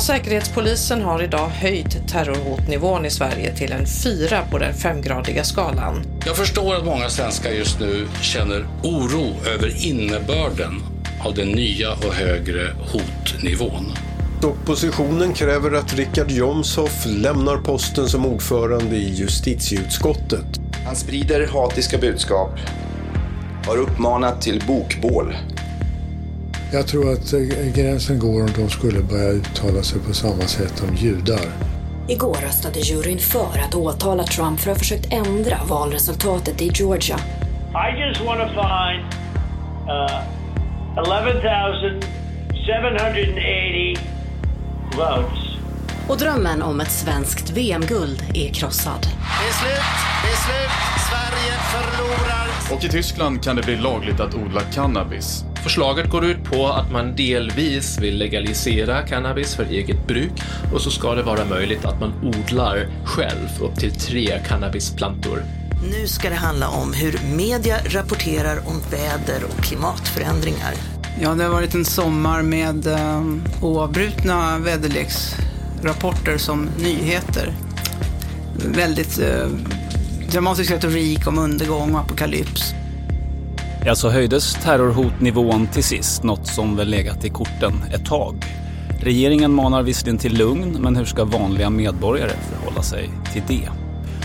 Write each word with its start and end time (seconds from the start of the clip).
Ja, 0.00 0.04
Säkerhetspolisen 0.04 1.02
har 1.02 1.22
idag 1.22 1.48
höjt 1.48 2.08
terrorhotnivån 2.08 3.06
i 3.06 3.10
Sverige 3.10 3.56
till 3.56 3.72
en 3.72 3.86
fyra 3.86 4.42
på 4.50 4.58
den 4.58 4.74
femgradiga 4.74 5.44
skalan. 5.44 6.02
Jag 6.26 6.36
förstår 6.36 6.74
att 6.74 6.84
många 6.84 7.08
svenskar 7.08 7.50
just 7.50 7.80
nu 7.80 8.08
känner 8.22 8.66
oro 8.82 9.34
över 9.54 9.86
innebörden 9.86 10.82
av 11.24 11.34
den 11.34 11.48
nya 11.48 11.92
och 11.92 12.14
högre 12.14 12.68
hotnivån. 12.92 13.92
Oppositionen 14.42 15.32
kräver 15.32 15.72
att 15.72 15.94
Richard 15.94 16.30
Jomshoff 16.30 17.06
lämnar 17.06 17.56
posten 17.56 18.08
som 18.08 18.26
ordförande 18.26 18.96
i 18.96 19.14
justitieutskottet. 19.14 20.60
Han 20.86 20.96
sprider 20.96 21.46
hatiska 21.46 21.98
budskap, 21.98 22.50
har 23.66 23.76
uppmanat 23.76 24.42
till 24.42 24.62
bokbål. 24.66 25.34
Jag 26.72 26.86
tror 26.86 27.12
att 27.12 27.32
eh, 27.32 27.40
gränsen 27.74 28.18
går 28.18 28.42
om 28.42 28.48
de 28.56 28.70
skulle 28.70 29.00
börja 29.00 29.28
uttala 29.28 29.82
sig 29.82 30.00
på 30.00 30.14
samma 30.14 30.42
sätt 30.42 30.82
om 30.88 30.94
judar. 30.96 31.40
Igår 32.08 32.34
röstade 32.34 32.80
juryn 32.80 33.18
för 33.18 33.58
att 33.64 33.74
åtala 33.74 34.24
Trump 34.24 34.60
för 34.60 34.70
att 34.70 34.76
ha 34.76 34.78
försökt 34.78 35.12
ändra 35.12 35.58
valresultatet 35.68 36.62
i 36.62 36.70
Georgia. 36.74 37.16
I 37.74 38.00
just 38.00 38.20
want 38.20 38.40
to 38.40 38.46
find 38.46 39.04
uh, 39.88 40.20
11,780 40.96 43.96
votes. 44.96 45.38
Och 46.08 46.18
drömmen 46.18 46.62
om 46.62 46.80
ett 46.80 46.90
svenskt 46.90 47.50
VM-guld 47.50 48.22
är 48.34 48.52
krossad. 48.52 49.00
Det 49.02 49.08
är 49.48 49.52
slut, 49.52 49.82
det 50.22 50.28
är 50.28 50.36
slut, 50.36 50.70
Sverige 51.10 51.52
förlorar. 51.72 52.48
Och 52.76 52.84
i 52.84 52.88
Tyskland 52.88 53.42
kan 53.42 53.56
det 53.56 53.62
bli 53.62 53.76
lagligt 53.76 54.20
att 54.20 54.34
odla 54.34 54.60
cannabis. 54.60 55.44
Förslaget 55.62 56.10
går 56.10 56.24
ut 56.24 56.44
på 56.44 56.66
att 56.66 56.92
man 56.92 57.16
delvis 57.16 57.98
vill 57.98 58.18
legalisera 58.18 59.02
cannabis 59.02 59.54
för 59.54 59.64
eget 59.64 60.06
bruk 60.06 60.32
och 60.74 60.80
så 60.80 60.90
ska 60.90 61.14
det 61.14 61.22
vara 61.22 61.44
möjligt 61.44 61.84
att 61.84 62.00
man 62.00 62.12
odlar 62.22 62.86
själv 63.04 63.62
upp 63.62 63.76
till 63.76 63.94
tre 63.94 64.40
cannabisplantor. 64.46 65.42
Nu 65.90 66.06
ska 66.06 66.28
det 66.28 66.34
handla 66.34 66.68
om 66.68 66.92
hur 66.92 67.36
media 67.36 67.76
rapporterar 67.84 68.58
om 68.68 68.80
väder 68.90 69.44
och 69.44 69.64
klimatförändringar. 69.64 70.74
Ja, 71.22 71.34
det 71.34 71.44
har 71.44 71.50
varit 71.50 71.74
en 71.74 71.84
sommar 71.84 72.42
med 72.42 72.86
eh, 72.86 73.24
oavbrutna 73.62 74.58
väderleksrapporter 74.58 76.38
som 76.38 76.68
nyheter. 76.82 77.52
Väldigt 78.54 79.18
eh, 79.18 79.48
dramatisk 80.32 80.70
retorik 80.70 81.26
om 81.26 81.38
undergång 81.38 81.94
och 81.94 82.00
apokalyps. 82.00 82.74
Ja, 83.86 83.94
så 83.94 84.10
höjdes 84.10 84.54
terrorhotnivån 84.54 85.66
till 85.66 85.84
sist, 85.84 86.22
något 86.22 86.46
som 86.46 86.76
väl 86.76 86.88
legat 86.88 87.24
i 87.24 87.28
korten 87.28 87.72
ett 87.94 88.06
tag. 88.06 88.44
Regeringen 89.02 89.52
manar 89.52 89.82
visserligen 89.82 90.18
till 90.18 90.38
lugn, 90.38 90.76
men 90.80 90.96
hur 90.96 91.04
ska 91.04 91.24
vanliga 91.24 91.70
medborgare 91.70 92.30
förhålla 92.30 92.82
sig 92.82 93.10
till 93.32 93.42
det? 93.48 93.68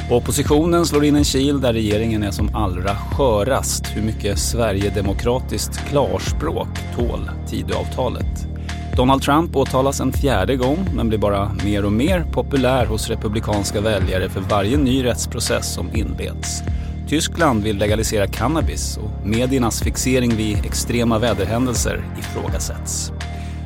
Och 0.09 0.17
oppositionen 0.17 0.85
slår 0.85 1.05
in 1.05 1.15
en 1.15 1.23
kil 1.23 1.61
där 1.61 1.73
regeringen 1.73 2.23
är 2.23 2.31
som 2.31 2.55
allra 2.55 2.95
skörast. 2.95 3.85
Hur 3.95 4.01
mycket 4.01 4.39
Sverigedemokratiskt 4.39 5.77
klarspråk 5.89 6.69
tål 6.95 7.29
Tidöavtalet? 7.47 8.47
Donald 8.95 9.21
Trump 9.21 9.55
åtalas 9.55 9.99
en 9.99 10.13
fjärde 10.13 10.55
gång 10.55 10.89
men 10.95 11.09
blir 11.09 11.19
bara 11.19 11.51
mer 11.65 11.85
och 11.85 11.91
mer 11.91 12.25
populär 12.31 12.85
hos 12.85 13.09
republikanska 13.09 13.81
väljare 13.81 14.29
för 14.29 14.41
varje 14.41 14.77
ny 14.77 15.05
rättsprocess 15.05 15.73
som 15.73 15.95
inleds. 15.95 16.63
Tyskland 17.07 17.63
vill 17.63 17.77
legalisera 17.77 18.27
cannabis 18.27 18.97
och 18.97 19.27
mediernas 19.27 19.81
fixering 19.81 20.35
vid 20.35 20.65
extrema 20.65 21.19
väderhändelser 21.19 22.05
ifrågasätts. 22.19 23.11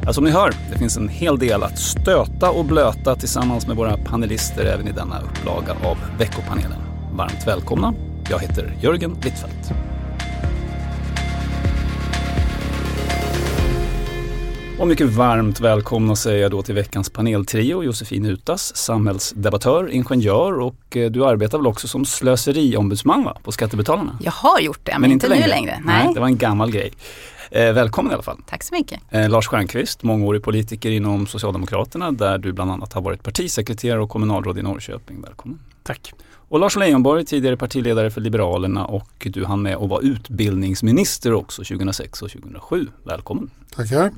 Ja, 0.05 0.13
som 0.13 0.23
ni 0.23 0.31
hör, 0.31 0.53
det 0.71 0.77
finns 0.77 0.97
en 0.97 1.09
hel 1.09 1.39
del 1.39 1.63
att 1.63 1.79
stöta 1.79 2.51
och 2.51 2.65
blöta 2.65 3.15
tillsammans 3.15 3.67
med 3.67 3.75
våra 3.75 3.97
panelister 3.97 4.65
även 4.65 4.87
i 4.87 4.91
denna 4.91 5.21
upplaga 5.21 5.73
av 5.83 5.97
veckopanelen. 6.17 6.79
Varmt 7.13 7.47
välkomna. 7.47 7.93
Jag 8.29 8.39
heter 8.39 8.75
Jörgen 8.81 9.13
Wittfeldt. 9.13 9.88
Och 14.79 14.87
mycket 14.87 15.07
varmt 15.07 15.59
välkomna 15.59 16.15
säger 16.15 16.41
jag 16.41 16.51
då 16.51 16.61
till 16.61 16.75
veckans 16.75 17.09
paneltrio. 17.09 17.83
Josefin 17.83 18.25
Utas, 18.25 18.75
samhällsdebattör, 18.75 19.89
ingenjör 19.89 20.59
och 20.59 20.97
eh, 20.97 21.11
du 21.11 21.25
arbetar 21.25 21.57
väl 21.57 21.67
också 21.67 21.87
som 21.87 22.05
slöseriombudsman 22.05 23.23
va? 23.23 23.37
på 23.43 23.51
Skattebetalarna? 23.51 24.17
Jag 24.21 24.31
har 24.31 24.59
gjort 24.59 24.79
det, 24.83 24.91
men, 24.91 25.01
men 25.01 25.11
inte, 25.11 25.25
inte 25.25 25.35
längre. 25.35 25.47
nu 25.47 25.53
längre. 25.53 25.81
Nej. 25.85 26.05
Nej. 26.05 26.13
det 26.13 26.19
var 26.19 26.27
en 26.27 26.37
gammal 26.37 26.71
grej. 26.71 26.93
Eh, 27.51 27.73
välkommen 27.73 28.11
i 28.11 28.13
alla 28.13 28.23
fall. 28.23 28.37
Tack 28.49 28.63
så 28.63 28.73
mycket. 28.73 29.01
Eh, 29.09 29.29
Lars 29.29 29.47
Stjernkvist, 29.47 30.03
mångårig 30.03 30.43
politiker 30.43 30.91
inom 30.91 31.27
Socialdemokraterna 31.27 32.11
där 32.11 32.37
du 32.37 32.51
bland 32.51 32.71
annat 32.71 32.93
har 32.93 33.01
varit 33.01 33.23
partisekreterare 33.23 34.01
och 34.01 34.09
kommunalråd 34.09 34.57
i 34.57 34.61
Norrköping. 34.61 35.21
Välkommen. 35.21 35.59
Tack. 35.83 36.13
Och 36.31 36.59
Lars 36.59 36.75
Leijonborg, 36.75 37.25
tidigare 37.25 37.57
partiledare 37.57 38.11
för 38.11 38.21
Liberalerna 38.21 38.85
och 38.85 39.27
du 39.29 39.45
hann 39.45 39.61
med 39.61 39.75
att 39.75 39.89
vara 39.89 40.01
utbildningsminister 40.01 41.33
också 41.33 41.63
2006 41.63 42.21
och 42.21 42.31
2007. 42.31 42.87
Välkommen. 43.03 43.49
Tackar. 43.75 44.11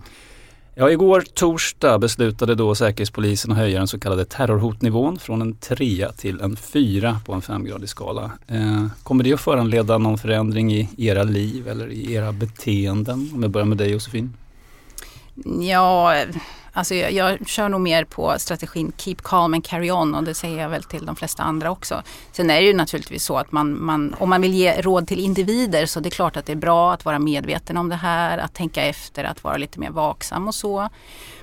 Ja, 0.75 0.91
igår 0.91 1.23
torsdag 1.33 1.99
beslutade 1.99 2.55
då 2.55 2.75
Säkerhetspolisen 2.75 3.51
att 3.51 3.57
höja 3.57 3.77
den 3.77 3.87
så 3.87 3.99
kallade 3.99 4.25
terrorhotnivån 4.25 5.19
från 5.19 5.41
en 5.41 5.55
trea 5.55 6.11
till 6.11 6.41
en 6.41 6.55
fyra 6.55 7.19
på 7.25 7.33
en 7.33 7.41
femgradig 7.41 7.89
skala. 7.89 8.31
Eh, 8.47 8.85
kommer 9.03 9.23
det 9.23 9.33
att 9.33 9.41
föranleda 9.41 9.97
någon 9.97 10.17
förändring 10.17 10.73
i 10.73 10.89
era 10.97 11.23
liv 11.23 11.67
eller 11.67 11.87
i 11.87 12.13
era 12.13 12.31
beteenden? 12.31 13.31
Om 13.33 13.41
jag 13.43 13.51
börjar 13.51 13.65
med 13.65 13.77
dig 13.77 13.91
Josefin. 13.91 14.33
Ja, 15.61 16.15
Alltså 16.73 16.95
jag, 16.95 17.11
jag, 17.11 17.47
kör 17.47 17.69
nog 17.69 17.81
mer 17.81 18.03
på 18.03 18.35
strategin 18.37 18.91
keep 18.97 19.15
calm 19.23 19.53
and 19.53 19.65
carry 19.65 19.91
on 19.91 20.15
och 20.15 20.23
det 20.23 20.33
säger 20.33 20.61
jag 20.61 20.69
väl 20.69 20.83
till 20.83 21.05
de 21.05 21.15
flesta 21.15 21.43
andra 21.43 21.71
också. 21.71 22.03
Sen 22.31 22.49
är 22.49 22.61
det 22.61 22.67
ju 22.67 22.73
naturligtvis 22.73 23.23
så 23.23 23.37
att 23.37 23.51
man, 23.51 23.83
man, 23.83 24.15
om 24.19 24.29
man 24.29 24.41
vill 24.41 24.53
ge 24.53 24.81
råd 24.81 25.07
till 25.07 25.19
individer 25.19 25.85
så 25.85 25.99
det 25.99 26.09
är 26.09 26.11
klart 26.11 26.37
att 26.37 26.45
det 26.45 26.51
är 26.51 26.55
bra 26.55 26.93
att 26.93 27.05
vara 27.05 27.19
medveten 27.19 27.77
om 27.77 27.89
det 27.89 27.95
här, 27.95 28.37
att 28.37 28.53
tänka 28.53 28.83
efter, 28.83 29.23
att 29.23 29.43
vara 29.43 29.57
lite 29.57 29.79
mer 29.79 29.89
vaksam 29.89 30.47
och 30.47 30.55
så. 30.55 30.89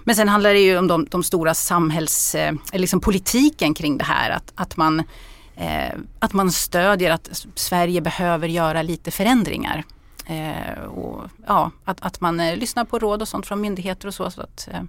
Men 0.04 0.14
sen 0.14 0.28
handlar 0.28 0.52
det 0.52 0.60
ju 0.60 0.78
om 0.78 0.88
de, 0.88 1.06
de 1.10 1.22
stora 1.22 1.54
samhälls, 1.54 2.34
eh, 2.34 2.54
liksom 2.72 3.00
politiken 3.00 3.74
kring 3.74 3.98
det 3.98 4.04
här, 4.04 4.30
att, 4.30 4.52
att 4.54 4.76
man 4.76 5.02
eh, 5.56 5.94
att 6.18 6.32
man 6.32 6.52
stödjer 6.52 7.10
att 7.10 7.46
Sverige 7.54 8.00
behöver 8.00 8.48
göra 8.48 8.82
lite 8.82 9.10
förändringar. 9.10 9.84
Eh, 10.28 10.84
och, 10.84 11.30
ja, 11.46 11.70
att, 11.84 11.98
att 12.00 12.20
man 12.20 12.40
eh, 12.40 12.56
lyssnar 12.56 12.84
på 12.84 12.98
råd 12.98 13.22
och 13.22 13.28
sånt 13.28 13.46
från 13.46 13.60
myndigheter 13.60 14.08
och 14.08 14.14
så. 14.14 14.30
så 14.30 14.40
att, 14.40 14.68
eh, 14.72 14.80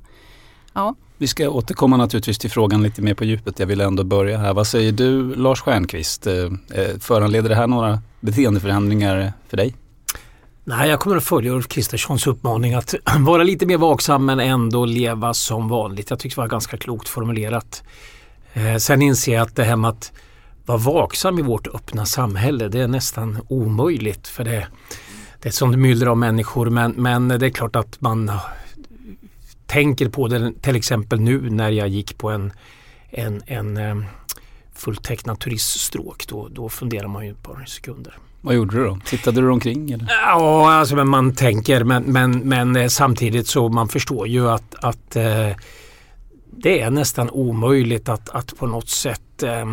ja. 0.74 0.96
Vi 1.18 1.28
ska 1.28 1.50
återkomma 1.50 1.98
naturligtvis 1.98 2.38
till 2.38 2.52
frågan 2.52 2.84
lite 2.84 3.02
mer 3.02 3.14
på 3.14 3.26
djupet. 3.26 3.60
Jag 3.60 3.68
vill 3.68 3.82
ändå 3.82 4.04
börja 4.04 4.38
här. 4.38 4.54
Vad 4.54 4.68
säger 4.68 4.92
du 4.92 5.36
Lars 5.36 5.62
Stjernkvist? 5.62 6.28
Föranleder 7.00 7.50
det 7.50 7.56
här 7.56 7.68
några 7.68 8.02
beteendeförändringar 8.20 9.34
för 9.48 9.58
dig? 9.58 9.76
Nej, 10.64 10.90
jag 10.90 11.00
kommer 11.00 11.18
att 11.18 11.24
följa 11.24 11.52
Ulf 11.52 11.68
Kristerssons 11.68 12.28
uppmaning 12.28 12.74
att 12.74 12.96
vara 13.20 13.44
lite 13.44 13.66
mer 13.66 13.78
vaksam 13.78 14.26
men 14.26 14.40
ändå 14.40 14.86
leva 14.86 15.34
som 15.34 15.68
vanligt. 15.68 16.10
Jag 16.10 16.20
tycker 16.20 16.36
det 16.36 16.42
var 16.42 16.48
ganska 16.48 16.78
klokt 16.78 17.08
formulerat. 17.08 17.84
Eh, 18.54 18.76
sen 18.76 19.02
inser 19.02 19.34
jag 19.34 19.42
att 19.42 19.56
det 19.56 19.64
här 19.64 19.76
med 19.76 19.90
att 19.90 20.12
vara 20.66 20.78
vaksam 20.78 21.40
i 21.40 21.42
vårt 21.42 21.68
öppna 21.68 22.06
samhälle 22.06 22.68
det 22.68 22.80
är 22.80 22.88
nästan 22.88 23.38
omöjligt 23.48 24.28
för 24.28 24.44
det 24.44 24.68
det 25.42 25.50
är 25.50 25.54
som 25.54 25.72
det 25.72 25.78
myllrar 25.78 26.12
av 26.12 26.18
människor 26.18 26.70
men, 26.70 26.92
men 26.92 27.28
det 27.28 27.46
är 27.46 27.50
klart 27.50 27.76
att 27.76 28.02
man 28.02 28.32
tänker 29.66 30.10
på 30.10 30.28
det 30.28 30.54
till 30.62 30.76
exempel 30.76 31.20
nu 31.20 31.50
när 31.50 31.70
jag 31.70 31.88
gick 31.88 32.18
på 32.18 32.30
en, 32.30 32.54
en, 33.10 33.42
en 33.46 33.78
um, 33.78 34.06
fulltecknad 34.74 35.40
turiststråk. 35.40 36.28
Då, 36.28 36.48
då 36.48 36.70
funderar 36.70 37.08
man 37.08 37.26
ju 37.26 37.32
ett 37.32 37.44
par 37.44 37.66
sekunder. 37.66 38.18
Vad 38.42 38.56
gjorde 38.56 38.78
du 38.78 38.86
då? 38.86 39.00
Tittade 39.06 39.42
du 39.42 39.50
omkring? 39.50 39.92
Eller? 39.92 40.08
Ja, 40.10 40.72
alltså, 40.72 40.96
men 40.96 41.08
man 41.08 41.36
tänker 41.36 41.84
men, 41.84 42.04
men, 42.04 42.40
men 42.40 42.76
eh, 42.76 42.88
samtidigt 42.88 43.48
så 43.48 43.70
man 43.70 43.88
förstår 43.88 44.28
ju 44.28 44.50
att, 44.50 44.76
att 44.76 45.16
eh, 45.16 45.50
det 46.52 46.82
är 46.82 46.90
nästan 46.90 47.30
omöjligt 47.30 48.10
att, 48.10 48.30
att 48.30 48.58
på 48.58 48.68
något 48.68 48.90
sätt 48.90 49.44
eh, 49.44 49.66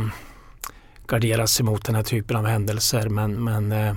gardera 1.07 1.47
sig 1.47 1.65
mot 1.65 1.85
den 1.85 1.95
här 1.95 2.03
typen 2.03 2.37
av 2.37 2.47
händelser. 2.47 3.09
Men, 3.09 3.45
men 3.45 3.73
eh, 3.73 3.95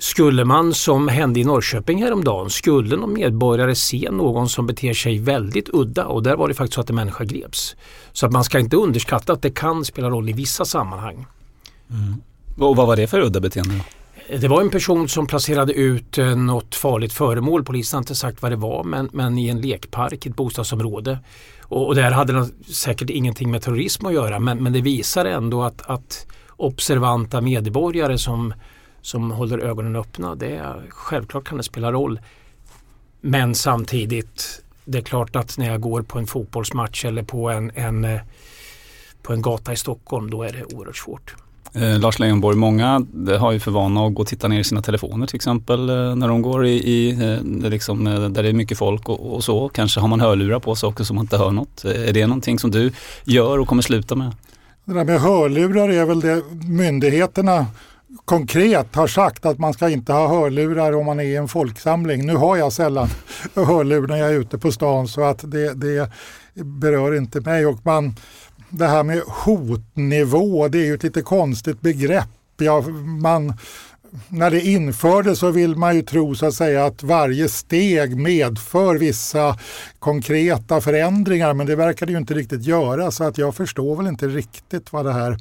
skulle 0.00 0.44
man 0.44 0.74
som 0.74 1.08
hände 1.08 1.40
i 1.40 1.44
Norrköping 1.44 2.02
häromdagen, 2.02 2.50
skulle 2.50 2.96
någon 2.96 3.12
medborgare 3.12 3.74
se 3.74 4.08
någon 4.10 4.48
som 4.48 4.66
beter 4.66 4.94
sig 4.94 5.18
väldigt 5.18 5.68
udda 5.72 6.06
och 6.06 6.22
där 6.22 6.36
var 6.36 6.48
det 6.48 6.54
faktiskt 6.54 6.74
så 6.74 6.80
att 6.80 6.90
en 6.90 6.96
människa 6.96 7.24
greps. 7.24 7.76
Så 8.12 8.26
att 8.26 8.32
man 8.32 8.44
ska 8.44 8.58
inte 8.58 8.76
underskatta 8.76 9.32
att 9.32 9.42
det 9.42 9.50
kan 9.50 9.84
spela 9.84 10.10
roll 10.10 10.28
i 10.28 10.32
vissa 10.32 10.64
sammanhang. 10.64 11.26
Mm. 11.90 12.14
Och 12.58 12.76
vad 12.76 12.86
var 12.86 12.96
det 12.96 13.06
för 13.06 13.20
udda 13.20 13.40
beteende? 13.40 13.74
Det 14.40 14.48
var 14.48 14.60
en 14.60 14.70
person 14.70 15.08
som 15.08 15.26
placerade 15.26 15.72
ut 15.72 16.18
eh, 16.18 16.36
något 16.36 16.74
farligt 16.74 17.12
föremål. 17.12 17.64
Polisen 17.64 17.96
har 17.96 18.02
inte 18.02 18.14
sagt 18.14 18.42
vad 18.42 18.52
det 18.52 18.56
var 18.56 18.84
men, 18.84 19.08
men 19.12 19.38
i 19.38 19.48
en 19.48 19.60
lekpark, 19.60 20.26
ett 20.26 20.36
bostadsområde. 20.36 21.18
Och, 21.62 21.86
och 21.86 21.94
där 21.94 22.10
hade 22.10 22.32
det 22.32 22.72
säkert 22.72 23.10
ingenting 23.10 23.50
med 23.50 23.62
terrorism 23.62 24.06
att 24.06 24.12
göra 24.12 24.38
men, 24.38 24.62
men 24.62 24.72
det 24.72 24.80
visar 24.80 25.24
ändå 25.24 25.62
att, 25.62 25.82
att 25.86 26.26
observanta 26.56 27.40
medborgare 27.40 28.18
som, 28.18 28.54
som 29.02 29.30
håller 29.30 29.58
ögonen 29.58 29.96
öppna, 29.96 30.34
det 30.34 30.74
självklart 30.88 31.44
kan 31.44 31.56
det 31.56 31.64
spela 31.64 31.92
roll. 31.92 32.20
Men 33.20 33.54
samtidigt, 33.54 34.62
det 34.84 34.98
är 34.98 35.02
klart 35.02 35.36
att 35.36 35.58
när 35.58 35.70
jag 35.70 35.80
går 35.80 36.02
på 36.02 36.18
en 36.18 36.26
fotbollsmatch 36.26 37.04
eller 37.04 37.22
på 37.22 37.50
en, 37.50 37.70
en, 37.74 38.04
eh, 38.04 38.20
på 39.22 39.32
en 39.32 39.42
gata 39.42 39.72
i 39.72 39.76
Stockholm 39.76 40.30
då 40.30 40.42
är 40.42 40.52
det 40.52 40.74
oerhört 40.74 40.96
svårt. 40.96 41.34
Eh, 41.74 41.98
Lars 41.98 42.18
Leijonborg, 42.18 42.56
många 42.56 43.06
har 43.38 43.52
ju 43.52 43.60
för 43.60 43.70
vana 43.70 44.06
att 44.06 44.14
gå 44.14 44.22
och 44.22 44.28
titta 44.28 44.48
ner 44.48 44.60
i 44.60 44.64
sina 44.64 44.82
telefoner 44.82 45.26
till 45.26 45.36
exempel 45.36 45.88
eh, 45.88 46.14
när 46.14 46.28
de 46.28 46.42
går 46.42 46.66
i, 46.66 46.70
i 46.70 47.10
eh, 47.10 47.70
liksom, 47.70 48.06
eh, 48.06 48.20
där 48.20 48.42
det 48.42 48.48
är 48.48 48.52
mycket 48.52 48.78
folk 48.78 49.08
och, 49.08 49.34
och, 49.34 49.44
så. 49.44 49.68
Kanske 49.68 50.00
har 50.00 50.08
man 50.08 50.20
hörlurar 50.20 50.58
på 50.58 50.74
sig 50.74 50.86
också 50.86 51.04
så 51.04 51.14
man 51.14 51.24
inte 51.24 51.36
hör 51.38 51.50
något. 51.50 51.84
Eh, 51.84 52.08
är 52.08 52.12
det 52.12 52.26
någonting 52.26 52.58
som 52.58 52.70
du 52.70 52.92
gör 53.24 53.58
och 53.58 53.68
kommer 53.68 53.82
sluta 53.82 54.14
med? 54.14 54.34
Det 54.84 54.94
där 54.94 55.04
med 55.04 55.20
hörlurar 55.20 55.88
är 55.88 56.04
väl 56.04 56.20
det 56.20 56.42
myndigheterna 56.68 57.66
konkret 58.24 58.94
har 58.94 59.06
sagt 59.06 59.46
att 59.46 59.58
man 59.58 59.72
ska 59.72 59.88
inte 59.88 60.12
ha 60.12 60.28
hörlurar 60.28 60.92
om 60.92 61.06
man 61.06 61.20
är 61.20 61.24
i 61.24 61.36
en 61.36 61.48
folksamling. 61.48 62.26
Nu 62.26 62.36
har 62.36 62.56
jag 62.56 62.72
sällan 62.72 63.08
hörlurar 63.54 64.06
när 64.06 64.16
jag 64.16 64.30
är 64.30 64.40
ute 64.40 64.58
på 64.58 64.72
stan 64.72 65.08
så 65.08 65.24
att 65.24 65.50
det, 65.50 65.74
det 65.74 66.10
berör 66.54 67.16
inte 67.16 67.40
mig. 67.40 67.66
Och 67.66 67.78
man, 67.82 68.14
det 68.70 68.86
här 68.86 69.02
med 69.02 69.22
hotnivå, 69.26 70.68
det 70.68 70.78
är 70.78 70.86
ju 70.86 70.94
ett 70.94 71.02
lite 71.02 71.22
konstigt 71.22 71.80
begrepp. 71.80 72.28
Ja, 72.58 72.80
man, 73.22 73.54
när 74.28 74.50
det 74.50 74.60
infördes 74.60 75.38
så 75.38 75.50
vill 75.50 75.76
man 75.76 75.96
ju 75.96 76.02
tro 76.02 76.34
så 76.34 76.46
att 76.46 76.54
säga 76.54 76.84
att 76.84 77.02
varje 77.02 77.48
steg 77.48 78.16
medför 78.16 78.94
vissa 78.94 79.58
konkreta 79.98 80.80
förändringar 80.80 81.54
men 81.54 81.66
det 81.66 81.76
verkar 81.76 82.06
det 82.06 82.12
ju 82.12 82.18
inte 82.18 82.34
riktigt 82.34 82.64
göra 82.64 83.10
så 83.10 83.24
att 83.24 83.38
jag 83.38 83.54
förstår 83.54 83.96
väl 83.96 84.06
inte 84.06 84.28
riktigt 84.28 84.92
vad 84.92 85.04
det 85.04 85.12
här 85.12 85.36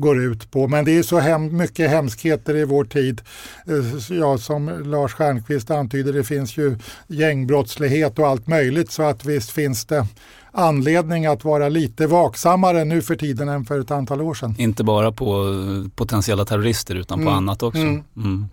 går 0.00 0.22
ut 0.22 0.50
på. 0.50 0.68
Men 0.68 0.84
det 0.84 0.98
är 0.98 1.02
så 1.02 1.18
hem, 1.18 1.56
mycket 1.56 1.90
hemskheter 1.90 2.56
i 2.56 2.64
vår 2.64 2.84
tid. 2.84 3.20
Eh, 3.66 4.16
ja, 4.16 4.38
som 4.38 4.82
Lars 4.84 5.12
Stjernkvist 5.12 5.70
antyder, 5.70 6.12
det 6.12 6.24
finns 6.24 6.56
ju 6.56 6.78
gängbrottslighet 7.06 8.18
och 8.18 8.26
allt 8.26 8.46
möjligt 8.46 8.90
så 8.90 9.02
att 9.02 9.24
visst 9.24 9.50
finns 9.50 9.84
det 9.84 10.06
anledning 10.52 11.26
att 11.26 11.44
vara 11.44 11.68
lite 11.68 12.06
vaksammare 12.06 12.84
nu 12.84 13.02
för 13.02 13.16
tiden 13.16 13.48
än 13.48 13.64
för 13.64 13.80
ett 13.80 13.90
antal 13.90 14.20
år 14.20 14.34
sedan. 14.34 14.54
Inte 14.58 14.84
bara 14.84 15.12
på 15.12 15.54
potentiella 15.94 16.44
terrorister 16.44 16.94
utan 16.94 17.18
på 17.18 17.22
mm. 17.22 17.34
annat 17.34 17.62
också. 17.62 17.80
Mm. 17.80 18.04
Mm. 18.16 18.48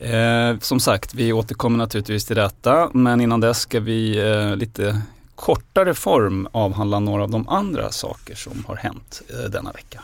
Eh, 0.00 0.58
som 0.60 0.80
sagt, 0.80 1.14
vi 1.14 1.32
återkommer 1.32 1.78
naturligtvis 1.78 2.24
till 2.24 2.36
detta 2.36 2.90
men 2.94 3.20
innan 3.20 3.40
dess 3.40 3.58
ska 3.58 3.80
vi 3.80 4.18
eh, 4.18 4.56
lite 4.56 5.02
kortare 5.34 5.94
form 5.94 6.48
avhandla 6.52 7.00
några 7.00 7.22
av 7.22 7.30
de 7.30 7.48
andra 7.48 7.90
saker 7.90 8.34
som 8.34 8.64
har 8.66 8.76
hänt 8.76 9.22
eh, 9.28 9.50
denna 9.50 9.72
vecka. 9.72 10.00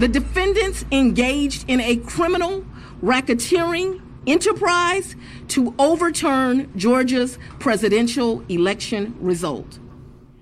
The 0.00 0.08
defendants 0.08 0.86
engaged 0.90 1.66
in 1.68 1.78
a 1.78 1.96
criminal 1.96 2.64
racketeering 3.02 4.00
enterprise 4.26 5.14
to 5.48 5.74
overturn 5.78 6.72
Georgia's 6.74 7.38
presidential 7.58 8.42
election 8.48 9.14
result. 9.20 9.78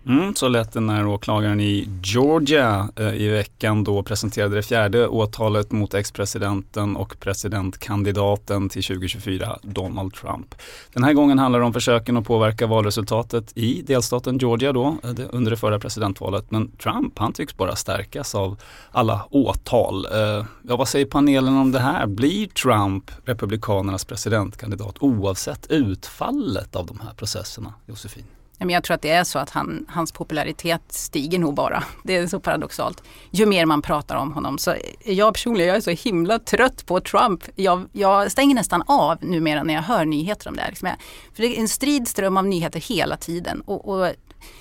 Mm, 0.09 0.35
så 0.35 0.49
lät 0.49 0.73
det 0.73 0.81
när 0.81 1.07
åklagaren 1.07 1.61
i 1.61 1.89
Georgia 2.03 2.89
eh, 2.97 3.15
i 3.15 3.29
veckan 3.29 3.85
då 3.85 4.03
presenterade 4.03 4.55
det 4.55 4.63
fjärde 4.63 5.09
åtalet 5.09 5.73
mot 5.73 5.95
ex-presidenten 5.95 6.97
och 6.97 7.21
presidentkandidaten 7.21 8.69
till 8.69 8.85
2024, 8.85 9.59
Donald 9.63 10.15
Trump. 10.15 10.55
Den 10.93 11.05
här 11.05 11.13
gången 11.13 11.39
handlar 11.39 11.61
det 11.61 11.67
om 11.67 11.73
försöken 11.73 12.17
att 12.17 12.25
påverka 12.25 12.67
valresultatet 12.67 13.53
i 13.55 13.83
delstaten 13.83 14.39
Georgia 14.39 14.73
då, 14.73 14.97
eh, 15.05 15.27
under 15.31 15.51
det 15.51 15.57
förra 15.57 15.79
presidentvalet. 15.79 16.51
Men 16.51 16.71
Trump, 16.71 17.19
han 17.19 17.33
tycks 17.33 17.57
bara 17.57 17.77
stärkas 17.77 18.35
av 18.35 18.57
alla 18.91 19.27
åtal. 19.31 20.07
Eh, 20.07 20.45
ja, 20.63 20.77
vad 20.77 20.89
säger 20.89 21.07
panelen 21.07 21.57
om 21.57 21.73
det 21.73 21.81
här? 21.81 22.07
Blir 22.07 22.47
Trump 22.47 23.11
Republikanernas 23.25 24.05
presidentkandidat 24.05 24.97
oavsett 25.01 25.67
utfallet 25.71 26.77
av 26.77 26.87
de 26.87 27.01
här 27.01 27.15
processerna, 27.15 27.75
Josefin? 27.87 28.25
Men 28.59 28.71
jag 28.71 28.85
tror 28.85 28.95
att 28.95 29.03
det 29.03 29.11
är 29.11 29.25
så 29.25 29.39
att 29.39 29.51
han, 29.51 29.87
hans 29.89 30.13
popularitet 30.13 30.83
stiger 30.89 31.39
nog 31.39 31.55
bara. 31.55 31.85
Det 32.03 32.17
är 32.17 32.27
så 32.27 32.41
paradoxalt. 32.41 33.03
Ju 33.31 33.47
mer 33.47 33.67
man 33.67 33.83
pratar 33.83 34.17
om 34.17 34.33
honom. 34.33 34.59
Så 34.59 34.75
jag 35.05 35.35
personligen 35.35 35.69
jag 35.69 35.77
är 35.77 35.81
så 35.97 36.09
himla 36.09 36.39
trött 36.39 36.87
på 36.87 37.01
Trump. 37.01 37.45
Jag, 37.55 37.89
jag 37.93 38.33
stänger 38.33 38.55
nästan 38.55 38.83
av 38.87 39.19
numera 39.21 39.63
när 39.63 39.75
jag 39.75 39.83
hör 39.83 40.05
nyheter 40.05 40.49
om 40.49 40.57
det 40.57 40.63
här. 40.63 40.69
Liksom. 40.69 40.89
För 41.35 41.43
det 41.43 41.57
är 41.57 41.61
en 41.61 41.69
strid 41.69 42.09
ström 42.09 42.37
av 42.37 42.47
nyheter 42.47 42.81
hela 42.81 43.17
tiden. 43.17 43.61
Och, 43.61 43.89
och 43.89 44.15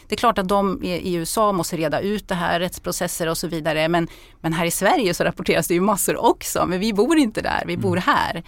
det 0.08 0.16
är 0.16 0.18
klart 0.18 0.38
att 0.38 0.48
de 0.48 0.84
i 0.84 1.14
USA 1.14 1.52
måste 1.52 1.78
reda 1.78 2.00
ut 2.00 2.28
det 2.28 2.36
här, 2.36 2.60
rättsprocesser 2.60 3.28
och 3.28 3.38
så 3.38 3.48
vidare. 3.48 3.88
Men, 3.88 4.08
men 4.42 4.54
här 4.54 4.66
i 4.66 4.72
Sverige 4.72 5.14
så 5.14 5.24
rapporteras 5.24 5.68
det 5.68 5.74
ju 5.74 5.82
massor 5.82 6.26
också. 6.26 6.66
Men 6.66 6.80
vi 6.80 6.94
bor 6.94 7.18
inte 7.18 7.42
där, 7.42 7.64
vi 7.68 7.78
bor 7.78 7.98
mm. 7.98 8.04
här. 8.06 8.44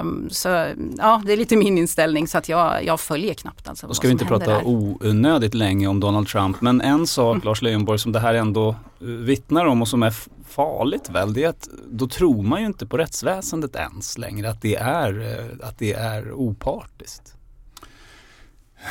Um, 0.00 0.28
så 0.30 0.48
ja, 0.98 1.22
det 1.26 1.32
är 1.32 1.36
lite 1.36 1.56
min 1.56 1.78
inställning 1.78 2.28
så 2.28 2.38
att 2.38 2.48
jag, 2.48 2.84
jag 2.84 3.00
följer 3.00 3.34
knappt. 3.34 3.68
Alltså, 3.68 3.86
Då 3.86 3.94
ska 3.94 4.08
vi 4.08 4.12
inte 4.12 4.24
prata 4.24 4.50
där. 4.50 4.62
onödigt 4.64 5.54
länge 5.54 5.86
om 5.86 6.00
Donald 6.00 6.28
Trump. 6.28 6.60
Men 6.60 6.80
en 6.80 7.06
sak 7.06 7.34
mm. 7.34 7.44
Lars 7.44 7.62
Leijonborg 7.62 7.98
som 7.98 8.12
det 8.12 8.20
här 8.20 8.34
ändå 8.34 8.68
eh, 8.68 9.06
vittnar 9.06 9.66
om 9.66 9.82
och 9.82 9.88
som 9.88 10.02
är 10.02 10.14
farligt 10.48 11.10
väl, 11.10 11.32
det 11.32 11.44
är 11.44 11.48
att 11.48 11.68
då 11.90 12.08
tror 12.08 12.42
man 12.42 12.60
ju 12.60 12.66
inte 12.66 12.86
på 12.86 12.96
rättsväsendet 12.96 13.76
ens 13.76 14.18
längre 14.18 14.50
att 14.50 14.62
det 14.62 14.76
är, 14.76 15.20
eh, 15.20 15.68
att 15.68 15.78
det 15.78 15.92
är 15.92 16.32
opartiskt. 16.32 17.34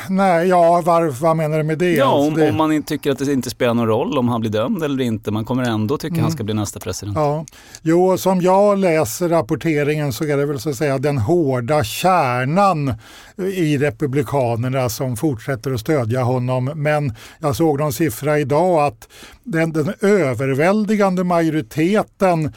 Nej, 0.08 0.48
ja, 0.48 0.80
var, 0.80 1.06
vad 1.20 1.36
menar 1.36 1.58
du 1.58 1.64
med 1.64 1.78
det? 1.78 1.92
Ja, 1.92 2.04
alltså, 2.04 2.28
om, 2.28 2.34
det... 2.34 2.50
om 2.50 2.56
man 2.56 2.82
tycker 2.82 3.10
att 3.10 3.18
det 3.18 3.32
inte 3.32 3.50
spelar 3.50 3.74
någon 3.74 3.86
roll 3.86 4.18
om 4.18 4.28
han 4.28 4.40
blir 4.40 4.50
dömd 4.50 4.82
eller 4.82 5.04
inte. 5.04 5.30
Man 5.30 5.44
kommer 5.44 5.62
ändå 5.62 5.98
tycka 5.98 6.14
mm. 6.14 6.22
han 6.22 6.32
ska 6.32 6.44
bli 6.44 6.54
nästa 6.54 6.80
president. 6.80 7.16
Ja. 7.16 7.44
Jo, 7.82 8.18
som 8.18 8.40
jag 8.40 8.78
läser 8.78 9.28
rapporteringen 9.28 10.12
så 10.12 10.24
är 10.24 10.36
det 10.36 10.46
väl 10.46 10.60
så 10.60 10.70
att 10.70 10.76
säga 10.76 10.98
den 10.98 11.18
hårda 11.18 11.84
kärnan 11.84 12.94
i 13.36 13.78
Republikanerna 13.78 14.88
som 14.88 15.16
fortsätter 15.16 15.72
att 15.72 15.80
stödja 15.80 16.22
honom. 16.22 16.64
Men 16.64 17.14
jag 17.38 17.56
såg 17.56 17.80
någon 17.80 17.92
siffra 17.92 18.38
idag 18.38 18.86
att 18.86 19.08
den, 19.44 19.72
den 19.72 19.92
överväldigande 20.00 21.24
majoriteten 21.24 22.52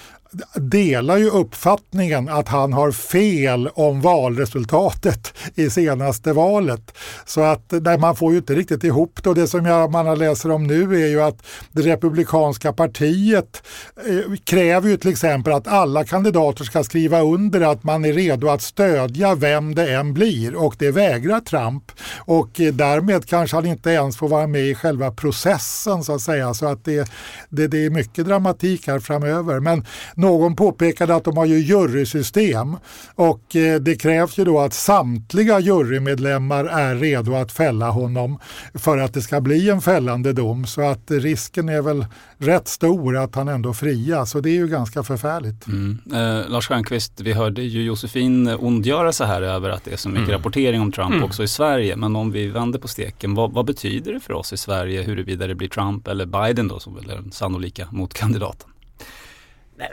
delar 0.56 1.18
ju 1.18 1.30
uppfattningen 1.30 2.30
att 2.30 2.48
han 2.48 2.74
har 2.74 2.92
fel 2.92 3.68
om 3.68 4.02
valresultatet 4.02 5.34
i 5.56 5.70
senaste 5.70 6.34
valet. 6.34 6.98
Så 7.26 7.42
att 7.42 7.74
nej, 7.82 7.98
man 7.98 8.16
får 8.16 8.32
ju 8.32 8.38
inte 8.38 8.56
riktigt 8.56 8.84
ihop 8.84 9.20
det. 9.24 9.30
Och 9.30 9.36
det 9.36 9.48
som 9.48 9.66
jag, 9.66 9.92
man 9.92 10.20
läser 10.20 10.52
om 10.52 10.68
nu 10.68 11.04
är 11.04 11.08
ju 11.08 11.22
att 11.22 11.46
det 11.72 11.82
republikanska 11.82 12.74
partiet 12.74 13.64
eh, 14.08 14.36
kräver 14.44 14.90
ju 14.90 14.98
till 14.98 15.10
exempel 15.10 15.54
att 15.54 15.68
alla 15.68 16.04
kandidater 16.04 16.64
ska 16.64 16.84
skriva 16.84 17.22
under 17.22 17.62
att 17.62 17.84
man 17.84 18.06
är 18.06 18.14
redo 18.14 18.50
att 18.50 18.62
stödja 18.62 19.36
vem 19.36 19.76
det 19.76 19.94
än 19.94 20.14
blir 20.14 20.56
och 20.56 20.76
det 20.80 20.92
vägrar 20.92 21.40
Trump. 21.40 21.92
Och 22.18 22.60
eh, 22.60 22.74
därmed 22.74 23.26
kanske 23.26 23.58
han 23.58 23.66
inte 23.66 23.90
ens 23.90 24.18
får 24.18 24.28
vara 24.28 24.48
med 24.48 24.62
i 24.62 24.76
själva 24.76 25.12
processen 25.12 26.04
så 26.04 26.16
att 26.16 26.22
säga. 26.22 26.54
Så 26.54 26.66
att 26.66 26.86
det, 26.86 27.12
det, 27.50 27.68
det 27.68 27.86
är 27.86 27.90
mycket 27.90 28.26
dramatik 28.26 28.88
här 28.88 29.00
framöver. 29.00 29.60
Men 29.60 29.86
någon 30.20 30.56
påpekade 30.56 31.16
att 31.16 31.24
de 31.24 31.38
har 31.38 31.46
ju 31.46 31.60
jurysystem 31.60 32.78
och 33.16 33.56
eh, 33.56 33.80
det 33.80 33.96
krävs 33.96 34.38
ju 34.38 34.46
då 34.46 34.60
att 34.60 34.74
samtliga 34.74 35.60
jurymedlemmar 35.60 36.66
är 36.66 36.96
redo 36.96 37.36
att 37.36 37.52
fälla 37.52 37.90
honom 37.90 38.40
för 38.74 38.98
att 38.98 39.14
det 39.14 39.22
ska 39.22 39.42
bli 39.42 39.70
en 39.70 39.82
fällande 39.82 40.34
dom. 40.34 40.66
Så 40.66 40.82
att 40.82 41.12
risken 41.12 41.70
är 41.70 41.82
väl 41.82 42.06
rätt 42.38 42.68
stor 42.68 43.18
att 43.18 43.36
han 43.36 43.48
ändå 43.48 43.74
frias 43.74 44.36
och 44.36 44.42
det 44.42 44.50
är 44.50 44.56
ju 44.56 44.68
ganska 44.68 45.04
förfärligt. 45.04 45.68
Mm. 45.68 46.00
Eh, 46.14 46.50
Lars 46.50 46.68
Stjernkvist, 46.68 47.22
vi 47.22 47.34
hörde 47.34 47.62
ju 47.62 47.84
Josefin 47.84 48.48
ondgöra 48.48 49.12
sig 49.12 49.28
här 49.28 49.42
över 49.42 49.70
att 49.70 49.84
det 49.84 49.94
är 49.94 49.98
så 49.98 50.10
mycket 50.10 50.28
mm. 50.28 50.38
rapportering 50.38 50.82
om 50.82 50.92
Trump 50.92 51.12
mm. 51.12 51.24
också 51.24 51.44
i 51.44 51.48
Sverige. 51.48 51.96
Men 51.96 52.16
om 52.16 52.32
vi 52.32 52.48
vänder 52.48 52.80
på 52.80 52.88
steken, 52.88 53.36
vad, 53.36 53.54
vad, 53.54 53.66
betyder 53.66 54.14
det 54.14 54.20
för 54.20 54.34
oss 54.34 54.54
i 54.54 54.58
Sverige 54.58 55.02
huruvida 55.02 55.48
det 55.48 55.56
blir 55.56 55.70
Trump 55.70 56.08
eller 56.08 56.26
Biden 56.26 56.68
då 56.68 56.80
som 56.80 56.96
väl 56.96 57.10
är 57.10 57.16
den 57.16 57.32
sannolika 57.32 57.88
motkandidaten? 57.92 58.70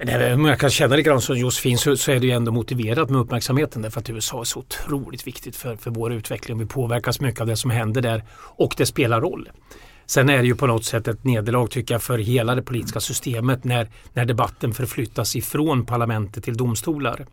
Nej, 0.05 0.35
om 0.35 0.45
jag 0.45 0.61
kan 0.61 0.71
känna 0.71 0.97
lite 0.97 1.09
grann 1.09 1.21
som 1.21 1.38
Josefin 1.38 1.78
så, 1.78 1.97
så 1.97 2.12
är 2.12 2.21
det 2.21 2.26
ju 2.26 2.33
ändå 2.33 2.52
motiverat 2.52 3.11
med 3.11 3.21
uppmärksamheten 3.21 3.83
därför 3.83 4.00
att 4.00 4.11
USA 4.11 4.40
är 4.40 4.45
så 4.45 4.59
otroligt 4.59 5.26
viktigt 5.26 5.57
för, 5.57 5.76
för 5.76 5.90
vår 5.90 6.12
utveckling. 6.12 6.59
Vi 6.59 6.66
påverkas 6.66 7.21
mycket 7.21 7.40
av 7.40 7.47
det 7.47 7.57
som 7.57 7.71
händer 7.71 8.02
där 8.02 8.25
och 8.33 8.75
det 8.76 8.87
spelar 8.87 9.21
roll. 9.21 9.49
Sen 10.07 10.28
är 10.28 10.38
det 10.38 10.47
ju 10.47 10.55
på 10.55 10.66
något 10.66 10.85
sätt 10.85 11.09
ett 11.09 11.25
nederlag 11.25 11.66
tycker 11.71 11.95
jag 11.95 12.02
för 12.02 12.19
hela 12.19 12.55
det 12.55 12.62
politiska 12.62 13.00
systemet 13.00 13.64
när, 13.64 13.88
när 14.12 14.25
debatten 14.25 14.75
förflyttas 14.75 15.37
ifrån 15.37 15.87
parlamentet 15.87 16.45
till 16.45 16.57
domstolar. 16.57 17.26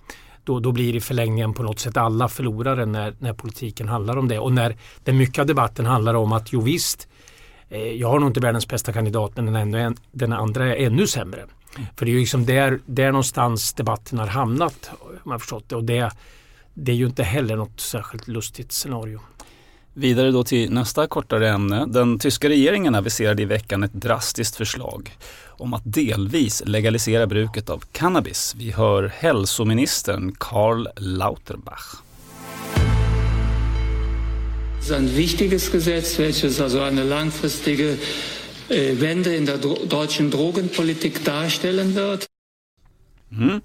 Då, 0.43 0.60
då 0.60 0.72
blir 0.72 0.95
i 0.95 1.01
förlängningen 1.01 1.53
på 1.53 1.63
något 1.63 1.79
sätt 1.79 1.98
alla 1.98 2.27
förlorare 2.27 2.86
när, 2.86 3.15
när 3.19 3.33
politiken 3.33 3.88
handlar 3.88 4.17
om 4.17 4.27
det. 4.27 4.39
Och 4.39 4.53
när 4.53 4.77
det 5.03 5.13
mycket 5.13 5.39
av 5.39 5.45
debatten 5.45 5.86
handlar 5.86 6.13
om 6.13 6.33
att 6.33 6.53
jo 6.53 6.62
visst, 6.62 7.07
eh, 7.69 7.79
jag 7.79 8.10
har 8.10 8.19
nog 8.19 8.29
inte 8.29 8.39
världens 8.39 8.67
bästa 8.67 8.93
kandidat 8.93 9.31
men 9.36 9.45
den, 9.45 9.55
ännu, 9.55 9.95
den 10.12 10.33
andra 10.33 10.75
är 10.75 10.86
ännu 10.86 11.07
sämre. 11.07 11.45
För 11.96 12.06
det 12.06 12.12
är 12.12 12.13
ju 12.13 12.20
liksom 12.20 12.46
där, 12.46 12.80
där 12.86 13.12
någonstans 13.12 13.74
debatten 13.74 14.20
har 14.20 14.27
hamnat 14.27 14.92
om 15.24 15.32
jag 15.32 15.42
förstått 15.42 15.70
det. 15.70 15.75
Och 15.75 15.84
det, 15.84 16.12
det 16.74 16.92
är 16.92 16.96
ju 16.96 17.06
inte 17.06 17.24
heller 17.24 17.56
något 17.56 17.80
särskilt 17.80 18.27
lustigt 18.27 18.72
scenario. 18.72 19.20
Vidare 19.94 20.32
då 20.32 20.44
till 20.44 20.72
nästa 20.72 21.08
kortare 21.08 21.50
ämne. 21.50 21.86
Den 21.86 22.20
tyska 22.20 22.50
regeringen 22.50 22.96
aviserade 22.96 23.42
i 23.42 23.46
veckan 23.46 23.84
ett 23.84 23.94
drastiskt 23.94 24.56
förslag 24.56 25.18
om 25.48 25.74
att 25.74 25.82
delvis 25.86 26.63
legalisera 26.65 27.27
bruket 27.27 27.70
av 27.70 27.84
cannabis. 27.92 28.56
Vi 28.58 28.72
hör 28.72 29.12
hälsoministern 29.15 30.36
Karl 30.38 30.88
Lauterbach. 30.98 32.03
Das 34.84 34.92
ist 34.92 34.98
ein 34.98 35.15
wichtiges 35.15 35.72
Gesetz, 35.72 36.20
welches 36.20 36.60
also 36.60 36.82
eine 36.82 37.03
langfristige 37.03 37.92
äh, 37.92 37.98
Wende 38.74 39.38
in 39.38 39.46
der 39.46 39.58
deutschen 39.89 40.32
Drogenpolitik 40.32 41.25
darstellen 41.25 41.96
wird. 41.96 42.25
Mm. 43.32 43.62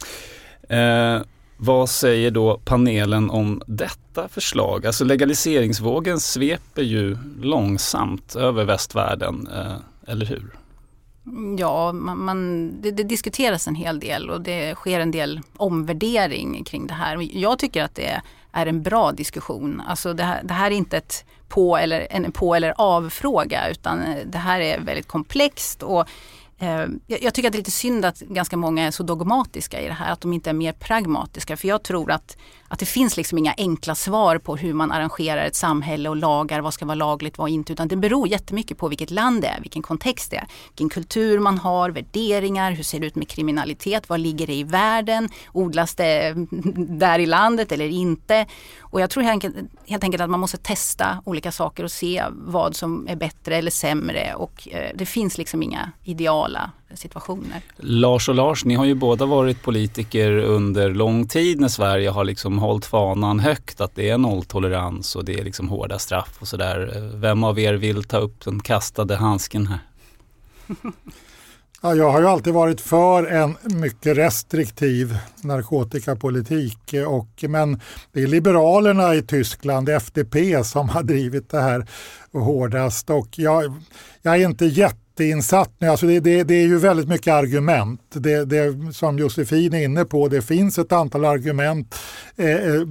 Eh, 0.69 1.23
vad 1.57 1.91
säger 1.91 2.31
då 2.31 2.61
panelen 2.65 3.31
om 3.31 3.63
detta 3.67 4.29
förslag? 4.29 4.87
Alltså 4.87 5.05
legaliseringsvågen 5.05 6.21
sveper 6.21 6.83
ju 6.83 7.17
långsamt 7.41 8.37
över 8.37 8.65
västvärlden, 8.65 9.49
eh, 9.53 10.13
eller 10.13 10.27
hur? 10.27 10.53
Ja, 11.59 11.93
man, 11.93 12.25
man 12.25 12.71
det, 12.83 12.91
det, 12.91 13.03
diskuteras 13.03 13.69
en 13.69 13.75
hel 13.75 14.01
del 14.01 14.31
och 14.31 14.41
det 14.41 14.75
sker 14.75 15.01
en 15.01 15.11
del 15.11 15.41
omvärdering 15.57 16.65
kring 16.65 16.87
det 16.87 16.95
här. 16.95 17.29
Jag 17.39 17.59
tycker 17.59 17.85
att 17.85 17.95
det 17.95 18.21
är 18.53 18.67
en 18.67 18.83
bra 18.83 19.13
diskussion. 19.13 19.83
Alltså 19.87 20.13
det 20.13 20.23
här, 20.23 20.43
det 20.45 20.55
här 20.55 20.71
är 20.71 20.75
inte 20.75 20.97
ett 20.97 21.25
på 21.49 21.77
eller, 21.77 22.07
en 22.11 22.33
på 22.33 22.55
eller 22.55 22.75
avfråga 22.77 23.69
utan 23.69 24.03
eh, 24.03 24.27
det 24.27 24.39
här 24.39 24.61
är 24.61 24.81
väldigt 24.81 25.09
komplext 25.09 25.83
och 25.83 26.09
eh, 26.59 26.87
jag 27.07 27.35
tycker 27.35 27.49
att 27.49 27.53
det 27.53 27.57
är 27.57 27.61
lite 27.61 27.71
synd 27.71 28.05
att 28.05 28.21
ganska 28.21 28.57
många 28.57 28.87
är 28.87 28.91
så 28.91 29.03
dogmatiska 29.03 29.81
i 29.81 29.87
det 29.87 29.93
här, 29.93 30.13
att 30.13 30.21
de 30.21 30.33
inte 30.33 30.51
är 30.51 30.55
mer 30.55 30.73
pragmatiska. 30.73 31.57
För 31.57 31.69
jag 31.69 31.83
tror 31.83 32.11
att, 32.11 32.37
att 32.69 32.79
det 32.79 32.87
finns 32.87 33.17
liksom 33.17 33.39
inga 33.39 33.55
enkla 33.57 33.95
svar 33.95 34.39
på 34.39 34.57
hur 34.57 34.73
man 34.75 34.93
arrangerar 34.93 35.45
ett 35.45 35.55
samhälle 35.55 36.09
och 36.09 36.17
lagar, 36.17 36.61
vad 36.61 36.75
ska 36.75 36.85
vara 36.85 36.95
lagligt, 36.95 37.39
vad 37.39 37.51
inte. 37.51 37.73
Utan 37.73 37.89
det 37.89 37.97
beror 37.97 38.29
jättemycket 38.29 38.79
på 38.79 38.89
vilket 38.89 39.11
land 39.11 39.43
det 39.43 39.49
är, 39.49 39.61
vilken 39.61 39.83
kontext 39.83 40.31
det 40.31 40.37
är, 40.37 40.47
vilken 40.69 40.89
kultur 40.89 41.39
man 41.39 41.59
har, 41.59 41.91
värderingar, 41.91 42.73
hur 42.73 42.83
ser 42.83 43.01
det 43.01 43.07
ut 43.07 43.15
med 43.15 43.29
kriminalitet, 43.29 44.09
vad 44.09 44.21
ligger 44.21 44.47
det 44.47 44.55
i 44.55 44.63
världen, 44.63 45.29
odlas 45.53 45.95
det 45.95 46.35
där 46.99 47.19
i 47.19 47.27
landet 47.27 47.73
eller 47.73 47.89
inte. 47.89 48.47
Och 48.81 49.01
jag 49.01 49.11
tror 49.11 49.23
helt 49.23 49.45
enkelt, 49.45 49.71
helt 49.87 50.05
enkelt 50.05 50.23
att 50.23 50.31
man 50.31 50.41
måste 50.41 50.57
testa 50.57 51.23
olika 51.25 51.53
saker 51.53 51.85
och 51.85 51.93
se 51.93 52.25
vad 52.31 52.77
som 52.77 53.09
är 53.09 53.17
bättre 53.17 53.57
eller 53.57 53.71
sämre. 53.71 54.35
Och 54.35 54.69
eh, 54.71 54.91
det 54.95 55.07
finns 55.07 55.39
liksom 55.39 55.63
inga 55.63 55.93
ideala 56.05 56.71
situationer. 56.95 57.63
Lars 57.77 58.29
och 58.29 58.35
Lars, 58.35 58.65
ni 58.65 58.75
har 58.75 58.85
ju 58.85 58.95
båda 58.95 59.27
varit 59.27 59.63
politiker 59.63 60.31
under 60.33 60.91
lång 60.91 61.29
tid 61.29 61.61
när 61.61 61.69
Sverige 61.69 62.11
har 62.11 62.25
liksom 62.25 62.59
hållit 62.59 62.85
fanan 62.87 63.41
högt 63.41 63.81
att 63.81 63.95
det 63.95 64.11
är 64.11 64.19
nolltolerans 64.19 65.17
och 65.17 65.25
det 65.25 65.41
är 65.41 65.45
liksom 65.45 65.69
hårda 65.69 65.99
straff 65.99 66.37
och 66.39 66.49
sådär. 66.49 67.11
Vem 67.15 67.45
av 67.45 67.59
er 67.59 67.75
vill 67.75 68.05
ta 68.05 68.19
upp 68.19 68.45
den 68.45 68.61
kastade 68.61 69.17
handsken 69.17 69.67
här? 69.67 69.81
Ja, 71.83 71.95
jag 71.95 72.11
har 72.11 72.21
ju 72.21 72.27
alltid 72.27 72.55
varit 72.55 72.81
för 72.81 73.27
en 73.27 73.57
mycket 73.63 74.17
restriktiv 74.17 75.19
narkotikapolitik. 75.41 76.95
Och, 77.07 77.45
men 77.49 77.81
det 78.13 78.23
är 78.23 78.27
Liberalerna 78.27 79.15
i 79.15 79.23
Tyskland, 79.23 79.89
FDP, 79.89 80.65
som 80.65 80.89
har 80.89 81.03
drivit 81.03 81.51
det 81.51 81.61
här 81.61 81.87
hårdast. 82.33 83.11
Och 83.11 83.29
jag, 83.31 83.75
jag 84.23 84.35
är 84.41 84.49
inte 84.49 84.67
jätte 84.67 85.08
jätteinsatt 85.25 85.71
nu. 85.79 85.89
Alltså 85.89 86.07
det, 86.07 86.21
det, 86.21 86.43
det, 86.43 86.55
är 86.55 86.67
ju 86.67 86.79
väldigt 86.79 87.09
mycket 87.09 87.33
argument. 87.33 88.08
Det, 88.11 88.45
det, 88.45 88.95
som 88.95 89.19
Josefin 89.19 89.75
är 89.75 89.85
inne 89.85 90.05
på, 90.05 90.29
det 90.29 90.43
finns 90.43 90.79
ett 90.79 90.93
antal 90.93 91.25
argument 91.25 91.95
eh, 92.37 92.55
eh 92.55 92.83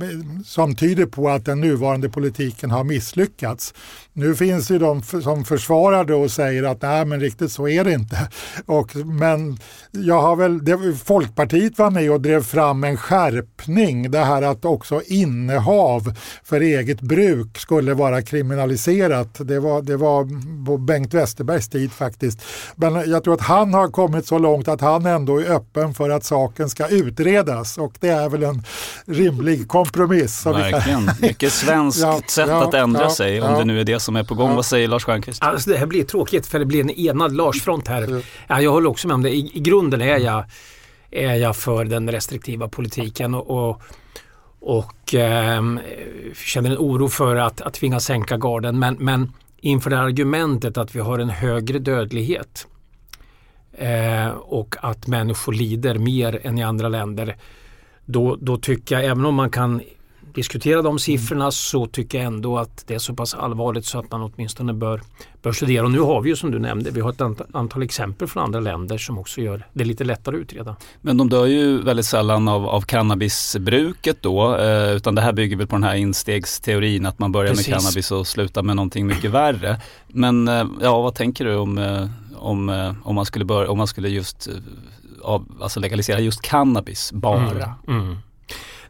som 0.45 0.75
tyder 0.75 1.05
på 1.05 1.29
att 1.29 1.45
den 1.45 1.61
nuvarande 1.61 2.09
politiken 2.09 2.71
har 2.71 2.83
misslyckats. 2.83 3.73
Nu 4.13 4.35
finns 4.35 4.67
det 4.67 4.77
de 4.77 5.01
som 5.03 5.45
försvarar 5.45 6.05
det 6.05 6.13
och 6.13 6.31
säger 6.31 6.63
att 6.63 6.81
nej 6.81 7.05
men 7.05 7.19
riktigt 7.19 7.51
så 7.51 7.67
är 7.67 7.83
det 7.83 7.93
inte. 7.93 8.29
Och, 8.65 8.95
men 8.95 9.57
jag 9.91 10.21
har 10.21 10.35
väl, 10.35 10.65
det, 10.65 10.95
Folkpartiet 11.05 11.77
var 11.77 11.91
med 11.91 12.11
och 12.11 12.21
drev 12.21 12.43
fram 12.43 12.83
en 12.83 12.97
skärpning, 12.97 14.11
det 14.11 14.19
här 14.19 14.41
att 14.41 14.65
också 14.65 15.01
innehav 15.05 16.13
för 16.43 16.61
eget 16.61 17.01
bruk 17.01 17.57
skulle 17.57 17.93
vara 17.93 18.21
kriminaliserat. 18.21 19.47
Det 19.47 19.59
var, 19.59 19.81
det 19.81 19.97
var 19.97 20.27
på 20.65 20.77
Bengt 20.77 21.13
Westerbergs 21.13 21.69
tid 21.69 21.91
faktiskt. 21.91 22.41
Men 22.75 23.09
jag 23.11 23.23
tror 23.23 23.33
att 23.33 23.41
han 23.41 23.73
har 23.73 23.87
kommit 23.87 24.27
så 24.27 24.37
långt 24.37 24.67
att 24.67 24.81
han 24.81 25.05
ändå 25.07 25.41
är 25.41 25.51
öppen 25.55 25.93
för 25.93 26.09
att 26.09 26.23
saken 26.23 26.69
ska 26.69 26.87
utredas 26.87 27.77
och 27.77 27.93
det 27.99 28.09
är 28.09 28.29
väl 28.29 28.43
en 28.43 28.63
rimlig 29.05 29.67
kompromiss. 29.67 30.45
Verkligen, 30.45 31.09
mycket 31.21 31.53
svenskt 31.53 31.99
ja, 32.01 32.21
sätt 32.29 32.47
ja, 32.49 32.67
att 32.67 32.73
ändra 32.73 33.01
ja, 33.01 33.09
sig 33.09 33.41
om 33.41 33.53
det 33.53 33.65
nu 33.65 33.79
är 33.79 33.83
det 33.83 33.99
som 33.99 34.15
är 34.15 34.23
på 34.23 34.35
gång. 34.35 34.55
Vad 34.55 34.65
säger 34.65 34.87
Lars 34.87 35.03
Stjernkvist? 35.03 35.43
Alltså 35.43 35.69
det 35.69 35.77
här 35.77 35.85
blir 35.85 36.03
tråkigt 36.03 36.47
för 36.47 36.59
det 36.59 36.65
blir 36.65 36.79
en 36.79 36.89
enad 36.89 37.35
Larsfront 37.35 37.87
här. 37.87 38.21
Ja, 38.47 38.61
jag 38.61 38.71
håller 38.71 38.89
också 38.89 39.07
med 39.07 39.15
om 39.15 39.23
det. 39.23 39.29
I, 39.29 39.51
i 39.53 39.59
grunden 39.59 40.01
är 40.01 40.17
jag, 40.17 40.45
är 41.11 41.35
jag 41.35 41.55
för 41.55 41.85
den 41.85 42.11
restriktiva 42.11 42.67
politiken 42.67 43.35
och, 43.35 43.69
och 43.69 43.81
och 44.59 45.15
eh, 45.15 45.61
känner 46.33 46.71
en 46.71 46.77
oro 46.77 47.07
för 47.07 47.35
att, 47.35 47.61
att 47.61 47.73
tvingas 47.73 48.05
sänka 48.05 48.37
garden. 48.37 48.79
Men, 48.79 48.95
men 48.99 49.31
inför 49.57 49.89
det 49.89 49.99
argumentet 49.99 50.77
att 50.77 50.95
vi 50.95 50.99
har 50.99 51.19
en 51.19 51.29
högre 51.29 51.79
dödlighet 51.79 52.67
eh, 53.77 54.27
och 54.29 54.75
att 54.79 55.07
människor 55.07 55.53
lider 55.53 55.97
mer 55.97 56.39
än 56.43 56.57
i 56.57 56.63
andra 56.63 56.89
länder. 56.89 57.35
Då, 58.05 58.37
då 58.41 58.57
tycker 58.57 58.95
jag, 58.95 59.05
även 59.05 59.25
om 59.25 59.35
man 59.35 59.49
kan 59.49 59.81
diskutera 60.37 60.81
de 60.81 60.99
siffrorna 60.99 61.51
så 61.51 61.85
tycker 61.85 62.17
jag 62.17 62.27
ändå 62.27 62.57
att 62.57 62.83
det 62.87 62.93
är 62.95 62.99
så 62.99 63.13
pass 63.13 63.33
allvarligt 63.33 63.85
så 63.85 63.99
att 63.99 64.11
man 64.11 64.21
åtminstone 64.21 64.73
bör, 64.73 65.01
bör 65.41 65.51
studera. 65.51 65.85
Och 65.85 65.91
nu 65.91 65.99
har 65.99 66.21
vi 66.21 66.29
ju 66.29 66.35
som 66.35 66.51
du 66.51 66.59
nämnde, 66.59 66.91
vi 66.91 67.01
har 67.01 67.09
ett 67.09 67.21
antal 67.53 67.83
exempel 67.83 68.27
från 68.27 68.43
andra 68.43 68.59
länder 68.59 68.97
som 68.97 69.17
också 69.17 69.41
gör 69.41 69.67
det 69.73 69.83
lite 69.83 70.03
lättare 70.03 70.35
att 70.35 70.41
utreda. 70.41 70.75
Men 71.01 71.17
de 71.17 71.29
dör 71.29 71.45
ju 71.45 71.81
väldigt 71.81 72.05
sällan 72.05 72.47
av, 72.47 72.67
av 72.67 72.81
cannabisbruket 72.81 74.17
då, 74.21 74.57
eh, 74.57 74.91
utan 74.91 75.15
det 75.15 75.21
här 75.21 75.33
bygger 75.33 75.57
väl 75.57 75.67
på 75.67 75.75
den 75.75 75.83
här 75.83 75.95
instegsteorin 75.95 77.05
att 77.05 77.19
man 77.19 77.31
börjar 77.31 77.51
Precis. 77.51 77.67
med 77.67 77.77
cannabis 77.77 78.11
och 78.11 78.27
slutar 78.27 78.63
med 78.63 78.75
någonting 78.75 79.07
mycket 79.07 79.31
värre. 79.31 79.81
Men 80.07 80.47
eh, 80.47 80.65
ja, 80.81 81.01
vad 81.01 81.15
tänker 81.15 81.45
du 81.45 81.55
om, 81.55 81.77
eh, 81.77 82.07
om, 82.35 82.69
eh, 82.69 82.93
om, 83.03 83.15
man, 83.15 83.25
skulle 83.25 83.45
börja, 83.45 83.71
om 83.71 83.77
man 83.77 83.87
skulle 83.87 84.09
just 84.09 84.47
eh, 84.47 84.53
av, 85.21 85.45
alltså 85.61 85.79
legalisera 85.79 86.19
just 86.19 86.41
cannabis 86.41 87.11
bara? 87.13 87.75
Mm, 87.87 88.01
mm. 88.01 88.17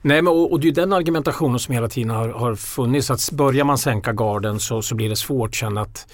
Nej, 0.02 0.22
men 0.22 0.34
och, 0.34 0.52
och 0.52 0.60
det 0.60 0.68
är 0.68 0.72
den 0.72 0.94
argumentationen 0.94 1.60
som 1.60 1.74
hela 1.74 1.88
tiden 1.88 2.10
har, 2.10 2.30
har 2.30 2.56
funnits. 2.56 3.12
Att 3.12 3.32
börjar 3.32 3.66
man 3.66 3.78
sänka 3.78 4.14
garden 4.14 4.60
så, 4.60 4.82
så 4.82 4.96
blir 4.96 5.10
det 5.10 5.16
svårt 5.16 5.56
sen 5.56 5.78
att 5.78 6.08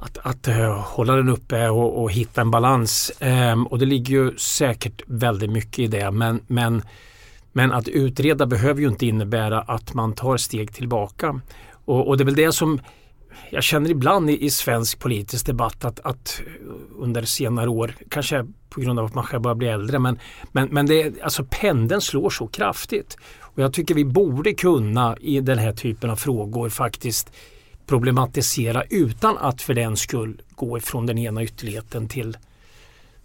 att, 0.00 0.18
att 0.22 0.48
uh, 0.48 0.70
hålla 0.70 1.16
den 1.16 1.28
uppe 1.28 1.68
och, 1.68 2.02
och 2.02 2.12
hitta 2.12 2.40
en 2.40 2.50
balans. 2.50 3.12
Um, 3.20 3.66
och 3.66 3.78
det 3.78 3.86
ligger 3.86 4.14
ju 4.14 4.36
säkert 4.36 5.02
väldigt 5.06 5.50
mycket 5.50 5.78
i 5.78 5.86
det. 5.86 6.10
Men, 6.10 6.40
men, 6.46 6.82
men 7.52 7.72
att 7.72 7.88
utreda 7.88 8.46
behöver 8.46 8.80
ju 8.80 8.88
inte 8.88 9.06
innebära 9.06 9.60
att 9.60 9.94
man 9.94 10.12
tar 10.12 10.36
steg 10.36 10.74
tillbaka. 10.74 11.40
Och, 11.84 12.08
och 12.08 12.16
det 12.16 12.22
är 12.22 12.26
väl 12.26 12.34
det 12.34 12.52
som 12.52 12.80
jag 13.50 13.62
känner 13.64 13.90
ibland 13.90 14.30
i, 14.30 14.44
i 14.44 14.50
svensk 14.50 14.98
politisk 14.98 15.46
debatt 15.46 15.84
att, 15.84 16.00
att, 16.00 16.42
under 16.98 17.22
senare 17.22 17.68
år, 17.68 17.94
kanske 18.08 18.46
på 18.70 18.80
grund 18.80 18.98
av 18.98 19.04
att 19.04 19.14
man 19.14 19.24
själv 19.24 19.42
börjar 19.42 19.54
bli 19.54 19.68
äldre, 19.68 19.98
men, 19.98 20.18
men, 20.52 20.68
men 20.68 20.86
det, 20.86 21.22
alltså 21.22 21.44
pendeln 21.50 22.00
slår 22.00 22.30
så 22.30 22.46
kraftigt. 22.46 23.16
Och 23.40 23.62
jag 23.62 23.72
tycker 23.72 23.94
vi 23.94 24.04
borde 24.04 24.54
kunna 24.54 25.16
i 25.20 25.40
den 25.40 25.58
här 25.58 25.72
typen 25.72 26.10
av 26.10 26.16
frågor 26.16 26.68
faktiskt 26.68 27.32
problematisera 27.86 28.84
utan 28.90 29.38
att 29.38 29.62
för 29.62 29.74
den 29.74 29.96
skull 29.96 30.42
gå 30.54 30.78
ifrån 30.78 31.06
den 31.06 31.18
ena 31.18 31.42
ytterligheten 31.42 32.08
till 32.08 32.36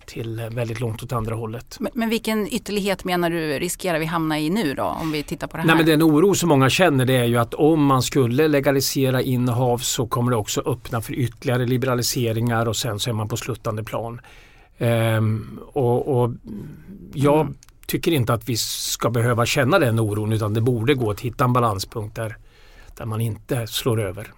till 0.05 0.49
väldigt 0.51 0.79
långt 0.79 1.03
åt 1.03 1.11
andra 1.11 1.35
hållet. 1.35 1.77
Men, 1.79 1.91
men, 1.95 2.09
vilken 2.09 2.47
ytterlighet 2.53 3.03
menar 3.03 3.29
du 3.29 3.59
riskerar 3.59 3.99
vi 3.99 4.05
hamna 4.05 4.39
i 4.39 4.49
nu 4.49 4.73
då 4.73 4.83
om 4.83 5.11
vi 5.11 5.23
tittar 5.23 5.47
på 5.47 5.57
det 5.57 5.61
här? 5.61 5.67
Nej, 5.67 5.77
men 5.77 5.85
den 5.85 6.03
oro 6.03 6.35
som 6.35 6.49
många 6.49 6.69
känner 6.69 7.05
det 7.05 7.13
är 7.13 7.25
ju 7.25 7.37
att 7.37 7.53
om 7.53 7.85
man 7.85 8.01
skulle 8.01 8.47
legalisera 8.47 9.21
innehav 9.21 9.77
så 9.77 10.07
kommer 10.07 10.31
det 10.31 10.37
också 10.37 10.61
öppna 10.65 11.01
för 11.01 11.13
ytterligare 11.13 11.65
liberaliseringar 11.65 12.65
och 12.65 12.75
sen 12.75 12.99
så 12.99 13.09
är 13.09 13.13
man 13.13 13.27
på 13.27 13.37
sluttande 13.37 13.83
plan. 13.83 14.21
Ehm, 14.77 15.59
och, 15.73 16.21
och 16.21 16.31
jag 17.13 17.41
mm. 17.41 17.53
tycker 17.87 18.11
inte 18.11 18.33
att 18.33 18.49
vi 18.49 18.57
ska 18.57 19.09
behöva 19.09 19.45
känna 19.45 19.79
den 19.79 19.99
oron 19.99 20.33
utan 20.33 20.53
det 20.53 20.61
borde 20.61 20.93
gå 20.93 21.11
att 21.11 21.19
hitta 21.19 21.43
en 21.43 21.53
balanspunkt 21.53 22.15
där, 22.15 22.37
där 22.97 23.05
man 23.05 23.21
inte 23.21 23.67
slår 23.67 24.01
över. 24.01 24.31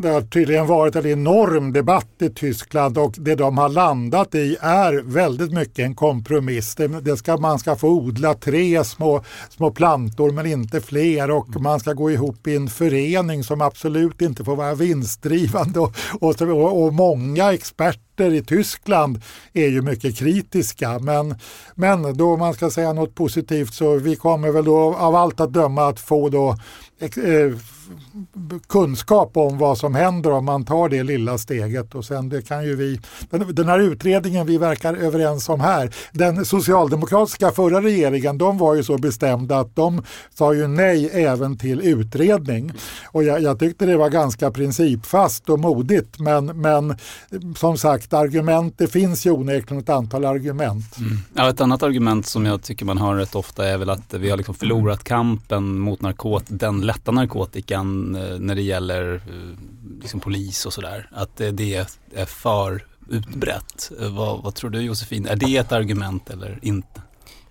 Det 0.00 0.08
har 0.08 0.20
tydligen 0.20 0.66
varit 0.66 0.96
en 0.96 1.06
enorm 1.06 1.72
debatt 1.72 2.22
i 2.22 2.30
Tyskland 2.30 2.98
och 2.98 3.14
det 3.18 3.34
de 3.34 3.58
har 3.58 3.68
landat 3.68 4.34
i 4.34 4.56
är 4.60 5.02
väldigt 5.04 5.52
mycket 5.52 5.78
en 5.78 5.94
kompromiss. 5.94 6.74
Det, 6.74 7.16
ska, 7.16 7.36
man 7.36 7.58
ska 7.58 7.76
få 7.76 7.88
odla 7.88 8.34
tre 8.34 8.84
små, 8.84 9.24
små 9.50 9.70
plantor 9.70 10.30
men 10.30 10.46
inte 10.46 10.80
fler 10.80 11.30
och 11.30 11.48
mm. 11.48 11.62
man 11.62 11.80
ska 11.80 11.92
gå 11.92 12.10
ihop 12.10 12.46
i 12.46 12.56
en 12.56 12.68
förening 12.68 13.44
som 13.44 13.60
absolut 13.60 14.22
inte 14.22 14.44
får 14.44 14.56
vara 14.56 14.74
vinstdrivande. 14.74 15.80
Och, 15.80 15.92
och, 16.20 16.82
och 16.84 16.94
många 16.94 17.52
experter 17.52 18.07
i 18.24 18.42
Tyskland 18.42 19.22
är 19.52 19.68
ju 19.68 19.82
mycket 19.82 20.16
kritiska. 20.16 20.98
Men, 20.98 21.34
men 21.74 22.16
då 22.16 22.36
man 22.36 22.54
ska 22.54 22.70
säga 22.70 22.92
något 22.92 23.14
positivt 23.14 23.74
så 23.74 23.94
vi 23.94 24.16
kommer 24.16 24.50
väl 24.50 24.64
då 24.64 24.94
av 24.94 25.14
allt 25.14 25.40
att 25.40 25.52
döma 25.52 25.88
att 25.88 26.00
få 26.00 26.28
då 26.28 26.56
eh, 27.00 27.58
kunskap 28.68 29.36
om 29.36 29.58
vad 29.58 29.78
som 29.78 29.94
händer 29.94 30.32
om 30.32 30.44
man 30.44 30.64
tar 30.64 30.88
det 30.88 31.02
lilla 31.02 31.38
steget. 31.38 31.94
Och 31.94 32.04
sen 32.04 32.28
det 32.28 32.42
kan 32.42 32.64
ju 32.64 32.76
vi, 32.76 33.00
den, 33.30 33.54
den 33.54 33.68
här 33.68 33.78
utredningen 33.78 34.46
vi 34.46 34.58
verkar 34.58 34.94
överens 34.94 35.48
om 35.48 35.60
här, 35.60 35.94
den 36.12 36.44
socialdemokratiska 36.44 37.50
förra 37.50 37.82
regeringen, 37.82 38.38
de 38.38 38.58
var 38.58 38.74
ju 38.74 38.82
så 38.84 38.98
bestämda 38.98 39.58
att 39.58 39.76
de 39.76 40.02
sa 40.34 40.54
ju 40.54 40.66
nej 40.66 41.10
även 41.12 41.58
till 41.58 41.80
utredning. 41.80 42.72
Och 43.06 43.24
jag, 43.24 43.42
jag 43.42 43.58
tyckte 43.58 43.86
det 43.86 43.96
var 43.96 44.10
ganska 44.10 44.50
principfast 44.50 45.48
och 45.48 45.58
modigt 45.58 46.18
men, 46.18 46.46
men 46.46 46.96
som 47.56 47.78
sagt 47.78 48.07
argument, 48.12 48.74
det 48.78 48.88
finns 48.88 49.26
ju 49.26 49.30
onekligen 49.30 49.82
ett 49.82 49.88
antal 49.88 50.24
argument. 50.24 50.98
Mm. 50.98 51.18
Ja, 51.34 51.50
ett 51.50 51.60
annat 51.60 51.82
argument 51.82 52.26
som 52.26 52.46
jag 52.46 52.62
tycker 52.62 52.84
man 52.84 52.98
hör 52.98 53.14
rätt 53.14 53.34
ofta 53.34 53.68
är 53.68 53.78
väl 53.78 53.90
att 53.90 54.14
vi 54.14 54.30
har 54.30 54.36
liksom 54.36 54.54
förlorat 54.54 55.04
kampen 55.04 55.78
mot 55.78 56.00
narkot 56.00 56.44
den 56.48 56.80
lätta 56.80 57.12
narkotikan 57.12 58.14
eh, 58.14 58.38
när 58.38 58.54
det 58.54 58.62
gäller 58.62 59.14
eh, 59.14 59.58
liksom 60.02 60.20
polis 60.20 60.66
och 60.66 60.72
sådär. 60.72 61.10
Att 61.12 61.40
eh, 61.40 61.48
det 61.48 61.86
är 62.14 62.24
för 62.26 62.84
utbrett. 63.08 63.90
Vad, 63.98 64.42
vad 64.42 64.54
tror 64.54 64.70
du 64.70 64.80
Josefin, 64.80 65.26
är 65.26 65.36
det 65.36 65.56
ett 65.56 65.72
argument 65.72 66.30
eller 66.30 66.58
inte? 66.62 67.00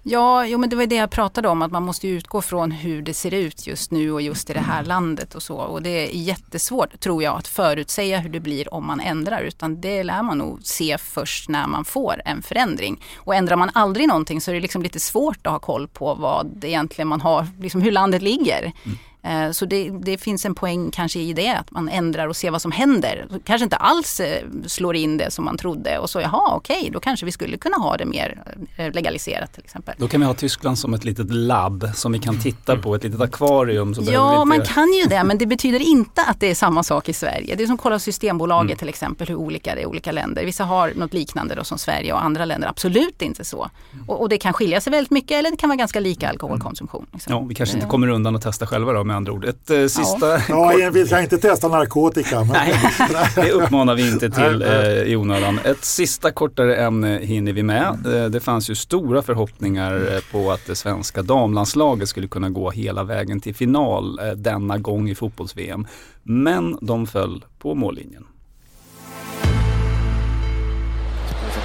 Ja, 0.10 0.46
jo, 0.46 0.58
men 0.58 0.70
det 0.70 0.76
var 0.76 0.86
det 0.86 0.96
jag 0.96 1.10
pratade 1.10 1.48
om, 1.48 1.62
att 1.62 1.72
man 1.72 1.84
måste 1.84 2.08
utgå 2.08 2.42
från 2.42 2.72
hur 2.72 3.02
det 3.02 3.14
ser 3.14 3.34
ut 3.34 3.68
just 3.68 3.92
nu 3.92 4.12
och 4.12 4.22
just 4.22 4.50
i 4.50 4.54
det 4.54 4.60
här 4.60 4.84
landet 4.84 5.36
och 5.36 5.44
så. 5.44 5.56
Och 5.56 5.82
det 5.82 5.90
är 5.90 6.10
jättesvårt, 6.18 7.00
tror 7.00 7.24
jag, 7.24 7.38
att 7.38 7.48
förutsäga 7.48 8.20
hur 8.20 8.30
det 8.30 8.40
blir 8.40 8.74
om 8.74 8.88
man 8.88 9.00
ändrar, 9.00 9.42
utan 9.42 9.82
det 9.82 10.04
lär 10.04 10.24
man 10.24 10.38
nog 10.38 10.60
se 10.64 10.98
först 10.98 11.50
när 11.50 11.68
man 11.68 11.86
får 11.86 12.22
en 12.26 12.42
förändring. 12.42 13.04
Och 13.18 13.36
ändrar 13.36 13.56
man 13.56 13.70
aldrig 13.74 14.08
någonting 14.08 14.42
så 14.42 14.52
är 14.52 14.56
det 14.56 14.62
liksom 14.62 14.84
lite 14.84 15.00
svårt 15.00 15.48
att 15.48 15.54
ha 15.54 15.60
koll 15.60 15.88
på 15.88 16.14
vad 16.14 16.64
egentligen 16.64 17.08
man 17.08 17.22
har, 17.22 17.48
liksom 17.60 17.82
hur 17.82 17.92
landet 17.92 18.22
ligger. 18.22 18.62
Mm. 18.62 18.98
Eh, 19.28 19.52
så 19.52 19.66
det, 19.66 19.90
det, 19.90 20.18
finns 20.18 20.46
en 20.46 20.56
poäng 20.56 20.92
kanske 20.92 21.20
i 21.20 21.34
det, 21.34 21.50
att 21.50 21.72
man 21.72 21.90
ändrar 21.90 22.28
och 22.28 22.36
ser 22.36 22.52
vad 22.52 22.62
som 22.62 22.72
händer. 22.72 23.28
Kanske 23.46 23.64
inte 23.64 23.76
alls 23.76 24.20
eh, 24.20 24.44
slår 24.66 24.96
in 24.96 25.18
det 25.18 25.32
som 25.32 25.46
man 25.46 25.58
trodde 25.58 25.98
och 25.98 26.10
så 26.10 26.22
jaha 26.22 26.56
okej, 26.56 26.80
okay, 26.80 26.90
då 26.90 27.00
kanske 27.00 27.26
vi 27.26 27.32
skulle 27.32 27.58
kunna 27.58 27.78
ha 27.78 27.98
det 27.98 28.06
mer 28.06 28.44
eh, 28.78 28.94
legaliserat 28.94 29.54
till 29.54 29.64
exempel. 29.64 29.96
Då 29.98 30.08
kan 30.08 30.20
vi 30.20 30.26
ha 30.26 30.34
Tyskland 30.34 30.80
som 30.80 30.94
ett 30.94 31.06
litet 31.06 31.32
labb 31.32 31.90
som 31.96 32.12
vi 32.12 32.20
kan 32.20 32.40
titta 32.40 32.78
på, 32.78 32.96
ett 32.96 33.04
litet 33.04 33.22
akvarium. 33.22 33.96
Så 33.96 34.02
ja, 34.12 34.46
man 34.46 34.62
kan 34.62 34.94
ju 34.94 35.04
det 35.04 35.24
men 35.24 35.38
det 35.38 35.46
betyder 35.46 35.80
inte 35.80 36.22
att 36.24 36.40
det 36.40 36.52
är 36.52 36.56
samma 36.56 36.84
sak 36.84 37.10
i 37.10 37.14
Sverige. 37.14 37.56
Det 37.56 37.64
är 37.64 37.68
som 37.68 37.76
att 37.76 37.82
kolla 37.82 38.00
Systembolaget 38.00 38.72
mm. 38.72 38.78
till 38.78 38.90
exempel, 38.90 39.28
hur 39.28 39.36
olika 39.36 39.76
det 39.76 39.82
är 39.82 39.84
i 39.84 39.86
olika 39.86 40.12
länder. 40.12 40.46
Vissa 40.46 40.64
har 40.64 40.94
något 40.96 41.14
liknande 41.14 41.56
då 41.56 41.64
som 41.64 41.78
Sverige 41.78 42.14
och 42.14 42.24
andra 42.24 42.46
länder 42.46 42.68
absolut 42.68 43.22
inte 43.22 43.46
så. 43.46 43.70
Och, 44.08 44.22
och 44.22 44.30
det 44.30 44.38
kan 44.38 44.54
skilja 44.54 44.82
sig 44.82 44.92
väldigt 44.92 45.12
mycket 45.12 45.32
eller 45.32 45.52
det 45.52 45.58
kan 45.58 45.70
vara 45.70 45.78
ganska 45.78 46.00
lika 46.00 46.30
alkoholkonsumtion. 46.30 47.06
Liksom. 47.14 47.34
Ja, 47.34 47.40
vi 47.40 47.56
kanske 47.56 47.76
inte 47.76 47.88
kommer 47.88 48.08
undan 48.08 48.36
att 48.36 48.42
testa 48.42 48.68
själva 48.68 48.94
då 48.94 49.04
med 49.04 49.17
andra 49.18 49.32
ord. 49.34 49.46
Ett 49.46 49.70
eh, 49.70 49.86
sista... 49.86 50.42
Ja, 50.50 50.74
ja 50.80 50.90
vi 50.90 51.06
ska 51.06 51.22
inte 51.22 51.38
testa 51.38 51.68
narkotika. 51.68 52.40
Men... 52.40 52.48
Nej, 52.48 52.74
det 53.36 53.52
uppmanar 53.52 53.96
vi 53.96 54.12
inte 54.12 54.30
till 54.30 54.62
eh, 54.62 55.02
i 55.02 55.16
onödan. 55.16 55.60
Ett 55.64 55.86
sista 55.86 56.32
kortare 56.32 56.76
ämne 56.76 57.20
hinner 57.24 57.54
vi 57.54 57.64
med. 57.64 58.06
Eh, 58.06 58.26
det 58.26 58.40
fanns 58.40 58.70
ju 58.70 58.76
stora 58.76 59.22
förhoppningar 59.22 59.96
eh, 59.96 60.20
på 60.32 60.52
att 60.52 60.66
det 60.66 60.76
svenska 60.76 61.22
damlandslaget 61.22 62.10
skulle 62.10 62.28
kunna 62.28 62.50
gå 62.50 62.72
hela 62.72 63.04
vägen 63.04 63.40
till 63.40 63.56
final 63.56 64.20
eh, 64.20 64.32
denna 64.32 64.78
gång 64.78 65.10
i 65.10 65.16
fotbolls-VM. 65.16 65.88
Men 66.24 66.78
de 66.82 67.08
föll 67.08 67.46
på 67.60 67.76
mållinjen. 67.76 68.26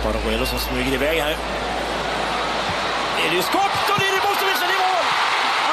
Paraguelo 0.03 0.47
som 0.47 0.59
smyger 0.59 0.95
iväg 0.95 1.21
här. 1.21 1.37
Är 3.27 3.37
det 3.37 3.43
skott 3.43 3.91
och 3.93 3.99
det 3.99 4.07
är 4.07 4.13
det 4.13 4.23
Bostovic 4.29 4.63
i 4.63 4.79
mål! 4.85 5.07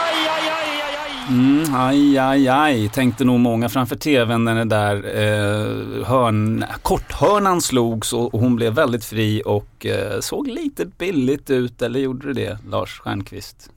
Aj, 0.06 0.28
aj, 0.36 0.50
aj, 0.50 0.82
aj, 0.82 0.96
aj! 1.04 1.19
Mm, 1.30 1.76
aj, 1.76 2.18
aj, 2.18 2.48
aj, 2.48 2.90
tänkte 2.90 3.26
nog 3.26 3.40
många 3.40 3.70
framför 3.70 3.96
tvn 3.96 4.44
när 4.44 4.56
den 4.56 4.70
där 4.70 4.96
eh, 4.96 6.06
hörn, 6.06 6.66
korthörnan 6.82 7.62
slogs 7.62 8.14
och, 8.14 8.34
och 8.34 8.40
hon 8.40 8.56
blev 8.56 8.74
väldigt 8.74 9.06
fri 9.06 9.42
och 9.46 9.86
eh, 9.86 10.20
såg 10.20 10.48
lite 10.48 10.86
billigt 10.86 11.50
ut, 11.50 11.82
eller 11.82 12.00
gjorde 12.00 12.34
det 12.34 12.34
det, 12.34 12.58
Lars 12.70 13.00
Stjernkvist? 13.00 13.70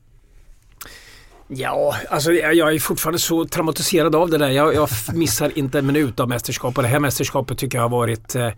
Ja, 1.48 1.94
alltså 2.10 2.32
jag 2.32 2.74
är 2.74 2.78
fortfarande 2.78 3.18
så 3.18 3.44
traumatiserad 3.44 4.14
av 4.14 4.30
det 4.30 4.38
där. 4.38 4.48
Jag, 4.48 4.74
jag 4.74 4.88
missar 5.12 5.58
inte 5.58 5.78
en 5.78 5.86
minut 5.86 6.20
av 6.20 6.28
mästerskap 6.28 6.76
och 6.76 6.82
det 6.82 6.88
här 6.88 7.00
mästerskapet 7.00 7.58
tycker 7.58 7.78
jag 7.78 7.82
har 7.82 7.98
varit 7.98 8.34
eh, 8.34 8.50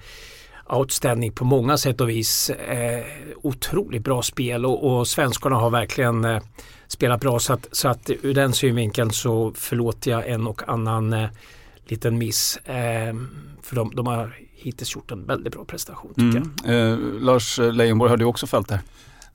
outstanding 0.69 1.33
på 1.33 1.45
många 1.45 1.79
sätt 1.79 2.01
och 2.01 2.09
vis. 2.09 2.51
Eh, 2.51 3.05
otroligt 3.43 4.05
bra 4.05 4.23
spel 4.23 4.67
och, 4.67 4.85
och 4.85 5.09
svenskarna 5.09 5.57
har 5.57 5.71
verkligen 5.71 6.25
eh, 6.25 6.41
spelat 6.95 7.21
bra 7.21 7.39
så 7.39 7.53
att, 7.53 7.69
så 7.73 7.89
att 7.89 8.11
ur 8.23 8.35
den 8.35 8.53
synvinkeln 8.53 9.11
så 9.11 9.53
förlåter 9.55 10.11
jag 10.11 10.29
en 10.29 10.47
och 10.47 10.69
annan 10.69 11.13
eh, 11.13 11.29
liten 11.87 12.19
miss. 12.19 12.57
Eh, 12.57 13.15
för 13.63 13.77
de, 13.77 13.93
de, 13.95 14.07
har 14.07 14.37
hittills 14.55 14.95
gjort 14.95 15.11
en 15.11 15.27
väldigt 15.27 15.53
bra 15.53 15.65
prestation 15.65 16.15
tycker 16.15 16.23
mm. 16.23 16.53
jag. 16.65 16.93
Eh, 16.93 16.99
Lars 16.99 17.59
Leijonborg 17.59 18.11
har 18.11 18.17
du 18.17 18.25
också 18.25 18.47
följt 18.47 18.69
det? 18.69 18.81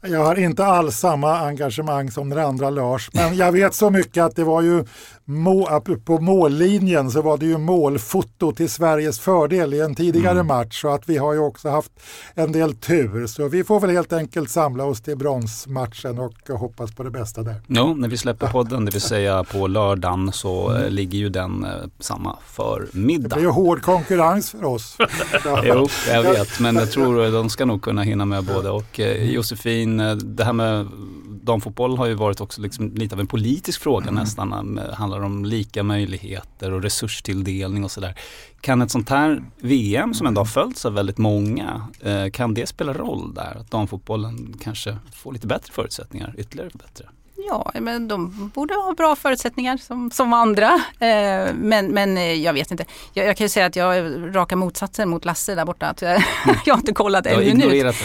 Jag 0.01 0.25
har 0.25 0.39
inte 0.39 0.65
alls 0.65 0.97
samma 0.97 1.39
engagemang 1.39 2.11
som 2.11 2.29
den 2.29 2.45
andra 2.45 2.69
Lars, 2.69 3.09
men 3.13 3.37
jag 3.37 3.51
vet 3.51 3.73
så 3.73 3.89
mycket 3.89 4.23
att 4.23 4.35
det 4.35 4.43
var 4.43 4.61
ju 4.61 4.85
må, 5.29 5.81
på 6.05 6.19
mållinjen 6.19 7.11
så 7.11 7.21
var 7.21 7.37
det 7.37 7.45
ju 7.45 7.57
målfoto 7.57 8.51
till 8.51 8.69
Sveriges 8.69 9.19
fördel 9.19 9.73
i 9.73 9.79
en 9.79 9.95
tidigare 9.95 10.31
mm. 10.31 10.47
match 10.47 10.81
så 10.81 10.89
att 10.89 11.09
vi 11.09 11.17
har 11.17 11.33
ju 11.33 11.39
också 11.39 11.69
haft 11.69 11.91
en 12.33 12.51
del 12.51 12.75
tur. 12.75 13.27
Så 13.27 13.47
vi 13.47 13.63
får 13.63 13.79
väl 13.79 13.89
helt 13.89 14.13
enkelt 14.13 14.49
samla 14.49 14.83
oss 14.83 15.01
till 15.01 15.17
bronsmatchen 15.17 16.19
och 16.19 16.33
hoppas 16.49 16.95
på 16.95 17.03
det 17.03 17.11
bästa 17.11 17.43
där. 17.43 17.55
Ja, 17.67 17.93
när 17.93 18.07
vi 18.07 18.17
släpper 18.17 18.47
podden, 18.47 18.85
det 18.85 18.91
vill 18.91 19.01
säga 19.01 19.43
på 19.43 19.67
lördagen, 19.67 20.31
så 20.33 20.69
mm. 20.69 20.93
ligger 20.93 21.19
ju 21.19 21.29
den 21.29 21.63
eh, 21.63 21.71
samma 21.99 22.37
förmiddag. 22.45 23.29
Det 23.29 23.35
blir 23.35 23.43
ju 23.43 23.51
hård 23.51 23.81
konkurrens 23.81 24.51
för 24.51 24.63
oss. 24.63 24.97
jo, 25.63 25.87
jag 26.07 26.23
vet, 26.23 26.59
men 26.59 26.75
jag 26.75 26.91
tror 26.91 27.31
de 27.31 27.49
ska 27.49 27.65
nog 27.65 27.81
kunna 27.81 28.01
hinna 28.01 28.25
med 28.25 28.43
både. 28.43 28.69
Och 28.69 28.99
eh, 28.99 29.31
Josefin, 29.31 29.99
eh, 29.99 30.15
det 30.15 30.43
här 30.43 30.53
med 30.53 30.87
damfotboll 31.49 31.97
har 31.97 32.05
ju 32.05 32.13
varit 32.13 32.41
också 32.41 32.62
liksom 32.62 32.95
lite 32.95 33.15
av 33.15 33.19
en 33.19 33.27
politisk 33.27 33.81
fråga 33.81 34.07
mm. 34.07 34.15
nästan. 34.15 34.79
Handlar 34.93 35.21
om 35.21 35.45
lika 35.45 35.83
möjligheter 35.83 36.73
och 36.73 36.83
resurstilldelning 36.83 37.83
och 37.83 37.91
sådär. 37.91 38.15
Kan 38.62 38.81
ett 38.81 38.91
sånt 38.91 39.09
här 39.09 39.43
VM 39.57 40.13
som 40.13 40.27
ändå 40.27 40.41
har 40.41 40.45
följts 40.45 40.85
av 40.85 40.93
väldigt 40.93 41.17
många, 41.17 41.88
eh, 42.01 42.29
kan 42.29 42.53
det 42.53 42.67
spela 42.67 42.93
roll 42.93 43.33
där? 43.33 43.57
Att 43.59 43.71
damfotbollen 43.71 44.55
kanske 44.62 44.97
får 45.13 45.33
lite 45.33 45.47
bättre 45.47 45.73
förutsättningar, 45.73 46.35
ytterligare 46.38 46.69
bättre? 46.73 47.05
Ja, 47.47 47.71
men 47.73 48.08
de 48.08 48.49
borde 48.56 48.73
ha 48.73 48.93
bra 48.93 49.15
förutsättningar 49.15 49.78
som, 49.78 50.12
som 50.12 50.34
andra. 50.34 50.73
Eh, 50.99 51.54
men, 51.54 51.88
men 51.88 52.17
eh, 52.17 52.34
jag 52.34 52.54
vet 52.54 52.71
inte. 52.71 52.86
Jag, 53.13 53.28
jag, 53.28 53.38
kan 53.38 53.45
ju 53.45 53.49
säga 53.49 53.65
att 53.65 53.75
jag 53.75 53.97
är 53.97 54.34
raka 54.34 54.56
motsatsen 54.56 55.10
mot 55.10 55.25
Lasse 55.25 55.56
där 55.56 55.65
borta. 55.65 55.88
Att 55.88 56.02
jag, 56.02 56.23
jag 56.65 56.73
har 56.73 56.80
inte 56.80 56.93
kollat 56.93 57.25
en 57.25 57.39
minut. 57.39 57.95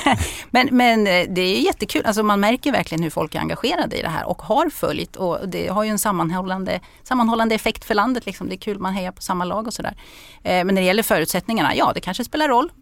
men, 0.50 0.68
men 0.72 1.06
eh, 1.06 1.26
det 1.28 1.40
är 1.40 1.60
jättekul. 1.60 2.06
Alltså 2.06 2.22
man 2.22 2.40
märker 2.40 2.72
verkligen 2.72 3.02
hur 3.02 3.10
folk 3.10 3.34
är 3.34 3.38
engagerade 3.38 3.98
i 3.98 4.02
det 4.02 4.08
här 4.08 4.28
och 4.28 4.42
har 4.42 4.70
följt. 4.70 5.16
Och 5.16 5.48
det 5.48 5.68
har 5.68 5.84
ju 5.84 5.90
en 5.90 5.98
sammanhållande, 5.98 6.80
sammanhållande 7.02 7.54
effekt 7.54 7.84
för 7.84 7.94
landet. 7.94 8.26
Liksom. 8.26 8.48
Det 8.48 8.54
är 8.54 8.58
kul, 8.58 8.78
man 8.78 8.94
hejar 8.94 9.12
på 9.12 9.22
samma 9.22 9.44
lag 9.44 9.66
och 9.66 9.74
sådär. 9.74 9.94
Men 10.42 10.66
när 10.66 10.74
det 10.74 10.82
gäller 10.86 11.02
förutsättningarna, 11.02 11.76
ja 11.76 11.92
det 11.94 12.00
kanske 12.00 12.24
spelar 12.24 12.48
roll. 12.48 12.72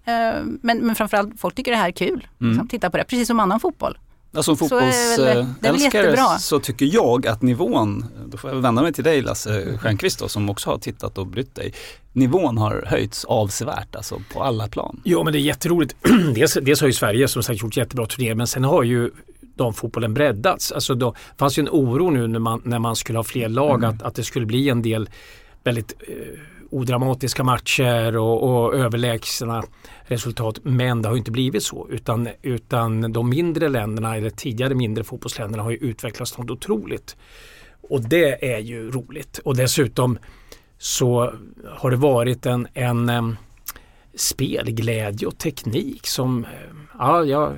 Men, 0.63 0.79
men 0.79 0.95
framförallt, 0.95 1.41
folk 1.41 1.55
tycker 1.55 1.71
det 1.71 1.77
här 1.77 1.89
är 1.89 1.93
kul. 1.93 2.27
Mm. 2.41 2.53
Liksom, 2.53 2.69
titta 2.69 2.91
på 2.91 2.97
det, 2.97 3.05
precis 3.05 3.29
som 3.29 3.41
annan 3.41 3.61
fotboll. 3.61 3.99
Ja, 4.39 4.43
som 4.43 4.57
fotbollsälskare 4.57 6.17
så, 6.17 6.39
så, 6.39 6.61
tycker 6.61 6.87
jag 6.87 7.27
att 7.27 7.43
nivån, 7.43 8.05
då 8.27 8.39
får 8.39 8.51
jag 8.51 8.57
vända 8.57 8.83
mig 8.83 8.93
till 8.93 9.05
dig 9.05 9.23
Lasse 9.23 9.79
Stjernkvist 9.79 10.19
då, 10.19 10.29
som 10.29 10.51
också 10.51 10.71
har 10.71 10.79
tittat 10.79 11.19
och 11.19 11.27
brytt 11.27 11.55
dig. 11.55 11.75
Nivån 12.13 12.59
har 12.59 12.85
höjts 12.87 13.25
avsevärt 13.25 13.97
alltså 13.97 14.23
på 14.33 14.43
alla 14.43 14.69
plan. 14.69 15.01
Ja 15.05 15.25
men 15.25 15.33
det 15.33 15.39
är 15.39 15.41
jätteroligt. 15.41 15.97
dels, 16.35 16.59
dels 16.63 16.81
har 16.81 16.87
ju 16.87 16.93
Sverige 16.93 17.29
som 17.29 17.43
sagt 17.43 17.63
gjort 17.63 17.77
jättebra 17.77 18.07
turnéer 18.07 18.35
men 18.35 18.47
sen 18.47 18.65
har 18.65 18.83
ju 18.83 19.11
damfotbollen 19.41 20.15
breddats. 20.15 20.73
Alltså 20.73 20.95
då 20.95 21.15
fanns 21.39 21.59
ju 21.59 21.61
en 21.61 21.69
oro 21.69 22.11
nu 22.11 22.27
när 22.27 22.39
man, 22.39 22.63
när 22.65 22.79
man 22.79 22.97
skulle 22.97 23.19
ha 23.19 23.25
fler 23.25 23.49
lag 23.49 23.85
mm. 23.85 23.91
att, 23.91 24.03
att 24.03 24.15
det 24.15 24.25
skulle 24.25 24.47
bli 24.47 24.69
en 24.69 24.83
del 24.83 25.11
väldigt 25.65 25.95
eh, 26.09 26.15
odramatiska 26.71 27.45
matcher 27.45 28.17
och, 28.17 28.43
och 28.43 28.75
överlägsna 28.75 29.63
resultat. 30.03 30.59
Men 30.63 31.03
det 31.03 31.09
har 31.09 31.17
inte 31.17 31.31
blivit 31.31 31.63
så 31.63 31.89
utan, 31.91 32.29
utan 32.43 33.13
de 33.13 33.31
mindre 33.31 33.69
länderna 33.69 34.17
eller 34.17 34.31
tidigare 34.31 34.75
mindre 34.75 35.05
fotbollsländerna 35.05 35.63
har 35.63 35.71
ju 35.71 35.77
utvecklats 35.77 36.39
något 36.39 36.51
otroligt. 36.51 37.17
Och 37.91 38.09
det 38.09 38.55
är 38.55 38.59
ju 38.59 38.91
roligt. 38.91 39.41
Och 39.45 39.57
dessutom 39.57 40.19
så 40.79 41.35
har 41.69 41.91
det 41.91 41.97
varit 41.97 42.47
en, 42.47 42.69
en 42.75 43.37
spelglädje 44.15 45.27
och 45.27 45.39
teknik 45.39 46.07
som 46.07 46.47
ja, 46.99 47.25
jag 47.25 47.53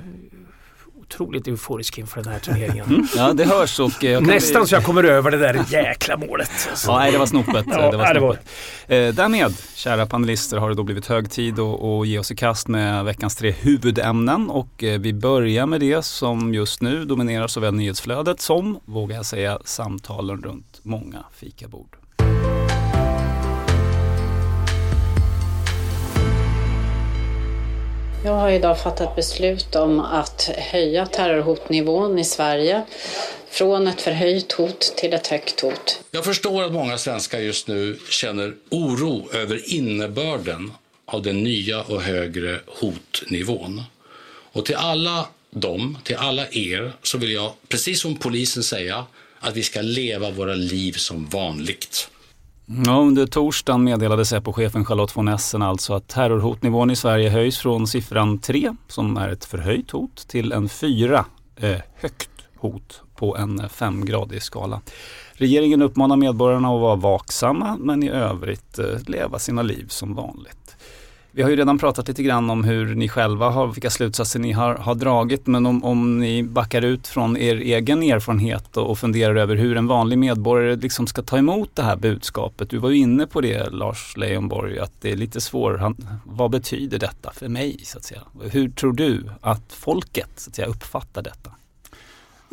otroligt 1.11 1.47
euforisk 1.47 1.97
inför 1.97 2.23
den 2.23 2.33
här 2.33 2.39
turneringen. 2.39 2.85
Mm. 2.85 3.07
Ja, 3.15 3.33
det 3.33 3.45
hörs. 3.45 3.79
Och 3.79 4.03
eh, 4.03 4.21
Nästan 4.21 4.67
så 4.67 4.75
jag 4.75 4.83
kommer 4.83 5.03
över 5.03 5.31
det 5.31 5.37
där 5.37 5.65
jäkla 5.69 6.17
målet. 6.17 6.69
Ja, 6.87 6.97
nej, 6.97 7.11
det 7.11 7.17
var 7.17 7.25
snopet. 7.25 7.65
Ja, 7.69 7.91
det 7.91 7.97
var 7.97 8.05
snopet. 8.13 8.39
Det 8.87 8.95
var... 8.95 9.07
Eh, 9.07 9.13
därmed, 9.13 9.53
kära 9.75 10.05
panelister, 10.05 10.57
har 10.57 10.69
det 10.69 10.75
då 10.75 10.83
blivit 10.83 11.05
hög 11.05 11.31
tid 11.31 11.59
att 11.59 12.07
ge 12.07 12.19
oss 12.19 12.31
i 12.31 12.35
kast 12.35 12.67
med 12.67 13.05
veckans 13.05 13.35
tre 13.35 13.51
huvudämnen. 13.51 14.49
Och 14.49 14.83
eh, 14.83 14.99
vi 14.99 15.13
börjar 15.13 15.65
med 15.65 15.79
det 15.79 16.05
som 16.05 16.53
just 16.53 16.81
nu 16.81 17.05
dominerar 17.05 17.47
såväl 17.47 17.73
nyhetsflödet 17.73 18.41
som, 18.41 18.79
vågar 18.85 19.15
jag 19.15 19.25
säga, 19.25 19.59
samtalen 19.65 20.41
runt 20.43 20.79
många 20.83 21.23
fikabord. 21.35 22.00
Jag 28.23 28.31
har 28.31 28.51
idag 28.51 28.81
fattat 28.81 29.15
beslut 29.15 29.75
om 29.75 29.99
att 29.99 30.49
höja 30.57 31.05
terrorhotnivån 31.05 32.19
i 32.19 32.25
Sverige 32.25 32.85
från 33.49 33.87
ett 33.87 34.01
förhöjt 34.01 34.51
hot 34.51 34.79
till 34.97 35.13
ett 35.13 35.27
högt 35.27 35.61
hot. 35.61 36.03
Jag 36.11 36.25
förstår 36.25 36.63
att 36.63 36.71
många 36.71 36.97
svenskar 36.97 37.39
just 37.39 37.67
nu 37.67 37.99
känner 38.09 38.53
oro 38.69 39.29
över 39.33 39.73
innebörden 39.73 40.71
av 41.05 41.21
den 41.21 41.43
nya 41.43 41.81
och 41.81 42.01
högre 42.01 42.59
hotnivån. 42.67 43.83
Och 44.51 44.65
till 44.65 44.75
alla 44.75 45.27
dem, 45.51 45.97
till 46.03 46.15
alla 46.15 46.47
er, 46.51 46.93
så 47.03 47.17
vill 47.17 47.31
jag 47.31 47.53
precis 47.69 48.01
som 48.01 48.15
polisen 48.15 48.63
säga 48.63 49.05
att 49.39 49.55
vi 49.55 49.63
ska 49.63 49.81
leva 49.81 50.31
våra 50.31 50.53
liv 50.53 50.93
som 50.93 51.25
vanligt. 51.25 52.09
Ja, 52.85 52.99
under 52.99 53.25
torsdagen 53.25 53.83
meddelade 53.83 54.25
Säpo-chefen 54.25 54.85
Charlotte 54.85 55.17
von 55.17 55.27
Essen 55.27 55.61
alltså 55.61 55.93
att 55.93 56.07
terrorhotnivån 56.07 56.91
i 56.91 56.95
Sverige 56.95 57.29
höjs 57.29 57.57
från 57.57 57.87
siffran 57.87 58.39
3, 58.39 58.75
som 58.87 59.17
är 59.17 59.29
ett 59.29 59.45
förhöjt 59.45 59.91
hot, 59.91 60.27
till 60.27 60.51
en 60.51 60.69
4, 60.69 61.25
eh, 61.55 61.77
högt 61.95 62.29
hot 62.57 63.01
på 63.15 63.37
en 63.37 63.69
femgradig 63.69 64.43
skala. 64.43 64.81
Regeringen 65.33 65.81
uppmanar 65.81 66.15
medborgarna 66.15 66.67
att 66.67 66.81
vara 66.81 66.95
vaksamma 66.95 67.77
men 67.79 68.03
i 68.03 68.09
övrigt 68.09 68.79
eh, 68.79 68.85
leva 69.07 69.39
sina 69.39 69.61
liv 69.61 69.85
som 69.87 70.15
vanligt. 70.15 70.75
Vi 71.33 71.41
har 71.41 71.49
ju 71.49 71.55
redan 71.55 71.77
pratat 71.77 72.07
lite 72.07 72.23
grann 72.23 72.49
om 72.49 72.63
hur 72.63 72.95
ni 72.95 73.09
själva 73.09 73.49
har, 73.49 73.67
vilka 73.67 73.89
slutsatser 73.89 74.39
ni 74.39 74.51
har, 74.51 74.75
har 74.75 74.95
dragit. 74.95 75.47
Men 75.47 75.65
om, 75.65 75.83
om 75.83 76.19
ni 76.19 76.43
backar 76.43 76.81
ut 76.81 77.07
från 77.07 77.37
er 77.37 77.55
egen 77.55 78.03
erfarenhet 78.03 78.77
och, 78.77 78.89
och 78.89 78.99
funderar 78.99 79.35
över 79.35 79.55
hur 79.55 79.77
en 79.77 79.87
vanlig 79.87 80.17
medborgare 80.17 80.75
liksom 80.75 81.07
ska 81.07 81.21
ta 81.21 81.37
emot 81.37 81.69
det 81.73 81.83
här 81.83 81.95
budskapet. 81.95 82.69
Du 82.69 82.77
var 82.77 82.89
ju 82.89 82.97
inne 82.97 83.27
på 83.27 83.41
det 83.41 83.69
Lars 83.69 84.17
Leijonborg, 84.17 84.79
att 84.79 84.93
det 85.01 85.11
är 85.11 85.15
lite 85.17 85.41
svårt. 85.41 85.79
Vad 86.25 86.51
betyder 86.51 86.99
detta 86.99 87.31
för 87.33 87.47
mig? 87.47 87.79
så 87.83 87.97
att 87.97 88.03
säga? 88.03 88.21
Hur 88.51 88.69
tror 88.69 88.93
du 88.93 89.23
att 89.41 89.73
folket 89.73 90.29
så 90.35 90.49
att 90.49 90.55
säga, 90.55 90.67
uppfattar 90.67 91.21
detta? 91.21 91.51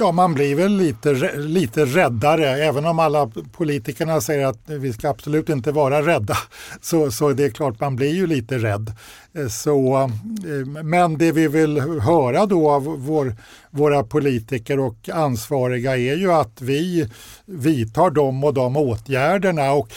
Ja, 0.01 0.13
man 0.13 0.35
blir 0.35 0.55
väl 0.55 0.77
lite, 0.77 1.13
lite 1.37 1.85
räddare. 1.85 2.49
Även 2.49 2.87
om 2.87 2.99
alla 2.99 3.31
politikerna 3.53 4.21
säger 4.21 4.47
att 4.47 4.61
vi 4.67 4.93
ska 4.93 5.09
absolut 5.09 5.49
inte 5.49 5.73
vara 5.73 6.07
rädda 6.07 6.37
så, 6.81 7.11
så 7.11 7.33
det 7.33 7.45
är 7.45 7.51
klart 7.51 7.81
man 7.81 7.97
blir 7.97 8.15
ju 8.15 8.27
lite 8.27 8.59
rädd. 8.59 8.93
Eh, 9.37 9.49
så, 9.49 9.97
eh, 9.97 10.83
men 10.85 11.19
det 11.19 11.33
vi 11.33 11.49
vill 11.49 11.81
höra 11.81 12.47
då 12.47 12.71
av 12.71 12.85
vår, 12.85 13.35
våra 13.71 14.03
politiker 14.03 14.81
och 14.81 15.09
ansvariga 15.09 15.97
är 15.97 16.17
ju 16.17 16.33
att 16.33 16.63
vi 16.63 17.09
vidtar 17.47 18.11
de 18.11 18.45
och 18.45 18.55
de 18.55 18.77
åtgärderna. 18.77 19.73
Och 19.73 19.89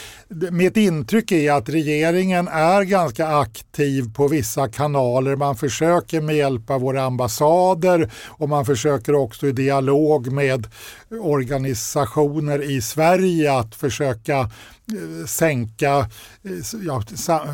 mitt 0.51 0.77
intryck 0.77 1.31
är 1.31 1.51
att 1.51 1.69
regeringen 1.69 2.47
är 2.47 2.81
ganska 2.81 3.27
aktiv 3.27 4.13
på 4.13 4.27
vissa 4.27 4.67
kanaler. 4.67 5.35
Man 5.35 5.55
försöker 5.55 6.21
med 6.21 6.35
hjälp 6.35 6.69
av 6.69 6.81
våra 6.81 7.03
ambassader 7.03 8.11
och 8.27 8.49
man 8.49 8.65
försöker 8.65 9.15
också 9.15 9.47
i 9.47 9.51
dialog 9.51 10.31
med 10.31 10.67
organisationer 11.21 12.71
i 12.71 12.81
Sverige 12.81 13.53
att 13.53 13.75
försöka 13.75 14.49
Eh, 14.89 15.25
sänka 15.25 15.97
eh, 16.43 16.81
ja, 16.85 17.03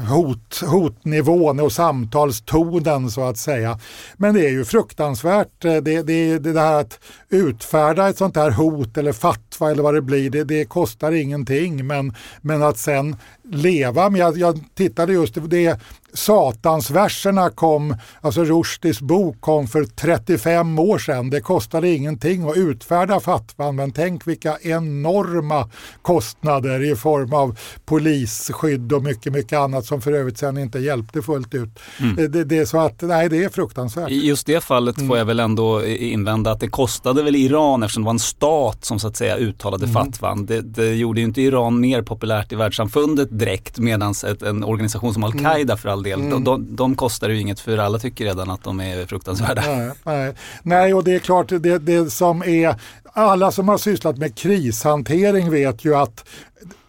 hot, 0.10 0.62
hotnivån 0.62 1.60
och 1.60 1.72
samtalstonen 1.72 3.12
så 3.12 3.24
att 3.24 3.38
säga. 3.38 3.80
Men 4.18 4.36
det 4.36 4.46
är 4.46 4.50
ju 4.50 4.66
fruktansvärt. 4.66 5.66
Eh, 5.66 5.76
det, 5.76 6.02
det, 6.02 6.40
det 6.40 6.60
här 6.60 6.80
att 6.80 7.00
utfärda 7.30 8.10
ett 8.10 8.18
sånt 8.18 8.36
här 8.36 8.52
hot 8.52 8.98
eller 8.98 9.14
fatwa 9.14 9.72
eller 9.72 9.84
vad 9.84 9.94
det 9.94 10.02
blir, 10.02 10.30
det, 10.30 10.44
det 10.44 10.66
kostar 10.66 11.12
ingenting. 11.12 11.88
Men, 11.88 12.14
men 12.42 12.64
att 12.64 12.78
sen 12.78 13.16
leva 13.44 14.10
med, 14.10 14.20
jag, 14.20 14.38
jag 14.38 14.60
tittade 14.76 15.14
just, 15.14 15.38
det 15.50 15.80
Satansverserna 16.18 17.50
kom, 17.50 17.96
alltså 18.22 18.44
Rushdies 18.44 19.02
bok 19.02 19.42
kom 19.42 19.68
för 19.68 19.84
35 19.84 20.80
år 20.80 21.00
sedan. 21.00 21.30
Det 21.30 21.42
kostade 21.42 21.90
ingenting 21.90 22.50
att 22.50 22.58
utfärda 22.58 23.20
fatwan 23.20 23.76
men 23.76 23.92
tänk 23.92 24.28
vilka 24.28 24.58
enorma 24.62 25.70
kostnader 26.02 26.92
i 26.92 26.96
form 26.96 27.34
av 27.34 27.58
polisskydd 27.86 28.94
och 28.94 29.04
mycket, 29.04 29.34
mycket 29.34 29.60
annat 29.60 29.86
som 29.86 30.02
för 30.02 30.12
övrigt 30.12 30.38
sen 30.38 30.58
inte 30.58 30.80
hjälpte 30.80 31.22
fullt 31.22 31.54
ut. 31.54 31.80
Mm. 32.00 32.32
Det, 32.32 32.44
det, 32.44 32.58
är 32.58 32.66
så 32.66 32.80
att, 32.80 33.02
nej 33.02 33.30
det 33.30 33.44
är 33.44 33.50
fruktansvärt. 33.50 34.12
I 34.12 34.28
just 34.28 34.48
det 34.48 34.64
fallet 34.64 34.98
mm. 34.98 35.08
får 35.08 35.18
jag 35.18 35.26
väl 35.26 35.40
ändå 35.40 35.86
invända 35.86 36.52
att 36.52 36.60
det 36.60 36.68
kostade 36.68 37.24
väl 37.24 37.36
Iran 37.36 37.84
eftersom 37.84 38.04
det 38.04 38.06
var 38.06 38.14
en 38.14 38.20
stat 38.20 38.86
som 38.86 39.00
så 39.00 39.08
att 39.08 39.18
säga 39.18 39.38
uttalade 39.38 39.86
mm. 39.86 39.94
fatwan. 39.94 40.46
Det, 40.46 40.62
det 40.62 40.96
gjorde 40.96 41.20
ju 41.20 41.26
inte 41.26 41.42
Iran 41.42 41.80
mer 41.80 42.02
populärt 42.02 42.52
i 42.52 42.56
världssamfundet 42.56 43.40
direkt 43.40 43.80
medan 43.80 44.14
en 44.46 44.64
organisation 44.64 45.14
som 45.14 45.24
Al-Qaida 45.24 45.74
mm. 45.74 45.78
för 45.78 45.90
all 45.90 46.07
del, 46.10 46.22
mm. 46.22 46.44
de, 46.44 46.76
de, 46.76 46.96
kostar 46.96 47.30
ju 47.30 47.40
inget 47.40 47.60
för 47.60 47.78
alla 47.78 48.00
tycker 48.00 48.26
redan 48.26 48.50
att 48.50 48.64
de 48.64 48.80
är 48.80 49.06
fruktansvärda. 49.06 49.62
Nej, 49.68 49.92
nej. 50.04 50.34
nej 50.64 50.94
och 50.94 51.04
det 51.04 51.16
är 51.16 51.20
klart 51.20 51.50
det, 51.50 51.78
det 51.78 52.12
som 52.12 52.44
är 52.44 52.76
alla 53.14 53.52
som 53.52 53.68
har 53.70 53.78
sysslat 53.78 54.18
med 54.18 54.36
krishantering 54.36 55.52
vet 55.52 55.86
ju 55.86 55.96
att 55.96 56.26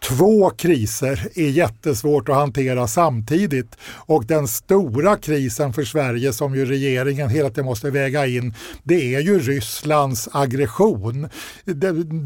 Två 0.01 0.49
kriser 0.49 1.27
är 1.35 1.49
jättesvårt 1.49 2.29
att 2.29 2.35
hantera 2.35 2.87
samtidigt 2.87 3.77
och 3.83 4.25
den 4.25 4.47
stora 4.47 5.17
krisen 5.17 5.73
för 5.73 5.83
Sverige 5.83 6.33
som 6.33 6.55
ju 6.55 6.65
regeringen 6.65 7.29
hela 7.29 7.49
tiden 7.49 7.65
måste 7.65 7.89
väga 7.89 8.27
in 8.27 8.53
det 8.83 9.15
är 9.15 9.19
ju 9.19 9.39
Rysslands 9.39 10.29
aggression. 10.31 11.29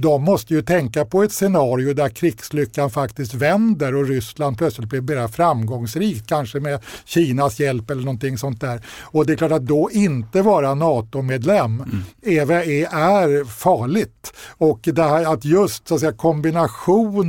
De 0.01 0.23
måste 0.23 0.53
ju 0.53 0.61
tänka 0.61 1.05
på 1.05 1.23
ett 1.23 1.31
scenario 1.31 1.93
där 1.93 2.09
krigslyckan 2.09 2.89
faktiskt 2.89 3.33
vänder 3.33 3.95
och 3.95 4.07
Ryssland 4.07 4.57
plötsligt 4.57 4.89
blir 4.89 5.01
mer 5.01 5.27
framgångsrikt, 5.27 6.27
kanske 6.27 6.59
med 6.59 6.79
Kinas 7.05 7.59
hjälp 7.59 7.89
eller 7.89 8.01
någonting 8.01 8.37
sånt 8.37 8.61
där. 8.61 8.81
Och 9.01 9.25
det 9.25 9.33
är 9.33 9.37
klart 9.37 9.51
att 9.51 9.65
då 9.65 9.89
inte 9.91 10.41
vara 10.41 10.75
NATO-medlem 10.75 11.81
mm. 11.81 12.49
är, 12.49 12.51
är 12.93 13.45
farligt. 13.45 14.33
Och 14.57 14.79
det 14.83 15.03
här 15.03 15.33
att 15.33 15.45
just 15.45 15.87
så 15.87 15.93
att 15.95 15.99
säga, 15.99 16.13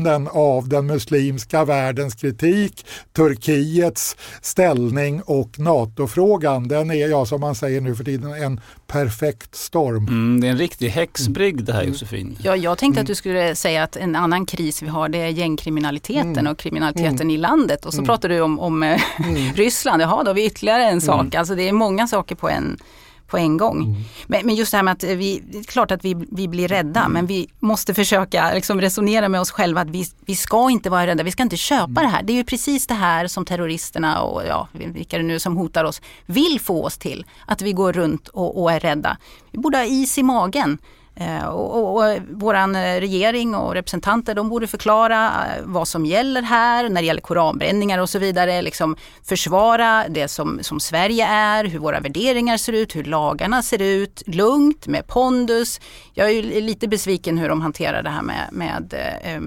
kombinationen 0.05 0.29
av 0.33 0.69
den 0.69 0.87
muslimska 0.87 1.65
världens 1.65 2.15
kritik, 2.15 2.87
Turkiets 3.17 4.17
ställning 4.43 5.23
och 5.23 5.59
NATO-frågan. 5.59 6.69
Den 6.69 6.91
är, 6.91 7.09
ja 7.09 7.27
som 7.27 7.41
man 7.41 7.55
säger 7.55 7.81
nu 7.81 7.95
för 7.95 8.05
tiden, 8.05 8.33
en 8.33 8.61
perfekt 8.87 9.55
storm. 9.55 10.09
Mm, 10.09 10.41
det 10.41 10.47
är 10.47 10.51
en 10.51 10.59
riktig 10.59 10.89
häxbrygd 10.89 11.67
det 11.67 11.73
här 11.73 11.83
Josefin. 11.85 12.39
Ja, 12.43 12.57
jag 12.57 12.79
tänkte 12.79 13.01
att 13.01 13.07
du 13.07 13.15
skulle 13.15 13.55
säga 13.55 13.83
att 13.83 13.97
en 13.97 14.17
annan 14.17 14.47
kris 14.47 14.83
vi 14.83 14.89
har 14.89 15.09
det 15.09 15.19
är 15.19 15.29
gängkriminaliteten 15.29 16.31
Mm. 16.39 16.53
och 16.53 16.59
kriminaliteten 16.59 17.15
Mm. 17.21 17.31
i 17.31 17.37
landet. 17.37 17.87
Och 17.87 17.93
så 17.93 17.99
Mm. 17.99 18.07
pratar 18.07 18.29
du 18.29 18.41
om, 18.41 18.61
om 18.61 18.83
eh, 18.83 19.01
Ryssland, 19.55 20.03
jaha 20.03 20.23
då 20.25 20.31
har 20.31 20.35
vi 20.35 20.47
ytterligare 20.47 20.85
en 20.85 21.01
sak. 21.01 21.21
Mm. 21.21 21.33
Alltså 21.39 21.55
det 21.55 21.69
är 21.69 21.73
många 21.73 22.07
saker 22.07 22.35
på 22.35 22.49
en, 22.49 22.79
på 23.27 23.39
en 23.39 23.57
gång. 23.57 23.83
Mm. 23.83 24.03
Men, 24.27 24.47
men 24.47 24.55
just 24.55 24.71
det 24.71 24.77
här 24.79 24.83
med 24.83 24.93
att 24.93 25.05
vi, 25.05 25.43
det 25.53 25.59
är 25.59 25.63
klart 25.63 25.91
att 25.91 26.05
vi, 26.05 26.27
vi 26.31 26.49
blir 26.49 26.69
rädda 26.69 27.01
Mm. 27.01 27.13
men 27.13 27.27
vi 27.27 27.49
måste 27.61 27.95
försöka 27.95 28.53
liksom 28.55 28.81
resonera 28.81 29.29
med 29.29 29.41
oss 29.41 29.51
själva 29.51 29.81
att 29.81 29.91
vi, 29.91 30.07
vi 30.27 30.37
ska 30.37 30.71
inte 30.71 30.91
vara 30.91 31.07
rädda, 31.07 31.23
vi 31.25 31.31
ska 31.33 31.43
inte 31.43 31.57
köpa 31.57 31.85
Mm. 31.85 32.03
det 32.05 32.09
här. 32.09 32.23
Det 32.23 32.33
är 32.33 32.35
ju 32.35 32.45
precis 32.45 32.87
det 32.87 32.95
här 32.95 33.27
som 33.27 33.45
terroristerna 33.45 34.21
och 34.23 34.43
ja, 34.47 34.69
vilka 34.73 35.17
det 35.19 35.23
nu 35.25 35.39
som 35.39 35.57
hotar 35.57 35.85
oss 35.85 36.03
vill 36.27 36.61
få 36.61 36.85
oss 36.85 36.99
till. 36.99 37.25
Att 37.47 37.63
vi 37.63 37.73
går 37.73 37.93
runt 37.93 38.29
och, 38.29 38.63
och 38.63 38.73
är 38.73 38.81
rädda. 38.81 39.17
Vi 39.51 39.59
borde 39.59 39.79
ha 39.79 39.85
is 39.85 40.19
i 40.19 40.23
magen. 40.23 40.79
Eh, 41.17 41.45
och, 41.45 41.75
och, 41.75 41.97
och 41.97 42.19
våran 42.31 42.77
eh, 42.77 43.01
regering 43.01 43.55
och 43.55 43.75
representanter 43.75 44.35
de 44.35 44.49
borde 44.49 44.67
förklara 44.67 45.27
eh, 45.27 45.63
vad 45.65 45.89
som 45.89 46.07
gäller 46.07 46.43
här 46.43 46.89
när 46.89 47.01
det 47.01 47.07
gäller 47.07 47.21
koranbränningar 47.21 47.99
och 47.99 48.09
så 48.09 48.19
vidare. 48.19 48.63
Liksom 48.63 48.97
försvara 49.23 50.05
det 50.09 50.29
som, 50.29 50.59
som 50.63 50.81
Sverige 50.81 51.27
är, 51.27 51.65
hur 51.65 51.79
våra 51.79 52.01
värderingar 52.01 52.57
ser 52.57 52.73
ut, 52.73 52.97
hur 52.97 53.05
lagarna 53.05 53.63
ser 53.63 53.83
ut. 53.83 54.23
Lugnt, 54.27 54.87
med 54.87 55.07
pondus. 55.07 55.81
Jag 56.13 56.31
är 56.31 56.33
ju 56.33 56.61
lite 56.61 56.89
besviken 56.89 57.39
hur 57.39 57.49
de 57.49 57.61
hanterar 57.61 58.03
det 58.03 58.11
här 58.11 58.23
med, 58.23 58.49
med 58.53 58.95
eh, 59.23 59.41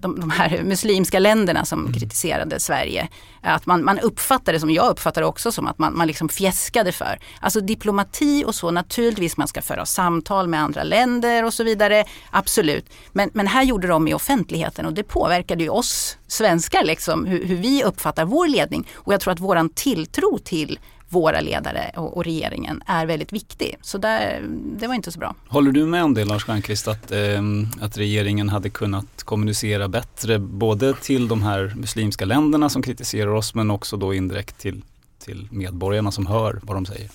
de, 0.00 0.20
de 0.20 0.30
här 0.30 0.62
muslimska 0.62 1.18
länderna 1.18 1.64
som 1.64 1.92
kritiserade 1.92 2.60
Sverige. 2.60 3.08
Att 3.42 3.66
man, 3.66 3.84
man 3.84 3.98
uppfattar 3.98 4.52
det 4.52 4.60
som, 4.60 4.70
jag 4.70 4.90
uppfattar 4.90 5.20
det 5.20 5.26
också 5.26 5.52
som 5.52 5.66
att 5.66 5.78
man, 5.78 5.96
man 5.96 6.06
liksom 6.06 6.28
fjäskade 6.28 6.92
för. 6.92 7.18
Alltså 7.40 7.60
diplomati 7.60 8.44
och 8.46 8.54
så, 8.54 8.70
naturligtvis 8.70 9.36
man 9.36 9.48
ska 9.48 9.62
föra 9.62 9.86
samtal 9.86 10.48
med 10.48 10.60
andra 10.60 10.82
länder 10.82 11.44
och 11.44 11.54
så 11.54 11.64
vidare. 11.64 12.04
Absolut. 12.30 12.86
Men, 13.12 13.30
men 13.32 13.46
här 13.46 13.62
gjorde 13.62 13.88
de 13.88 14.08
i 14.08 14.14
offentligheten 14.14 14.86
och 14.86 14.92
det 14.92 15.02
påverkade 15.02 15.62
ju 15.62 15.70
oss 15.70 16.18
svenskar, 16.26 16.84
liksom, 16.84 17.26
hur, 17.26 17.44
hur 17.44 17.56
vi 17.56 17.84
uppfattar 17.84 18.24
vår 18.24 18.48
ledning. 18.48 18.88
Och 18.94 19.12
jag 19.12 19.20
tror 19.20 19.32
att 19.32 19.40
våran 19.40 19.68
tilltro 19.68 20.38
till 20.38 20.78
våra 21.08 21.40
ledare 21.40 21.90
och, 21.96 22.16
och 22.16 22.24
regeringen 22.24 22.82
är 22.86 23.06
väldigt 23.06 23.32
viktig. 23.32 23.76
Så 23.82 23.98
där, 23.98 24.42
det 24.78 24.86
var 24.86 24.94
inte 24.94 25.12
så 25.12 25.18
bra. 25.18 25.34
Håller 25.48 25.72
du 25.72 25.86
med 25.86 26.04
om 26.04 26.14
det 26.14 26.24
Lars 26.24 26.44
Stjernkvist 26.44 26.88
att, 26.88 27.12
eh, 27.12 27.42
att 27.80 27.98
regeringen 27.98 28.48
hade 28.48 28.70
kunnat 28.70 29.22
kommunicera 29.24 29.88
bättre 29.88 30.38
både 30.38 30.94
till 30.94 31.28
de 31.28 31.42
här 31.42 31.72
muslimska 31.76 32.24
länderna 32.24 32.68
som 32.68 32.82
kritiserar 32.82 33.30
oss 33.30 33.54
men 33.54 33.70
också 33.70 33.96
då 33.96 34.14
indirekt 34.14 34.58
till, 34.58 34.82
till 35.24 35.48
medborgarna 35.50 36.10
som 36.10 36.26
hör 36.26 36.60
vad 36.62 36.76
de 36.76 36.86
säger? 36.86 37.10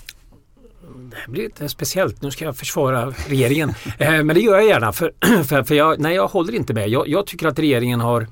Det 0.96 1.18
här 1.18 1.28
blir 1.28 1.44
lite 1.44 1.70
speciellt. 1.70 2.22
Nu 2.22 2.32
ska 2.32 2.46
jag 2.46 2.58
försvara 2.58 3.14
regeringen. 3.28 3.70
eh, 3.98 4.24
men 4.24 4.28
det 4.28 4.40
gör 4.40 4.56
jag 4.56 4.66
gärna 4.66 4.94
för, 4.94 5.12
för, 5.44 5.64
för 5.64 5.76
jag, 5.76 6.00
nej, 6.00 6.16
jag 6.16 6.28
håller 6.28 6.56
inte 6.56 6.74
med. 6.74 6.90
Jag, 6.90 7.08
jag 7.08 7.28
tycker 7.28 7.48
att 7.48 7.60
regeringen 7.60 8.00
har, 8.00 8.28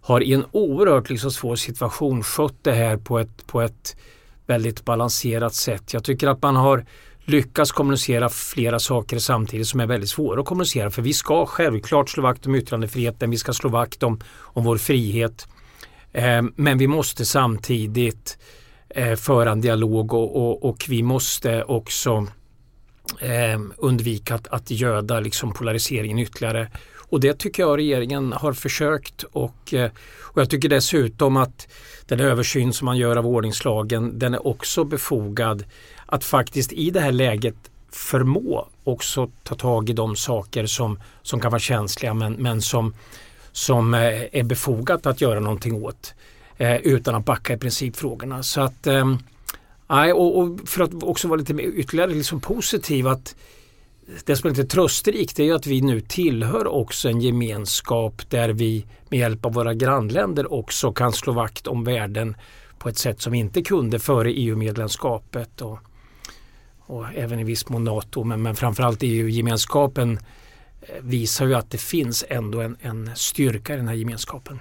har 0.00 0.20
i 0.20 0.32
en 0.32 0.44
oerhört 0.50 1.10
liksom 1.10 1.30
svår 1.30 1.56
situation 1.56 2.22
skött 2.22 2.56
det 2.62 2.72
här 2.72 2.96
på 2.96 3.18
ett, 3.18 3.46
på 3.46 3.60
ett 3.60 3.96
väldigt 4.46 4.84
balanserat 4.84 5.54
sätt. 5.54 5.94
Jag 5.94 6.04
tycker 6.04 6.28
att 6.28 6.42
man 6.42 6.56
har 6.56 6.84
lyckats 7.24 7.72
kommunicera 7.72 8.28
flera 8.28 8.78
saker 8.78 9.18
samtidigt 9.18 9.66
som 9.66 9.80
är 9.80 9.86
väldigt 9.86 10.10
svåra 10.10 10.40
att 10.40 10.46
kommunicera. 10.46 10.90
För 10.90 11.02
vi 11.02 11.12
ska 11.12 11.46
självklart 11.46 12.10
slå 12.10 12.22
vakt 12.22 12.46
om 12.46 12.54
yttrandefriheten, 12.54 13.30
vi 13.30 13.36
ska 13.36 13.52
slå 13.52 13.70
vakt 13.70 14.02
om, 14.02 14.20
om 14.38 14.64
vår 14.64 14.76
frihet. 14.76 15.48
Eh, 16.12 16.42
men 16.56 16.78
vi 16.78 16.86
måste 16.86 17.24
samtidigt 17.24 18.38
eh, 18.88 19.14
föra 19.14 19.50
en 19.50 19.60
dialog 19.60 20.14
och, 20.14 20.36
och, 20.36 20.64
och 20.64 20.86
vi 20.88 21.02
måste 21.02 21.64
också 21.64 22.26
eh, 23.20 23.60
undvika 23.76 24.34
att, 24.34 24.48
att 24.48 24.70
göda 24.70 25.20
liksom 25.20 25.52
polariseringen 25.52 26.18
ytterligare. 26.18 26.70
Och 27.12 27.20
det 27.20 27.38
tycker 27.38 27.62
jag 27.62 27.78
regeringen 27.78 28.32
har 28.32 28.52
försökt 28.52 29.22
och, 29.22 29.74
eh, 29.74 29.90
och 30.20 30.40
jag 30.40 30.50
tycker 30.50 30.68
dessutom 30.68 31.36
att 31.36 31.68
den 32.06 32.20
översyn 32.20 32.72
som 32.72 32.86
man 32.86 32.96
gör 32.96 33.16
av 33.16 33.26
ordningslagen 33.26 34.18
den 34.18 34.34
är 34.34 34.46
också 34.46 34.84
befogad 34.84 35.64
att 36.06 36.24
faktiskt 36.24 36.72
i 36.72 36.90
det 36.90 37.00
här 37.00 37.12
läget 37.12 37.54
förmå 37.90 38.68
också 38.84 39.30
ta 39.42 39.54
tag 39.54 39.90
i 39.90 39.92
de 39.92 40.16
saker 40.16 40.66
som, 40.66 40.98
som 41.22 41.40
kan 41.40 41.50
vara 41.50 41.60
känsliga 41.60 42.14
men, 42.14 42.32
men 42.32 42.62
som, 42.62 42.94
som 43.52 43.94
eh, 43.94 44.22
är 44.32 44.42
befogat 44.42 45.06
att 45.06 45.20
göra 45.20 45.40
någonting 45.40 45.84
åt 45.84 46.14
eh, 46.56 46.76
utan 46.76 47.14
att 47.14 47.24
backa 47.24 47.52
i 47.54 47.56
principfrågorna. 47.56 48.42
Så 48.42 48.60
att 48.60 48.86
eh, 48.86 49.16
och, 49.88 50.38
och 50.38 50.68
för 50.68 50.84
att 50.84 51.02
också 51.02 51.28
vara 51.28 51.38
lite 51.38 51.54
mer 51.54 51.64
ytterligare 51.64 52.10
liksom 52.10 52.40
positiv 52.40 53.08
att 53.08 53.34
det 54.24 54.36
som 54.36 54.50
är 54.50 54.54
lite 54.54 54.68
trösterikt 54.68 55.38
är 55.38 55.44
ju 55.44 55.54
att 55.54 55.66
vi 55.66 55.80
nu 55.80 56.00
tillhör 56.00 56.66
också 56.66 57.08
en 57.08 57.20
gemenskap 57.20 58.30
där 58.30 58.48
vi 58.48 58.86
med 59.08 59.18
hjälp 59.18 59.46
av 59.46 59.52
våra 59.52 59.74
grannländer 59.74 60.52
också 60.52 60.92
kan 60.92 61.12
slå 61.12 61.32
vakt 61.32 61.66
om 61.66 61.84
värden 61.84 62.36
på 62.78 62.88
ett 62.88 62.98
sätt 62.98 63.20
som 63.20 63.32
vi 63.32 63.38
inte 63.38 63.62
kunde 63.62 63.98
före 63.98 64.32
EU-medlemskapet 64.32 65.60
och, 65.60 65.78
och 66.78 67.06
även 67.14 67.38
i 67.38 67.44
viss 67.44 67.68
mån 67.68 67.84
NATO 67.84 68.24
men, 68.24 68.42
men 68.42 68.56
framförallt 68.56 69.02
EU-gemenskapen 69.02 70.18
eh, 70.82 71.02
visar 71.02 71.46
ju 71.46 71.54
att 71.54 71.70
det 71.70 71.78
finns 71.78 72.24
ändå 72.28 72.60
en, 72.60 72.76
en 72.80 73.10
styrka 73.14 73.74
i 73.74 73.76
den 73.76 73.88
här 73.88 73.94
gemenskapen. 73.94 74.60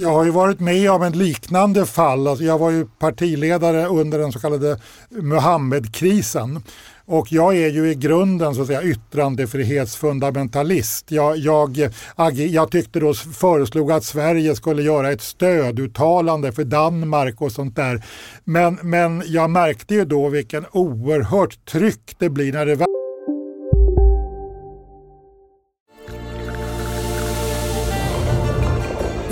Jag 0.00 0.12
har 0.12 0.24
ju 0.24 0.30
varit 0.30 0.60
med 0.60 0.90
om 0.90 1.02
ett 1.02 1.16
liknande 1.16 1.86
fall. 1.86 2.26
Alltså 2.28 2.44
jag 2.44 2.58
var 2.58 2.70
ju 2.70 2.86
partiledare 2.98 3.86
under 3.86 4.18
den 4.18 4.32
så 4.32 4.40
kallade 4.40 4.80
Muhammedkrisen. 5.08 6.62
Och 7.06 7.32
jag 7.32 7.56
är 7.56 7.68
ju 7.68 7.90
i 7.90 7.94
grunden 7.94 8.54
så 8.54 8.60
att 8.60 8.66
säga 8.66 8.82
yttrandefrihetsfundamentalist. 8.82 11.10
Jag, 11.10 11.36
jag, 11.36 11.88
jag 12.34 12.70
tyckte 12.70 13.00
då, 13.00 13.14
föreslog 13.14 13.92
att 13.92 14.04
Sverige 14.04 14.54
skulle 14.54 14.82
göra 14.82 15.12
ett 15.12 15.22
stöduttalande 15.22 16.52
för 16.52 16.64
Danmark 16.64 17.40
och 17.40 17.52
sånt 17.52 17.76
där. 17.76 18.04
Men, 18.44 18.78
men 18.82 19.22
jag 19.26 19.50
märkte 19.50 19.94
ju 19.94 20.04
då 20.04 20.28
vilken 20.28 20.64
oerhört 20.72 21.64
tryck 21.64 22.14
det 22.18 22.30
blir 22.30 22.52
när 22.52 22.66
det 22.66 22.86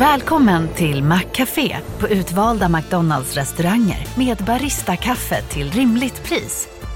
Välkommen 0.00 0.68
till 0.68 1.02
Maccafé 1.02 1.76
på 1.98 2.09
utvalda 2.09 2.68
McDonalds 2.68 3.35
restauranger 3.35 4.06
med 4.16 4.37
Baristakaffe 4.37 5.42
till 5.42 5.70
rimligt 5.70 6.24
pris. 6.24 6.80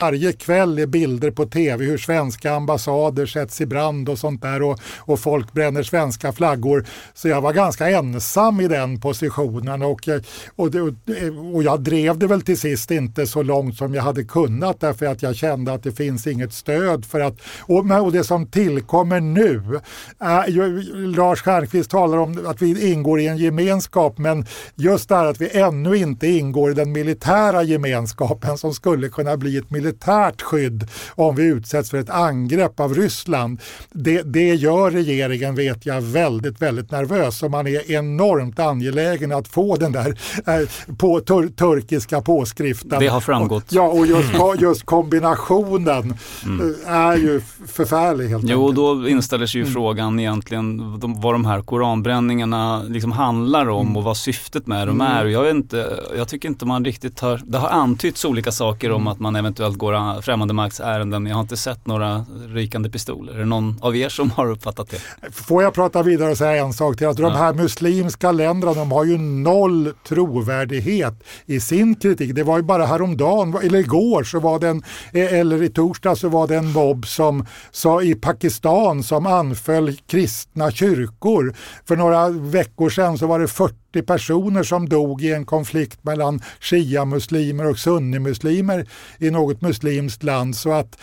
Varje 0.00 0.32
kväll 0.32 0.78
är 0.78 0.86
bilder 0.86 1.30
på 1.30 1.46
tv 1.46 1.84
hur 1.84 1.98
svenska 1.98 2.54
ambassader 2.54 3.26
sätts 3.26 3.60
i 3.60 3.66
brand 3.66 4.08
och 4.08 4.18
sånt 4.18 4.42
där 4.42 4.62
och, 4.62 4.78
och 4.98 5.20
folk 5.20 5.52
bränner 5.52 5.82
svenska 5.82 6.32
flaggor. 6.32 6.86
Så 7.14 7.28
jag 7.28 7.40
var 7.40 7.52
ganska 7.52 7.90
ensam 7.90 8.60
i 8.60 8.68
den 8.68 9.00
positionen 9.00 9.82
och, 9.82 10.08
eh, 10.08 10.22
och, 10.56 10.74
eh, 10.74 11.54
och 11.54 11.62
jag 11.62 11.80
drev 11.80 12.18
det 12.18 12.26
väl 12.26 12.42
till 12.42 12.58
sist 12.58 12.90
inte 12.90 13.26
så 13.26 13.42
långt 13.42 13.76
som 13.76 13.94
jag 13.94 14.02
hade 14.02 14.24
kunnat 14.24 14.80
därför 14.80 15.06
att 15.06 15.22
jag 15.22 15.36
kände 15.36 15.72
att 15.72 15.82
det 15.82 15.92
finns 15.92 16.26
inget 16.26 16.52
stöd 16.52 17.04
för 17.04 17.20
att 17.20 17.40
och, 17.60 17.90
och 17.90 18.12
det 18.12 18.24
som 18.24 18.46
tillkommer 18.46 19.20
nu, 19.20 19.80
äh, 20.20 20.54
Lars 20.94 21.42
Stjernkvist 21.42 21.90
talar 21.90 22.18
om 22.18 22.46
att 22.46 22.62
vi 22.62 22.92
ingår 22.92 23.20
i 23.20 23.26
en 23.26 23.38
gemenskap 23.38 24.18
men 24.18 24.46
just 24.74 25.08
det 25.08 25.16
här 25.16 25.26
att 25.26 25.40
vi 25.40 25.58
ännu 25.58 25.96
inte 25.96 26.26
ingår 26.26 26.70
i 26.70 26.74
den 26.74 26.92
militära 26.92 27.62
gemenskapen 27.62 28.58
som 28.58 28.74
skulle 28.74 29.08
kunna 29.08 29.36
bli 29.36 29.56
ett 29.56 29.70
militärt 29.82 30.42
skydd 30.42 30.88
om 31.14 31.36
vi 31.36 31.44
utsätts 31.44 31.90
för 31.90 31.98
ett 31.98 32.10
angrepp 32.10 32.80
av 32.80 32.94
Ryssland. 32.94 33.60
Det, 33.90 34.22
det 34.22 34.54
gör 34.54 34.90
regeringen, 34.90 35.54
vet 35.54 35.86
jag, 35.86 36.00
väldigt, 36.00 36.62
väldigt 36.62 36.90
nervös 36.90 37.42
och 37.42 37.50
man 37.50 37.66
är 37.66 37.90
enormt 37.90 38.58
angelägen 38.58 39.32
att 39.32 39.48
få 39.48 39.76
den 39.76 39.92
där 39.92 40.18
eh, 40.46 40.94
på 40.96 41.20
tur 41.20 41.48
turkiska 41.48 42.20
påskriften. 42.20 43.00
Det 43.00 43.06
har 43.06 43.20
framgått. 43.20 43.64
Och, 43.64 43.72
ja, 43.72 43.82
och 43.82 44.06
just, 44.06 44.30
just 44.60 44.86
kombinationen 44.86 46.14
mm. 46.44 46.74
är 46.86 47.16
ju 47.16 47.40
förfärlig 47.66 48.28
helt 48.28 48.44
Jo, 48.46 48.60
enkelt. 48.60 48.76
då 48.76 49.08
inställer 49.08 49.46
sig 49.46 49.58
ju 49.58 49.62
mm. 49.62 49.74
frågan 49.74 50.20
egentligen 50.20 51.00
vad 51.00 51.34
de 51.34 51.44
här 51.44 51.60
koranbränningarna 51.60 52.82
liksom 52.82 53.12
handlar 53.12 53.68
om 53.68 53.86
mm. 53.86 53.96
och 53.96 54.04
vad 54.04 54.16
syftet 54.16 54.66
med 54.66 54.88
dem 54.88 55.00
mm. 55.00 55.12
är. 55.12 55.24
Jag, 55.24 55.42
vet 55.42 55.54
inte, 55.54 56.00
jag 56.16 56.28
tycker 56.28 56.48
inte 56.48 56.66
man 56.66 56.84
riktigt 56.84 57.20
har, 57.20 57.40
det 57.44 57.58
har 57.58 57.68
antytts 57.68 58.24
olika 58.24 58.52
saker 58.52 58.92
om 58.92 59.00
mm. 59.00 59.12
att 59.12 59.20
man 59.20 59.36
eventuellt 59.36 59.71
går 59.78 60.22
främmande 60.22 60.54
maktsärenden. 60.54 61.26
Jag 61.26 61.34
har 61.34 61.40
inte 61.40 61.56
sett 61.56 61.86
några 61.86 62.24
rykande 62.46 62.90
pistoler. 62.90 63.34
Är 63.34 63.38
det 63.38 63.44
någon 63.44 63.78
av 63.80 63.96
er 63.96 64.08
som 64.08 64.30
har 64.30 64.50
uppfattat 64.50 64.90
det? 64.90 65.30
Får 65.32 65.62
jag 65.62 65.74
prata 65.74 66.02
vidare 66.02 66.30
och 66.30 66.38
säga 66.38 66.64
en 66.64 66.72
sak 66.72 66.96
till? 66.96 67.06
Att 67.06 67.16
de 67.16 67.32
här 67.32 67.54
muslimska 67.54 68.32
länderna 68.32 68.74
de 68.74 68.92
har 68.92 69.04
ju 69.04 69.18
noll 69.18 69.92
trovärdighet 70.08 71.14
i 71.46 71.60
sin 71.60 71.94
kritik. 71.94 72.34
Det 72.34 72.42
var 72.42 72.56
ju 72.56 72.62
bara 72.62 72.86
häromdagen, 72.86 73.54
eller 73.62 73.78
igår, 73.78 74.24
så 74.24 74.40
var 74.40 74.58
det 74.58 74.68
en, 74.68 74.82
eller 75.12 75.62
i 75.62 75.68
torsdag 75.68 76.16
så 76.16 76.28
var 76.28 76.48
det 76.48 76.56
en 76.56 76.72
mobb 76.72 77.06
som 77.06 77.46
sa 77.70 78.02
i 78.02 78.14
Pakistan 78.14 79.02
som 79.02 79.26
anföll 79.26 79.96
kristna 80.06 80.70
kyrkor. 80.70 81.54
För 81.88 81.96
några 81.96 82.28
veckor 82.28 82.90
sedan 82.90 83.18
så 83.18 83.26
var 83.26 83.38
det 83.38 83.48
40 83.48 83.81
personer 84.00 84.62
som 84.62 84.88
dog 84.88 85.22
i 85.22 85.32
en 85.32 85.44
konflikt 85.44 86.04
mellan 86.04 86.40
shia-muslimer 86.60 87.70
och 87.70 87.78
sunnimuslimer 87.78 88.86
i 89.18 89.30
något 89.30 89.60
muslimskt 89.60 90.22
land. 90.22 90.56
Så 90.56 90.72
att, 90.72 90.98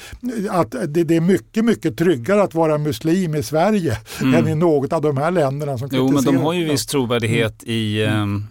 att 0.49 0.71
det, 0.71 1.03
det, 1.03 1.15
är 1.15 1.21
mycket, 1.21 1.65
mycket 1.65 1.97
tryggare 1.97 2.43
att 2.43 2.53
vara 2.53 2.77
muslim 2.77 3.35
i 3.35 3.43
Sverige 3.43 3.97
mm. 4.21 4.33
än 4.33 4.47
i 4.47 4.55
något 4.55 4.93
av 4.93 5.01
de 5.01 5.17
här 5.17 5.31
länderna 5.31 5.77
som 5.77 5.89
Jo, 5.91 6.11
men 6.11 6.23
de 6.23 6.37
har 6.37 6.53
ju 6.53 6.65
viss 6.65 6.85
trovärdighet 6.85 7.63
mm. 7.63 7.75
i 7.75 8.05
um, 8.05 8.47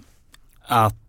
att 0.63 1.08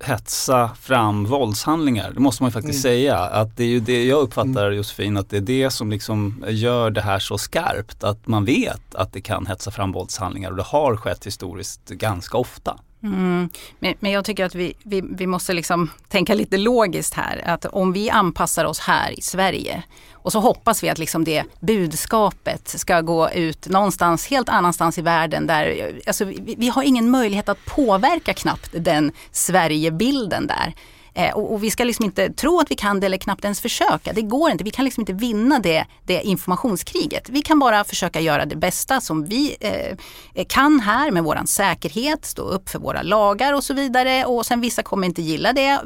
hetsa 0.00 0.70
fram 0.80 1.24
våldshandlingar. 1.24 2.12
Det 2.14 2.20
måste 2.20 2.42
man 2.42 2.48
ju 2.48 2.52
faktiskt 2.52 2.84
mm. 2.84 2.94
säga. 2.94 3.18
Att 3.18 3.56
det 3.56 3.64
är 3.64 3.68
ju 3.68 3.80
det 3.80 4.04
jag 4.04 4.20
uppfattar 4.20 4.66
mm. 4.66 4.76
Josefin, 4.76 5.16
att 5.16 5.30
det 5.30 5.36
är 5.36 5.40
det 5.40 5.70
som 5.70 5.90
liksom 5.90 6.44
gör 6.48 6.90
det 6.90 7.00
här 7.00 7.18
så 7.18 7.38
skarpt. 7.38 8.04
Att 8.04 8.26
man 8.26 8.44
vet 8.44 8.94
att 8.94 9.12
det 9.12 9.20
kan 9.20 9.46
hetsa 9.46 9.70
fram 9.70 9.92
våldshandlingar 9.92 10.50
och 10.50 10.56
det 10.56 10.62
har 10.62 10.96
skett 10.96 11.26
historiskt 11.26 11.88
ganska 11.88 12.38
ofta. 12.38 12.78
Mm. 13.02 13.48
Men, 13.78 13.94
men, 14.00 14.12
jag 14.12 14.24
tycker 14.24 14.44
att 14.44 14.54
vi, 14.54 14.74
vi, 14.82 15.00
vi 15.00 15.26
måste 15.26 15.52
liksom 15.52 15.90
tänka 16.08 16.34
lite 16.34 16.56
logiskt 16.56 17.14
här. 17.14 17.42
Att 17.46 17.64
om 17.64 17.92
vi 17.92 18.10
anpassar 18.10 18.64
oss 18.64 18.78
här 18.78 19.18
i 19.18 19.22
Sverige 19.22 19.82
och 20.12 20.32
så 20.32 20.40
hoppas 20.40 20.82
vi 20.82 20.88
att 20.88 20.98
liksom 20.98 21.24
det 21.24 21.44
budskapet 21.60 22.68
ska 22.68 23.00
gå 23.00 23.30
ut 23.30 23.68
någonstans 23.68 24.26
helt 24.26 24.48
annanstans 24.48 24.98
i 24.98 25.02
världen. 25.02 25.46
Där, 25.46 25.92
alltså 26.06 26.24
vi, 26.24 26.54
vi 26.58 26.68
har 26.68 26.82
ingen 26.82 27.10
möjlighet 27.10 27.48
att 27.48 27.64
påverka 27.64 28.34
knappt 28.34 28.70
den 28.72 29.12
Sverigebilden 29.32 30.46
där. 30.46 30.74
Eh, 31.18 31.34
och, 31.34 31.52
och, 31.52 31.64
vi 31.64 31.70
ska 31.70 31.84
liksom 31.84 32.04
inte 32.04 32.32
tro 32.32 32.60
att 32.60 32.70
vi 32.70 32.74
kan 32.74 33.00
det 33.00 33.06
eller 33.06 33.18
knappt 33.18 33.44
ens 33.44 33.60
försöka. 33.60 34.12
Det 34.12 34.22
går 34.22 34.50
inte. 34.50 34.64
Vi 34.64 34.70
kan 34.70 34.84
liksom 34.84 35.00
inte 35.00 35.12
vinna 35.12 35.58
det, 35.58 35.86
det 36.06 36.22
informationskriget. 36.22 37.28
Vi 37.28 37.42
kan 37.42 37.58
bara 37.58 37.84
försöka 37.84 38.20
göra 38.20 38.46
det 38.46 38.56
bästa 38.56 39.00
som 39.00 39.24
vi 39.24 39.56
eh, 39.60 40.44
kan 40.46 40.80
här 40.80 41.10
med 41.10 41.24
våran 41.24 41.46
säkerhet, 41.46 42.24
stå 42.24 42.42
upp 42.42 42.68
för 42.68 42.78
våra 42.78 43.02
lagar 43.02 43.52
och 43.52 43.64
så 43.64 43.74
vidare. 43.74 44.24
Och 44.24 44.46
sen 44.46 44.60
vissa 44.60 44.82
kommer 44.82 45.06
inte 45.06 45.22
gilla 45.22 45.52
det. 45.52 45.80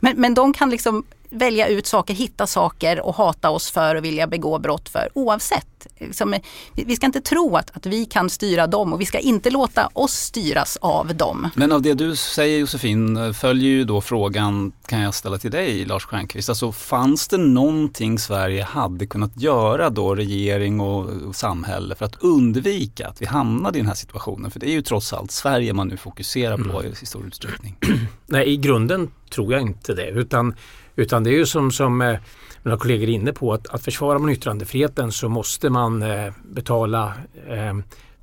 Men, 0.00 0.20
men 0.20 0.34
de 0.34 0.52
kan 0.52 0.70
liksom 0.70 1.04
välja 1.34 1.68
ut 1.68 1.86
saker, 1.86 2.14
hitta 2.14 2.46
saker 2.46 3.00
och 3.00 3.14
hata 3.14 3.50
oss 3.50 3.70
för 3.70 3.94
och 3.94 4.04
vilja 4.04 4.26
begå 4.26 4.58
brott 4.58 4.88
för 4.88 5.08
oavsett. 5.14 5.86
Liksom, 5.98 6.34
vi 6.74 6.96
ska 6.96 7.06
inte 7.06 7.20
tro 7.20 7.56
att, 7.56 7.76
att 7.76 7.86
vi 7.86 8.04
kan 8.04 8.30
styra 8.30 8.66
dem 8.66 8.92
och 8.92 9.00
vi 9.00 9.06
ska 9.06 9.18
inte 9.18 9.50
låta 9.50 9.88
oss 9.92 10.12
styras 10.12 10.78
av 10.80 11.16
dem. 11.16 11.48
Men 11.54 11.72
av 11.72 11.82
det 11.82 11.94
du 11.94 12.16
säger 12.16 12.58
Josefin 12.58 13.34
följer 13.34 13.70
ju 13.70 13.84
då 13.84 14.00
frågan, 14.00 14.72
kan 14.86 15.00
jag 15.00 15.14
ställa 15.14 15.38
till 15.38 15.50
dig 15.50 15.84
Lars 15.84 16.04
Stjernkvist, 16.04 16.48
alltså 16.48 16.72
fanns 16.72 17.28
det 17.28 17.36
någonting 17.36 18.18
Sverige 18.18 18.62
hade 18.62 19.06
kunnat 19.06 19.40
göra 19.40 19.90
då, 19.90 20.14
regering 20.14 20.80
och, 20.80 21.08
och 21.08 21.36
samhälle 21.36 21.94
för 21.94 22.04
att 22.04 22.22
undvika 22.22 23.08
att 23.08 23.22
vi 23.22 23.26
hamnade 23.26 23.78
i 23.78 23.80
den 23.80 23.88
här 23.88 23.94
situationen? 23.94 24.50
För 24.50 24.60
det 24.60 24.66
är 24.66 24.72
ju 24.72 24.82
trots 24.82 25.12
allt 25.12 25.30
Sverige 25.30 25.72
man 25.72 25.88
nu 25.88 25.96
fokuserar 25.96 26.56
på 26.56 26.80
mm. 26.80 26.92
i 27.02 27.06
stor 27.06 27.26
utsträckning. 27.26 27.76
Nej, 28.26 28.48
i 28.48 28.56
grunden 28.56 29.10
tror 29.30 29.52
jag 29.52 29.62
inte 29.62 29.94
det, 29.94 30.08
utan 30.08 30.54
utan 30.96 31.24
det 31.24 31.30
är 31.30 31.34
ju 31.34 31.46
som, 31.46 31.72
som 31.72 32.02
eh, 32.02 32.18
mina 32.62 32.76
kollegor 32.76 33.08
är 33.08 33.12
inne 33.12 33.32
på 33.32 33.52
att, 33.52 33.68
att 33.68 33.82
försvara 33.82 34.18
man 34.18 34.30
yttrandefriheten 34.30 35.12
så 35.12 35.28
måste 35.28 35.70
man 35.70 36.02
eh, 36.02 36.32
betala 36.44 37.14
eh, 37.48 37.78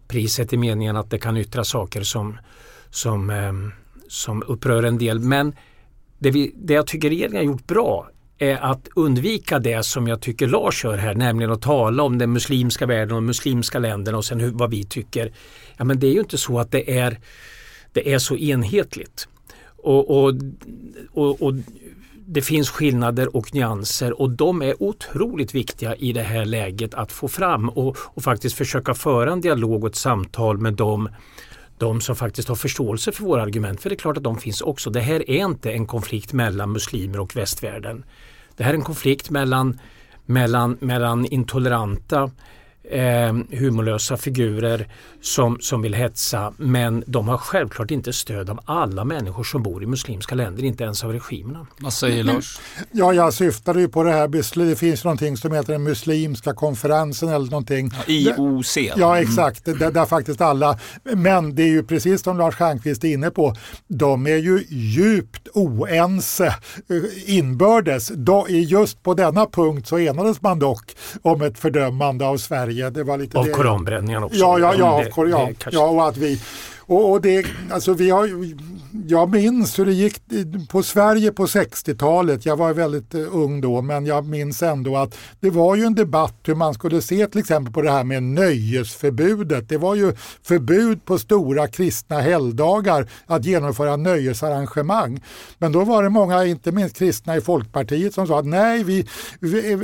priset 0.08 0.54
i 0.54 0.58
meningen 0.58 0.96
att 0.96 1.10
det 1.10 1.20
kan 1.20 1.38
yttra 1.38 1.64
saker 1.64 2.02
som, 2.02 2.38
som, 2.90 3.30
eh, 3.30 3.54
som 4.08 4.44
upprör 4.48 4.84
en 4.84 4.98
del. 4.98 5.20
Men 5.20 5.56
det, 6.20 6.32
vi, 6.32 6.52
det 6.56 6.74
jag 6.74 6.88
tycker 6.88 7.10
regeringen 7.10 7.38
har 7.38 7.44
gjort 7.44 7.68
bra 7.68 8.10
är 8.38 8.58
att 8.58 8.88
undvika 8.96 9.60
det 9.60 9.84
som 9.84 10.08
jag 10.08 10.22
tycker 10.22 10.48
Lars 10.48 10.84
gör 10.84 10.98
här, 10.98 11.16
nämligen 11.16 11.52
att 11.52 11.62
tala 11.62 12.04
om 12.04 12.18
den 12.18 12.34
muslimska 12.34 12.86
världen 12.86 13.12
och 13.12 13.22
de 13.22 13.26
muslimska 13.26 13.80
länderna 13.80 14.18
och 14.18 14.26
sen 14.26 14.40
hur, 14.40 14.52
vad 14.52 14.72
vi 14.72 14.84
tycker. 14.84 15.32
Ja, 15.78 15.84
men 15.84 16.00
det 16.00 16.08
är 16.08 16.12
ju 16.12 16.20
inte 16.20 16.38
så 16.38 16.60
att 16.60 16.72
det 16.72 16.98
är, 16.98 17.20
det 17.94 18.14
är 18.14 18.20
så 18.20 18.38
enhetligt. 18.38 19.28
Och, 19.78 20.10
och, 20.10 20.34
och, 21.12 21.42
och 21.42 21.54
det 22.34 22.42
finns 22.42 22.70
skillnader 22.70 23.36
och 23.36 23.54
nyanser 23.56 24.22
och 24.22 24.30
de 24.30 24.62
är 24.62 24.84
otroligt 24.84 25.56
viktiga 25.56 25.96
i 25.96 26.14
det 26.14 26.22
här 26.22 26.46
läget 26.46 26.94
att 26.94 27.12
få 27.12 27.28
fram 27.28 27.70
och, 27.70 27.98
och 28.04 28.24
faktiskt 28.24 28.56
försöka 28.56 28.94
föra 28.94 29.32
en 29.32 29.42
dialog 29.42 29.84
och 29.84 29.90
ett 29.90 29.96
samtal 29.96 30.58
med 30.58 30.74
dem 30.74 31.10
de 31.78 32.02
som 32.02 32.16
faktiskt 32.16 32.48
har 32.48 32.56
förståelse 32.56 33.12
för 33.12 33.24
våra 33.24 33.42
argument. 33.42 33.82
För 33.82 33.90
det 33.90 33.96
är 33.96 33.98
klart 33.98 34.18
att 34.18 34.24
de 34.24 34.38
finns 34.38 34.62
också. 34.62 34.90
Det 34.90 35.00
här 35.00 35.30
är 35.30 35.46
inte 35.46 35.72
en 35.72 35.86
konflikt 35.86 36.34
mellan 36.34 36.72
muslimer 36.72 37.20
och 37.20 37.36
västvärlden. 37.36 38.04
Det 38.56 38.64
här 38.64 38.72
är 38.72 38.78
en 38.78 38.84
konflikt 38.84 39.30
mellan, 39.30 39.80
mellan, 40.26 40.78
mellan 40.80 41.26
intoleranta 41.26 42.32
eh, 42.92 43.34
humorlösa 43.60 44.18
figurer 44.18 44.88
som, 45.22 45.58
som 45.60 45.82
vill 45.82 45.94
hetsa 45.94 46.54
men 46.58 47.04
de 47.08 47.28
har 47.28 47.38
självklart 47.38 47.92
inte 47.92 48.14
stöd 48.14 48.50
av 48.50 48.60
alla 48.66 49.06
människor 49.06 49.44
som 49.44 49.64
bor 49.64 49.84
i 49.84 49.86
muslimska 49.86 50.36
länder, 50.36 50.64
inte 50.64 50.84
ens 50.84 51.04
av 51.04 51.12
regimerna. 51.12 51.68
Vad 51.80 51.94
säger 51.94 52.24
Lars? 52.24 52.60
Ja, 52.92 53.14
jag 53.14 53.34
syftade 53.34 53.82
ju 53.82 53.88
på 53.88 54.04
det 54.04 54.12
här. 54.12 54.28
Det 54.68 54.76
finns 54.76 55.04
någonting 55.04 55.38
som 55.38 55.54
heter 55.54 55.74
den 55.74 55.84
muslimska 55.84 56.54
konferensen 56.54 57.30
eller 57.30 57.46
någonting. 57.52 57.92
Ja, 58.08 58.14
IOC. 58.14 58.78
Ja, 58.78 59.20
exakt. 59.20 59.68
Mm. 59.68 59.80
Där, 59.80 59.92
där 59.92 60.06
faktiskt 60.06 60.42
alla, 60.42 60.80
men 61.04 61.56
det 61.56 61.64
är 61.64 61.68
ju 61.68 61.84
precis 61.84 62.24
som 62.24 62.38
Lars 62.38 62.56
Stjernkvist 62.56 63.04
är 63.04 63.08
inne 63.08 63.30
på, 63.30 63.56
de 63.88 64.28
är 64.28 64.38
ju 64.38 64.64
djupt 64.70 65.48
oense 65.54 66.48
eh, 66.48 67.38
inbördes. 67.38 68.12
Då, 68.16 68.46
just 68.50 69.04
på 69.04 69.14
denna 69.14 69.46
punkt 69.46 69.88
så 69.88 70.00
enades 70.00 70.42
man 70.42 70.60
dock 70.60 70.92
om 71.22 71.42
ett 71.42 71.60
fördömande 71.60 72.26
av 72.26 72.38
Sverige 72.38 72.81
Sverige. 72.82 72.90
Det 72.90 73.04
var 73.04 73.18
lite 73.18 73.38
av 73.38 73.46
koranbränningen 73.46 74.24
också. 74.24 74.38
Ja, 74.38 74.60
ja, 74.60 74.74
ja, 74.76 75.04
det, 75.16 75.30
ja, 75.30 75.50
det 75.66 75.72
ja, 75.72 75.88
och 75.88 76.08
att 76.08 76.18
vi 76.18 76.42
och, 76.86 77.12
och, 77.12 77.22
det, 77.22 77.46
alltså 77.72 77.94
vi 77.94 78.10
har, 78.10 78.30
jag 79.08 79.32
minns 79.32 79.80
hur 79.80 79.86
det 79.86 79.94
gick 79.94 80.22
på 80.70 80.84
Sverige 80.84 81.32
på 81.32 81.46
60-talet. 81.46 82.46
Jag 82.46 82.58
var 82.58 82.74
väldigt 82.74 83.14
eh, 83.14 83.36
ung 83.36 83.62
då, 83.62 83.82
men 83.82 84.06
jag 84.06 84.26
minns 84.26 84.64
ändå 84.64 84.98
att 84.98 85.18
det 85.40 85.50
var 85.50 85.76
ju 85.76 85.84
en 85.84 85.96
debatt 85.96 86.36
hur 86.44 86.56
man 86.56 86.74
skulle 86.74 87.02
se 87.02 87.28
till 87.28 87.40
exempel 87.40 87.74
på 87.74 87.82
det 87.82 87.92
här 87.92 88.04
med 88.04 88.24
nöjesförbudet. 88.24 89.70
Det 89.70 89.78
var 89.78 89.96
ju 89.96 90.14
förbud 90.44 91.06
på 91.06 91.18
stora 91.18 91.68
kristna 91.68 92.20
helgdagar 92.20 93.10
att 93.26 93.46
genomföra 93.46 93.96
nöjesarrangemang. 93.96 95.22
Men 95.58 95.72
då 95.72 95.84
var 95.84 96.04
det 96.04 96.10
många, 96.10 96.46
inte 96.46 96.72
minst 96.72 96.98
kristna 96.98 97.38
i 97.38 97.42
Folkpartiet, 97.42 98.14
som 98.14 98.28
sa 98.28 98.40
att 98.40 98.46
nej, 98.46 98.84
vi, 98.84 99.06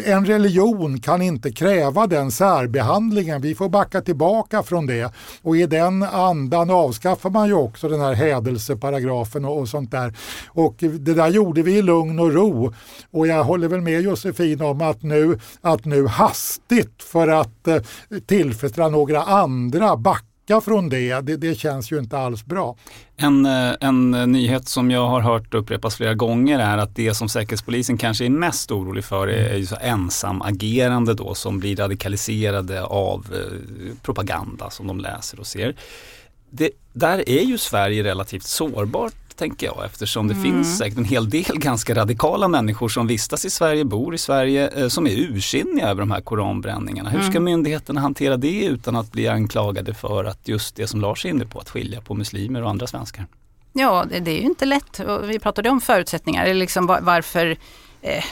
en 0.05 0.25
religion 0.25 0.99
kan 0.99 1.21
inte 1.21 1.51
kräva 1.51 2.07
den 2.07 2.31
särbehandlingen. 2.31 3.41
Vi 3.41 3.55
får 3.55 3.69
backa 3.69 4.01
tillbaka 4.01 4.63
från 4.63 4.85
det. 4.85 5.11
Och 5.41 5.57
i 5.57 5.65
den 5.65 6.03
andan 6.03 6.69
avskaffar 6.97 7.29
man 7.29 7.47
ju 7.47 7.53
också 7.53 7.89
den 7.89 7.99
här 7.99 8.13
hädelseparagrafen 8.13 9.45
och, 9.45 9.59
och 9.59 9.67
sånt 9.67 9.91
där. 9.91 10.13
Och 10.47 10.75
det 10.79 11.13
där 11.13 11.29
gjorde 11.29 11.61
vi 11.61 11.77
i 11.77 11.81
lugn 11.81 12.19
och 12.19 12.33
ro. 12.33 12.73
Och 13.11 13.27
jag 13.27 13.43
håller 13.43 13.67
väl 13.67 13.81
med 13.81 14.01
Josefin 14.01 14.61
om 14.61 14.81
att 14.81 15.03
nu, 15.03 15.39
att 15.61 15.85
nu 15.85 16.07
hastigt 16.07 17.03
för 17.03 17.27
att 17.27 17.67
eh, 17.67 17.77
tillfredsställa 18.25 18.89
några 18.89 19.23
andra 19.23 19.97
backa 19.97 20.61
från 20.61 20.89
det, 20.89 21.21
det, 21.21 21.37
det, 21.37 21.55
känns 21.55 21.91
ju 21.91 21.99
inte 21.99 22.17
alls 22.17 22.45
bra. 22.45 22.75
En, 23.17 23.45
eh, 23.45 23.73
en 23.79 24.13
eh, 24.13 24.27
nyhet 24.27 24.67
som 24.67 24.91
jag 24.91 25.07
har 25.07 25.21
hört 25.21 25.53
upprepas 25.53 25.95
flera 25.95 26.13
gånger 26.13 26.59
är 26.59 26.77
att 26.77 26.95
det 26.95 27.13
som 27.13 27.29
Säkerhetspolisen 27.29 27.97
kanske 27.97 28.25
är 28.25 28.29
mest 28.29 28.71
orolig 28.71 29.03
för 29.03 29.27
är, 29.27 29.49
är 29.49 29.57
ju 29.57 29.65
så 29.65 29.77
ensamagerande 29.81 31.13
då 31.13 31.33
som 31.33 31.59
blir 31.59 31.75
radikaliserade 31.75 32.83
av 32.83 33.25
eh, 33.33 33.95
propaganda 34.01 34.69
som 34.69 34.87
de 34.87 34.99
läser 34.99 35.39
och 35.39 35.47
ser 35.47 35.75
det, 36.49 36.69
där 36.93 37.29
är 37.29 37.41
ju 37.43 37.57
Sverige 37.57 38.03
relativt 38.03 38.43
sårbart 38.43 39.13
tänker 39.35 39.67
jag 39.67 39.85
eftersom 39.85 40.27
det 40.27 40.33
Mm. 40.33 40.43
finns 40.43 40.77
säkert 40.77 40.97
en 40.97 41.05
hel 41.05 41.29
del 41.29 41.43
ganska 41.59 41.95
radikala 41.95 42.47
människor 42.47 42.89
som 42.89 43.07
vistas 43.07 43.45
i 43.45 43.49
Sverige, 43.49 43.85
bor 43.85 44.15
i 44.15 44.17
Sverige, 44.17 44.67
eh, 44.69 44.87
som 44.87 45.07
är 45.07 45.11
ursinniga 45.11 45.87
över 45.89 46.01
de 46.01 46.11
här 46.11 46.21
koranbränningarna. 46.21 47.09
Hur 47.09 47.21
ska 47.21 47.31
Mm. 47.31 47.43
myndigheterna 47.43 48.01
hantera 48.01 48.37
det 48.37 48.65
utan 48.65 48.95
att 48.95 49.11
bli 49.11 49.27
anklagade 49.27 49.93
för 49.93 50.25
att 50.25 50.47
just 50.47 50.75
det 50.75 50.87
som 50.87 51.01
Lars 51.01 51.25
är 51.25 51.29
inne 51.29 51.45
på, 51.45 51.59
att 51.59 51.69
skilja 51.69 52.01
på 52.01 52.13
muslimer 52.13 52.63
och 52.63 52.69
andra 52.69 52.87
svenskar? 52.87 53.25
Ja, 53.73 54.05
det, 54.09 54.19
det 54.19 54.31
är 54.31 54.35
ju 54.41 54.45
inte 54.45 54.65
lätt. 54.65 54.99
Vi 55.23 55.39
pratade 55.39 55.69
om 55.69 55.81
förutsättningar, 55.81 56.45
eller 56.45 56.53
liksom 56.59 56.87
var, 56.87 57.01
varför 57.01 57.57
eh, 58.01 58.23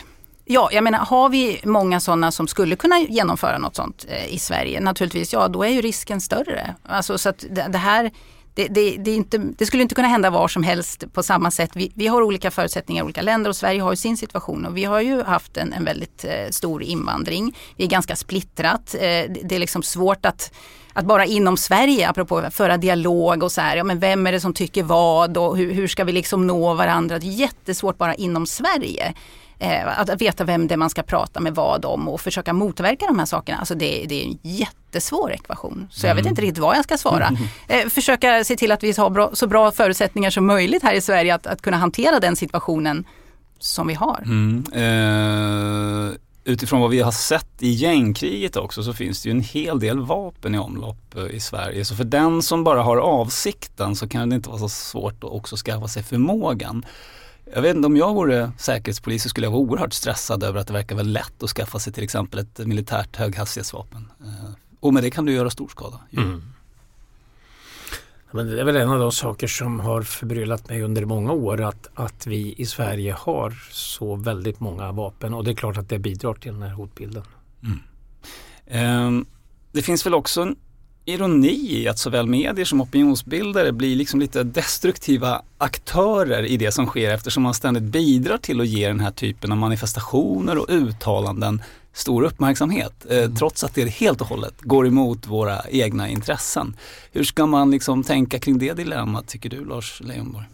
Ja, 0.48 0.70
jag 0.72 0.84
menar 0.84 1.00
har 1.00 1.30
vi 1.30 1.62
många 1.64 2.00
sådana 2.00 2.32
som 2.32 2.48
skulle 2.48 2.76
kunna 2.76 3.00
genomföra 3.00 3.58
något 3.58 3.76
sånt 3.76 4.06
eh, 4.10 4.34
i 4.34 4.40
Sverige, 4.40 4.80
naturligtvis, 4.80 5.34
ja 5.34 5.48
då 5.48 5.64
är 5.64 5.70
ju 5.70 5.82
risken 5.82 6.22
större. 6.22 6.76
Alltså 6.84 7.18
så 7.18 7.30
att 7.30 7.46
det, 7.50 7.68
det 7.70 7.78
här 7.78 8.12
det, 8.56 8.68
det, 8.68 8.98
det, 8.98 9.12
är 9.12 9.16
inte, 9.16 9.38
det 9.38 9.66
skulle 9.66 9.84
inte 9.84 9.96
kunna 9.96 10.08
hända 10.08 10.30
var 10.30 10.48
som 10.48 10.64
helst 10.64 11.14
på 11.14 11.24
samma 11.24 11.52
sätt. 11.52 11.72
Vi, 11.74 11.92
vi 11.96 12.08
har 12.08 12.22
olika 12.22 12.52
förutsättningar 12.52 13.04
i 13.04 13.06
olika 13.06 13.22
länder 13.22 13.50
och 13.50 13.56
Sverige 13.56 13.82
har 13.82 13.92
ju 13.92 13.96
sin 13.96 14.18
situation 14.18 14.66
och 14.66 14.78
vi 14.78 14.84
har 14.84 15.02
ju 15.02 15.24
haft 15.24 15.58
en, 15.58 15.74
en 15.74 15.86
väldigt 15.86 16.26
eh, 16.26 16.50
stor 16.50 16.84
invandring. 16.84 17.58
Vi 17.76 17.84
är 17.84 17.88
ganska 17.88 18.16
splittrat. 18.16 18.96
Eh, 18.96 19.00
det, 19.00 19.52
är 19.52 19.60
liksom 19.60 19.84
svårt 19.84 20.26
att 20.26 20.52
att 20.98 21.06
bara 21.06 21.26
inom 21.26 21.58
Sverige, 21.58 22.10
apropå 22.10 22.38
att 22.38 22.54
föra 22.54 22.78
dialog 22.78 23.44
och 23.44 23.52
så 23.52 23.62
här, 23.62 23.78
ja 23.78 23.84
men 23.84 24.00
vem 24.00 24.28
är 24.28 24.32
det 24.32 24.40
som 24.40 24.54
tycker 24.54 24.84
vad 24.84 25.38
och 25.38 25.58
hur, 25.58 25.74
hur 25.74 25.88
ska 25.88 26.04
vi 26.04 26.12
liksom 26.12 26.48
nå 26.48 26.74
varandra? 26.74 27.20
Det 27.20 27.28
är 27.28 27.32
jättesvårt 27.32 27.98
bara 27.98 28.16
inom 28.16 28.46
Sverige. 28.46 29.14
Eh, 29.60 30.00
att, 30.00 30.22
veta 30.22 30.44
vem 30.44 30.68
det 30.68 30.74
är 30.76 30.78
man 30.78 30.90
ska 30.90 31.04
prata 31.04 31.40
med 31.40 31.56
vad 31.56 31.86
om 31.86 32.08
och 32.10 32.22
försöka 32.22 32.54
motverka 32.54 33.06
de 33.08 33.20
här 33.20 33.26
sakerna. 33.26 33.58
Alltså 33.58 33.76
det, 33.76 34.06
det 34.10 34.22
är 34.22 34.26
en 34.26 34.38
jättesvår 34.42 35.32
ekvation. 35.34 35.88
Så 35.92 36.08
jag 36.08 36.16
vet 36.16 36.22
Mm. 36.26 36.32
inte 36.32 36.42
riktigt 36.42 36.58
vad 36.64 36.78
jag 36.78 36.84
ska 36.84 36.98
svara. 36.98 37.32
Eh, 37.68 37.90
försöka 37.90 38.44
se 38.44 38.56
till 38.56 38.72
att 38.72 38.84
vi 38.84 38.92
har 38.98 39.10
bra, 39.10 39.30
så 39.34 39.48
bra 39.48 39.72
förutsättningar 39.72 40.30
som 40.30 40.46
möjligt 40.46 40.84
här 40.84 40.94
i 40.94 41.02
Sverige 41.02 41.36
att, 41.36 41.48
att 41.48 41.62
kunna 41.62 41.78
hantera 41.78 42.20
den 42.20 42.36
situationen 42.36 43.06
som 43.60 43.88
vi 43.88 43.94
har. 43.94 44.22
Mm. 44.26 44.64
Eh, 44.74 46.16
utifrån 46.44 46.82
vad 46.82 46.90
vi 46.90 47.02
har 47.02 47.12
sett 47.12 47.50
i 47.60 47.70
gängkriget 47.70 48.56
också 48.56 48.84
så 48.84 48.94
finns 48.94 49.22
det 49.24 49.30
ju 49.30 49.32
en 49.32 49.42
hel 49.42 49.80
del 49.80 50.00
vapen 50.00 50.56
i 50.56 50.58
omlopp 50.58 51.16
eh, 51.18 51.36
i 51.36 51.40
Sverige. 51.40 51.86
Så 51.86 51.96
för 51.96 52.04
den 52.04 52.42
som 52.42 52.64
bara 52.64 52.82
har 52.84 52.98
avsikten 52.98 53.96
så 53.96 54.08
kan 54.08 54.30
det 54.30 54.36
inte 54.36 54.50
vara 54.50 54.60
så 54.60 54.70
svårt 54.70 55.24
att 55.24 55.30
också 55.32 55.56
skaffa 55.56 55.88
sig 55.88 56.04
förmågan. 56.04 56.86
Jag 57.54 57.62
vet 57.62 57.76
inte 57.76 57.86
om 57.86 57.98
jag 57.98 58.14
vore 58.14 58.52
säkerhetspolis 58.58 59.24
så 59.24 59.30
skulle 59.30 59.46
jag 59.46 59.52
vara 59.52 59.62
oerhört 59.62 59.94
stressad 59.94 60.44
över 60.44 60.60
att 60.60 60.68
det 60.68 60.74
verkar 60.74 60.96
väl 60.96 61.12
lätt 61.12 61.44
att 61.44 61.50
skaffa 61.50 61.80
sig 61.80 61.94
till 61.94 62.04
exempel 62.04 62.40
ett 62.40 62.58
militärt 62.68 63.16
höghastighetsvapen. 63.16 64.12
Eh, 64.22 64.52
och 64.80 64.94
med 64.94 65.04
det 65.04 65.12
kan 65.12 65.26
du 65.26 65.34
göra 65.34 65.50
stor 65.50 65.68
skada. 65.68 66.00
Mm. 66.12 66.42
Men 68.32 68.48
det 68.48 68.60
är 68.60 68.66
väl 68.66 68.76
en 68.76 68.90
av 68.90 69.00
de 69.00 69.12
saker 69.12 69.48
som 69.48 69.80
har 69.80 70.02
förbryllat 70.02 70.70
mig 70.70 70.82
under 70.82 71.06
många 71.06 71.32
år 71.32 71.62
att, 71.62 71.88
att 71.94 72.28
vi 72.28 72.56
i 72.58 72.66
Sverige 72.66 73.16
har 73.20 73.52
så 73.72 74.16
väldigt 74.16 74.60
många 74.60 74.92
vapen 74.92 75.34
och 75.34 75.44
det 75.44 75.52
är 75.52 75.56
klart 75.56 75.78
att 75.78 75.90
det 75.90 76.00
bidrar 76.00 76.34
till 76.34 76.54
den 76.54 76.62
här 76.62 76.74
hotbilden. 76.74 77.24
Ehm, 78.68 79.26
det 79.72 79.82
finns 79.82 80.06
väl 80.06 80.14
också 80.14 80.42
en 80.42 80.56
ironi 81.06 81.82
i 81.82 81.88
att 81.88 82.00
såväl 82.00 82.28
medier 82.28 82.66
som 82.66 82.82
opinionsbildare 82.82 83.72
blir 83.72 83.96
liksom 83.96 84.20
lite 84.20 84.44
destruktiva 84.44 85.42
aktörer 85.58 86.44
i 86.44 86.58
det 86.58 86.72
som 86.72 86.86
sker 86.86 87.12
eftersom 87.12 87.44
man 87.44 87.54
ständigt 87.54 87.84
bidrar 87.84 88.38
till 88.38 88.62
att 88.62 88.68
ge 88.68 88.88
den 88.88 89.00
här 89.00 89.12
typen 89.12 89.52
av 89.52 89.58
manifestationer 89.58 90.58
och 90.58 90.66
uttalanden 90.70 91.62
stor 91.94 92.24
uppmärksamhet. 92.24 93.06
Eh, 93.10 93.32
trots 93.32 93.64
att 93.64 93.76
det 93.76 93.90
helt 93.90 94.22
och 94.22 94.28
hållet 94.28 94.62
går 94.62 94.88
emot 94.88 95.28
våra 95.28 95.62
egna 95.70 96.10
intressen. 96.10 96.76
Hur 97.12 97.24
ska 97.24 97.46
man 97.46 97.72
liksom 97.72 98.04
tänka 98.04 98.40
kring 98.40 98.58
det 98.58 98.74
dilemmat 98.74 99.28
tycker 99.28 99.50
du 99.50 99.66
Lars 99.66 100.02
Leijonborg? 100.04 100.46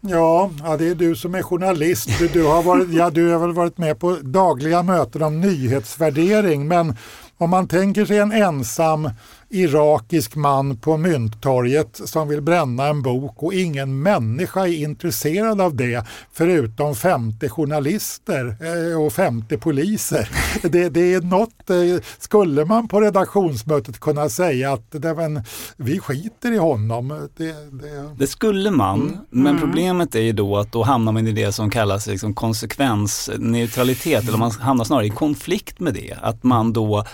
Ja, 0.00 0.50
ja, 0.62 0.76
det 0.76 0.88
är 0.88 0.94
du 0.94 1.16
som 1.16 1.34
är 1.34 1.42
journalist. 1.42 2.08
Du, 2.18 2.28
du, 2.28 2.44
har 2.44 2.62
varit, 2.62 2.88
ja, 2.92 3.10
du 3.10 3.30
har 3.30 3.38
väl 3.38 3.52
varit 3.52 3.78
med 3.78 3.98
på 3.98 4.18
dagliga 4.22 4.82
möten 4.82 5.22
om 5.22 5.40
nyhetsvärdering. 5.40 6.68
Men 6.68 6.96
om 7.38 7.50
man 7.50 7.68
tänker 7.68 8.04
sig 8.04 8.18
en 8.18 8.32
ensam 8.32 9.10
irakisk 9.52 10.34
man 10.36 10.76
på 10.76 10.96
Mynttorget 10.96 12.00
som 12.04 12.28
vill 12.28 12.40
bränna 12.40 12.86
en 12.86 13.02
bok 13.02 13.42
och 13.42 13.54
ingen 13.54 14.02
människa 14.02 14.60
är 14.66 14.72
intresserad 14.82 15.60
av 15.60 15.76
det 15.76 16.04
förutom 16.32 16.94
50 16.94 17.48
journalister 17.48 18.56
eh, 18.92 19.02
och 19.02 19.12
50 19.12 19.56
poliser. 19.56 20.28
Det, 20.62 20.88
det 20.88 21.14
är 21.14 21.20
något, 21.20 21.70
eh, 21.70 22.04
skulle 22.18 22.64
man 22.64 22.88
på 22.88 23.00
redaktionsmötet 23.00 24.00
kunna 24.00 24.28
säga 24.28 24.72
att 24.72 24.90
det, 24.90 25.14
men, 25.14 25.42
vi 25.76 25.98
skiter 25.98 26.52
i 26.52 26.58
honom. 26.58 27.28
Det, 27.36 27.44
det, 27.72 28.14
Det 28.18 28.26
skulle 28.26 28.70
man, 28.70 29.00
Mm. 29.02 29.16
men 29.30 29.46
Mm. 29.56 29.60
problemet 29.60 30.14
är 30.14 30.20
ju 30.20 30.32
då 30.32 30.56
att 30.56 30.72
då 30.72 30.82
hamnar 30.82 31.12
man 31.12 31.26
i 31.26 31.32
det 31.32 31.52
som 31.52 31.70
kallas 31.70 32.06
liksom 32.06 32.34
konsekvensneutralitet, 32.34 34.28
eller 34.28 34.38
man 34.38 34.50
hamnar 34.50 34.84
snarare 34.84 35.06
i 35.06 35.10
konflikt 35.10 35.80
med 35.80 35.94
det. 35.94 36.16
Att 36.22 36.42
man 36.42 36.72
då, 36.72 37.04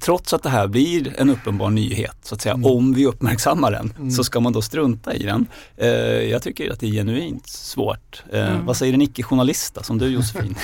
trots 0.00 0.32
att 0.32 0.42
det 0.42 0.48
här 0.48 0.66
blir 0.66 1.20
en 1.20 1.30
uppenbar 1.30 1.70
nyhet, 1.70 2.16
så 2.22 2.34
att 2.34 2.40
säga, 2.40 2.54
om 2.54 2.94
vi 2.94 3.06
uppmärksammar 3.06 3.70
den, 3.72 3.92
Mm. 3.98 4.10
så 4.10 4.24
ska 4.24 4.40
man 4.40 4.52
då 4.52 4.62
strunta 4.62 5.14
i 5.14 5.22
den. 5.22 5.46
Eh, 5.76 5.88
jag 6.30 6.42
tycker 6.42 6.72
att 6.72 6.80
det 6.80 6.86
är 6.86 6.90
genuint 6.92 7.46
svårt. 7.48 8.22
Eh, 8.32 8.44
Mm. 8.54 8.66
Vad 8.66 8.76
säger 8.76 8.94
en 8.94 9.02
icke-journalist 9.02 9.78
som 9.82 9.98
du 9.98 10.08
Josefin? 10.08 10.54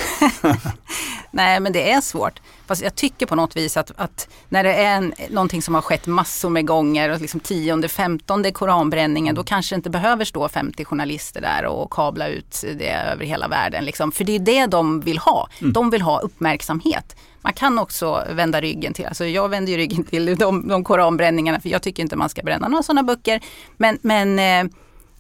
Nej 1.31 1.61
men 1.61 1.73
det 1.73 1.91
är 1.91 2.01
svårt. 2.01 2.41
Fast 2.67 2.83
jag 2.83 2.95
tycker 2.95 3.27
på 3.27 3.35
något 3.35 3.57
vis 3.57 3.77
att, 3.77 3.93
att 3.97 4.29
när 4.49 4.65
det 4.65 4.75
är 4.75 4.97
en, 4.97 5.15
någonting 5.31 5.63
som 5.63 5.75
har 5.75 5.83
skett 5.83 6.07
massor 6.07 6.51
med 6.51 6.67
gånger 6.67 7.11
och 7.11 7.21
liksom 7.21 7.41
tionde, 7.41 7.89
femtonde 7.89 8.53
koranbränningen 8.53 9.35
då 9.35 9.45
kanske 9.45 9.75
det 9.75 9.77
inte 9.77 9.91
behöver 9.91 10.25
stå 10.25 10.49
50 10.49 10.85
journalister 10.85 11.41
där 11.41 11.65
och 11.67 11.93
kabla 11.93 12.29
ut 12.29 12.65
det 12.79 12.91
över 12.91 13.25
hela 13.25 13.49
världen. 13.49 13.85
Liksom. 13.85 14.13
För 14.13 14.25
det 14.25 14.33
är 14.35 14.39
det 14.39 14.67
de 14.67 15.01
vill 15.01 15.19
ha. 15.19 15.49
Mm. 15.61 15.73
De 15.73 15.91
vill 15.91 16.03
ha 16.03 16.19
uppmärksamhet. 16.21 17.17
Man 17.43 17.53
kan 17.53 17.79
också 17.79 18.25
vända 18.31 18.61
ryggen 18.61 18.95
till, 18.95 19.07
alltså 19.07 19.25
jag 19.25 19.49
vänder 19.49 19.73
ju 19.73 19.79
ryggen 19.79 20.05
till 20.05 20.37
de, 20.37 20.69
de 20.69 20.85
koranbränningarna 20.85 21.61
för 21.61 21.69
jag 21.69 21.83
tycker 21.83 22.03
inte 22.03 22.17
man 22.17 22.29
ska 22.29 22.43
bränna 22.43 22.69
några 22.69 22.83
sådana 22.83 23.03
böcker. 23.03 23.41
Men, 23.77 23.99
men 24.03 24.39
eh, 24.39 24.73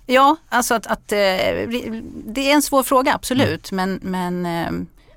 ja, 0.06 0.36
alltså 0.48 0.74
att, 0.74 0.86
att 0.86 1.12
eh, 1.12 1.18
det 2.24 2.50
är 2.50 2.54
en 2.54 2.62
svår 2.62 2.82
fråga 2.82 3.14
absolut 3.14 3.72
men, 3.72 4.00
men 4.02 4.46
eh, 4.46 4.70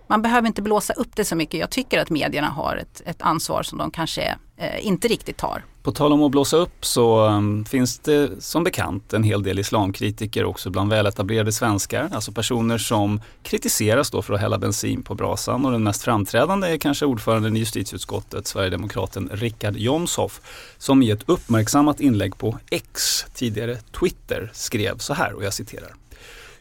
man 0.08 0.22
behöver 0.22 0.48
inte 0.48 0.62
blåsa 0.62 0.94
upp 0.94 1.16
det 1.16 1.26
så 1.26 1.36
mycket. 1.36 1.60
Jag 1.60 1.70
tycker 1.70 2.00
att 2.00 2.10
medierna 2.10 2.48
har 2.48 2.78
ett, 2.78 3.02
ett 3.06 3.22
ansvar 3.22 3.64
som 3.64 3.78
de 3.78 3.92
kanske 3.92 4.36
inte 4.82 5.08
riktigt 5.08 5.38
tar. 5.38 5.64
På 5.84 5.92
tal 5.92 6.14
om 6.14 6.24
att 6.24 6.32
blåsa 6.32 6.58
upp 6.58 6.86
så 6.86 7.28
um, 7.28 7.66
finns 7.66 8.00
det 8.00 8.44
som 8.44 8.64
bekant 8.64 9.14
en 9.14 9.24
hel 9.24 9.44
del 9.44 9.60
islamkritiker 9.60 10.46
också 10.46 10.70
bland 10.70 10.90
väletablerade 10.90 11.52
svenskar. 11.52 12.10
Alltså 12.14 12.32
personer 12.32 12.78
som 12.78 13.22
kritiseras 13.44 14.12
då 14.12 14.22
för 14.22 14.34
att 14.34 14.40
hälla 14.40 14.58
bensin 14.58 15.04
på 15.04 15.16
brasan 15.16 15.66
och 15.66 15.72
den 15.72 15.84
mest 15.84 16.04
framträdande 16.04 16.68
är 16.68 16.78
kanske 16.78 17.06
ordföranden 17.06 17.56
i 17.56 17.60
justitieutskottet, 17.60 18.48
Sverigedemokraten 18.48 19.30
Richard 19.34 19.78
Jomshof, 19.78 20.42
som 20.78 21.02
i 21.02 21.12
ett 21.12 21.24
uppmärksammat 21.26 22.00
inlägg 22.00 22.38
på 22.38 22.58
X, 22.72 23.26
tidigare 23.34 23.78
Twitter, 24.00 24.52
skrev 24.54 24.98
så 24.98 25.14
här 25.14 25.34
och 25.34 25.44
jag 25.44 25.54
citerar. 25.54 25.94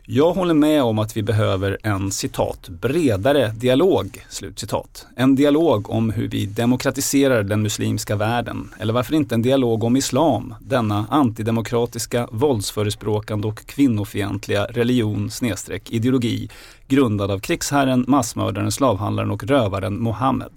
Jag 0.07 0.33
håller 0.33 0.55
med 0.55 0.83
om 0.83 0.99
att 0.99 1.17
vi 1.17 1.23
behöver 1.23 1.79
en 1.83 2.11
citat 2.11 2.69
bredare 2.69 3.49
dialog. 3.49 4.25
slutcitat. 4.29 5.07
En 5.17 5.35
dialog 5.35 5.91
om 5.91 6.11
hur 6.11 6.29
vi 6.29 6.47
demokratiserar 6.47 7.43
den 7.43 7.63
muslimska 7.63 8.17
världen. 8.17 8.71
Eller 8.81 8.93
varför 8.93 9.15
inte 9.15 9.35
en 9.35 9.43
dialog 9.43 9.85
om 9.85 9.97
islam, 9.97 10.55
denna 10.61 11.07
antidemokratiska, 11.11 12.29
våldsförespråkande 12.33 13.49
och 13.49 13.67
kvinnofientliga 13.67 14.65
religion 14.65 15.31
snedstreck 15.31 15.91
ideologi 15.91 16.49
grundad 16.89 17.31
av 17.31 17.39
krigsherren, 17.39 18.05
massmördaren, 18.09 18.73
slavhandlaren 18.73 19.31
och 19.31 19.45
rövaren 19.45 20.03
Mohammed. 20.03 20.53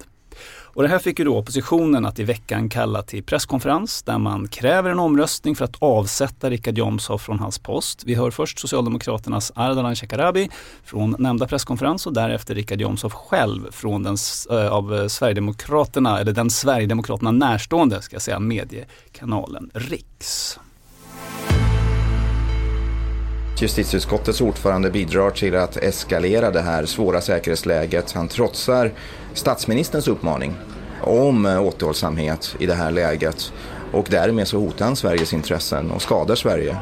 Och 0.76 0.84
det 0.84 0.90
här 0.90 1.00
fick 1.00 1.20
ju 1.20 1.26
då 1.26 1.38
oppositionen 1.38 2.06
att 2.06 2.20
i 2.20 2.24
veckan 2.24 2.70
kalla 2.70 3.02
till 3.02 3.24
presskonferens 3.24 4.04
där 4.04 4.18
man 4.18 4.48
kräver 4.48 4.90
en 4.90 5.00
omröstning 5.00 5.56
för 5.56 5.66
att 5.66 5.76
avsätta 5.80 6.50
Richard 6.50 6.78
Jomshof 6.78 7.22
från 7.22 7.40
hans 7.40 7.60
post. 7.60 8.04
Vi 8.06 8.16
hör 8.16 8.32
först 8.32 8.60
Socialdemokraternas 8.60 9.52
Ardalan 9.56 9.96
Shekarabi 9.96 10.50
från 10.84 11.16
nämnda 11.20 11.48
presskonferens 11.48 12.08
och 12.08 12.14
därefter 12.14 12.56
Richard 12.56 12.82
Jomshof 12.82 13.14
själv 13.14 13.72
från 13.72 14.04
den 14.04 14.18
äh, 14.52 14.74
av 14.74 15.08
Sverigedemokraterna, 15.08 16.20
eller 16.20 16.32
den 16.32 16.50
Sverigedemokraterna 16.50 17.32
närstående, 17.32 18.02
ska 18.02 18.16
jag 18.16 18.22
säga, 18.22 18.40
mediekanalen 18.40 19.72
Riks. 19.74 20.60
Justitieutskottets 23.58 24.42
ordförande 24.42 24.92
bidrar 24.92 25.32
till 25.32 25.56
att 25.56 25.78
eskalera 25.78 26.52
det 26.52 26.62
här 26.62 26.86
svåra 26.86 27.22
säkerhetsläget. 27.22 28.12
Han 28.12 28.28
trotsar 28.28 28.92
statsministerns 29.34 30.08
uppmaning 30.08 30.54
om 31.02 31.46
eh, 31.46 31.62
återhållsamhet 31.62 32.56
i 32.60 32.66
det 32.66 32.74
här 32.74 32.92
läget 32.92 33.54
och 33.92 34.08
därmed 34.10 34.48
så 34.48 34.60
hotar 34.60 34.86
han 34.86 34.96
Sveriges 34.96 35.34
intressen 35.34 35.92
och 35.92 36.02
skadar 36.02 36.36
Sverige. 36.36 36.78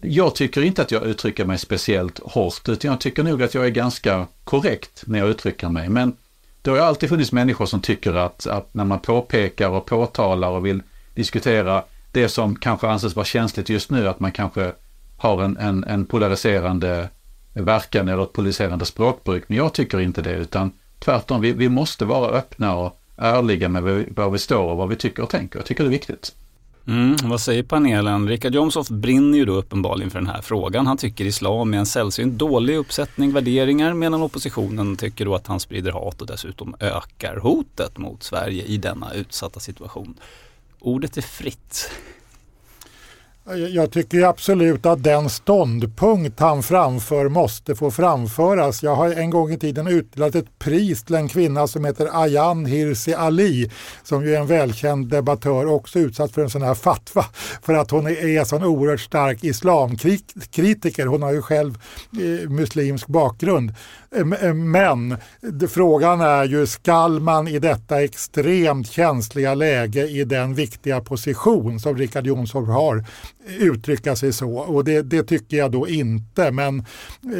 Jag 0.00 0.34
tycker 0.34 0.62
inte 0.62 0.82
att 0.82 0.90
jag 0.90 1.02
uttrycker 1.02 1.44
mig 1.44 1.58
speciellt 1.58 2.18
hårt, 2.18 2.68
utan 2.68 2.90
jag 2.90 3.00
tycker 3.00 3.22
nog 3.22 3.42
att 3.42 3.54
jag 3.54 3.66
är 3.66 3.70
ganska 3.70 4.26
korrekt 4.44 5.02
när 5.06 5.18
jag 5.18 5.28
uttrycker 5.28 5.68
mig. 5.68 5.88
Men 5.88 6.16
det 6.62 6.70
har 6.70 6.78
alltid 6.78 7.08
funnits 7.08 7.32
människor 7.32 7.66
som 7.66 7.80
tycker 7.80 8.14
att, 8.14 8.46
att 8.46 8.74
när 8.74 8.84
man 8.84 9.00
påpekar 9.00 9.68
och 9.68 9.86
påtalar 9.86 10.50
och 10.50 10.66
vill 10.66 10.82
diskutera 11.14 11.82
det 12.12 12.28
som 12.28 12.56
kanske 12.56 12.88
anses 12.88 13.16
vara 13.16 13.26
känsligt 13.26 13.68
just 13.68 13.90
nu, 13.90 14.08
att 14.08 14.20
man 14.20 14.32
kanske 14.32 14.72
har 15.16 15.42
en, 15.42 15.56
en, 15.56 15.84
en 15.84 16.06
polariserande 16.06 17.08
verkan 17.52 18.08
eller 18.08 18.22
ett 18.22 18.32
polariserande 18.32 18.84
språkbruk. 18.84 19.44
Men 19.46 19.58
jag 19.58 19.72
tycker 19.72 20.00
inte 20.00 20.22
det, 20.22 20.34
utan 20.34 20.72
tvärtom, 20.98 21.40
vi, 21.40 21.52
vi 21.52 21.68
måste 21.68 22.04
vara 22.04 22.30
öppna 22.30 22.76
och 22.76 23.00
ärliga 23.16 23.68
med 23.68 23.82
var 24.16 24.30
vi 24.30 24.38
står 24.38 24.70
och 24.70 24.76
vad 24.76 24.88
vi 24.88 24.96
tycker 24.96 25.22
och 25.22 25.30
tänker. 25.30 25.58
Jag 25.58 25.66
tycker 25.66 25.84
det 25.84 25.88
är 25.88 25.90
viktigt. 25.90 26.34
Mm, 26.88 27.16
vad 27.22 27.40
säger 27.40 27.62
panelen? 27.62 28.28
Richard 28.28 28.54
Jomshof 28.54 28.88
brinner 28.88 29.38
ju 29.38 29.44
då 29.44 29.52
uppenbarligen 29.52 30.10
för 30.10 30.18
den 30.18 30.28
här 30.28 30.42
frågan. 30.42 30.86
Han 30.86 30.96
tycker 30.96 31.24
islam 31.24 31.74
är 31.74 31.78
en 31.78 31.86
sällsynt 31.86 32.38
dålig 32.38 32.76
uppsättning 32.76 33.32
värderingar 33.32 33.94
medan 33.94 34.22
oppositionen 34.22 34.96
tycker 34.96 35.24
då 35.24 35.34
att 35.34 35.46
han 35.46 35.60
sprider 35.60 35.92
hat 35.92 36.20
och 36.20 36.26
dessutom 36.26 36.74
ökar 36.80 37.36
hotet 37.36 37.98
mot 37.98 38.22
Sverige 38.22 38.64
i 38.64 38.76
denna 38.76 39.12
utsatta 39.14 39.60
situation. 39.60 40.14
Ordet 40.78 41.16
är 41.16 41.22
fritt. 41.22 41.90
Jag 43.54 43.90
tycker 43.90 44.22
absolut 44.22 44.86
att 44.86 45.02
den 45.02 45.30
ståndpunkt 45.30 46.40
han 46.40 46.62
framför 46.62 47.28
måste 47.28 47.74
få 47.74 47.90
framföras. 47.90 48.82
Jag 48.82 48.94
har 48.94 49.12
en 49.12 49.30
gång 49.30 49.52
i 49.52 49.58
tiden 49.58 49.86
utdelat 49.86 50.34
ett 50.34 50.58
pris 50.58 51.04
till 51.04 51.14
en 51.14 51.28
kvinna 51.28 51.66
som 51.66 51.84
heter 51.84 52.22
Ayan 52.22 52.66
Hirsi 52.66 53.14
Ali 53.14 53.70
som 54.02 54.24
ju 54.24 54.34
är 54.34 54.40
en 54.40 54.46
välkänd 54.46 55.08
debattör 55.08 55.66
också 55.66 55.98
utsatt 55.98 56.32
för 56.32 56.42
en 56.42 56.50
sån 56.50 56.62
här 56.62 56.74
fatwa 56.74 57.24
för 57.62 57.74
att 57.74 57.90
hon 57.90 58.06
är 58.06 58.38
en 58.38 58.46
sån 58.46 58.64
oerhört 58.64 59.00
stark 59.00 59.44
islamkritiker. 59.44 61.06
Hon 61.06 61.22
har 61.22 61.32
ju 61.32 61.42
själv 61.42 61.78
eh, 62.12 62.50
muslimsk 62.50 63.06
bakgrund. 63.06 63.74
Eh, 64.16 64.48
eh, 64.48 64.54
men 64.54 65.16
frågan 65.68 66.20
är 66.20 66.44
ju, 66.44 66.66
skall 66.66 67.20
man 67.20 67.48
i 67.48 67.58
detta 67.58 68.04
extremt 68.04 68.90
känsliga 68.90 69.54
läge 69.54 70.06
i 70.06 70.24
den 70.24 70.54
viktiga 70.54 71.00
position 71.00 71.80
som 71.80 71.96
Richard 71.96 72.26
Jomshof 72.26 72.68
har 72.68 73.04
uttrycka 73.58 74.16
sig 74.16 74.32
så? 74.32 74.58
Och 74.58 74.84
det, 74.84 75.02
det, 75.02 75.22
tycker 75.22 75.56
jag 75.56 75.70
då 75.70 75.88
inte. 75.88 76.50
Men 76.50 76.84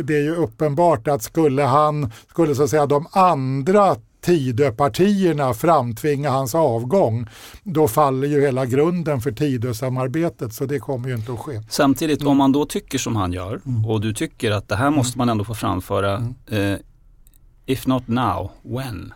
det 0.05 0.17
är 0.17 0.23
ju 0.23 0.35
uppenbart 0.35 1.09
att 1.09 1.23
skulle 1.23 1.63
han, 1.63 2.13
skulle 2.31 2.55
så 2.55 2.63
att 2.63 2.71
säga 2.71 2.87
de 2.87 3.07
andra 3.13 3.97
Tidöpartierna 4.27 5.55
framtvinga 5.55 6.31
hans 6.31 6.55
avgång, 6.55 7.27
då 7.63 7.89
faller 7.89 8.29
ju 8.29 8.41
hela 8.41 8.67
grunden 8.67 9.21
för 9.21 9.33
Tidösamarbetet 9.33 10.53
så 10.53 10.65
det 10.65 10.79
kommer 10.79 11.09
ju 11.09 11.15
inte 11.15 11.33
att 11.33 11.39
ske. 11.39 11.63
Samtidigt 11.69 12.23
om 12.23 12.37
man 12.37 12.53
då 12.53 12.67
tycker 12.67 12.99
som 12.99 13.17
han 13.17 13.33
gör 13.33 13.61
mm. 13.67 13.87
och 13.87 14.01
du 14.01 14.15
tycker 14.15 14.51
att 14.51 14.69
det 14.69 14.77
här 14.77 14.91
måste 14.91 15.19
man 15.19 15.29
ändå 15.29 15.45
få 15.45 15.55
framföra, 15.55 16.17
mm. 16.17 16.73
eh, 16.73 16.79
if 17.67 17.87
not 17.87 18.09
now, 18.09 18.51
when? 18.63 19.13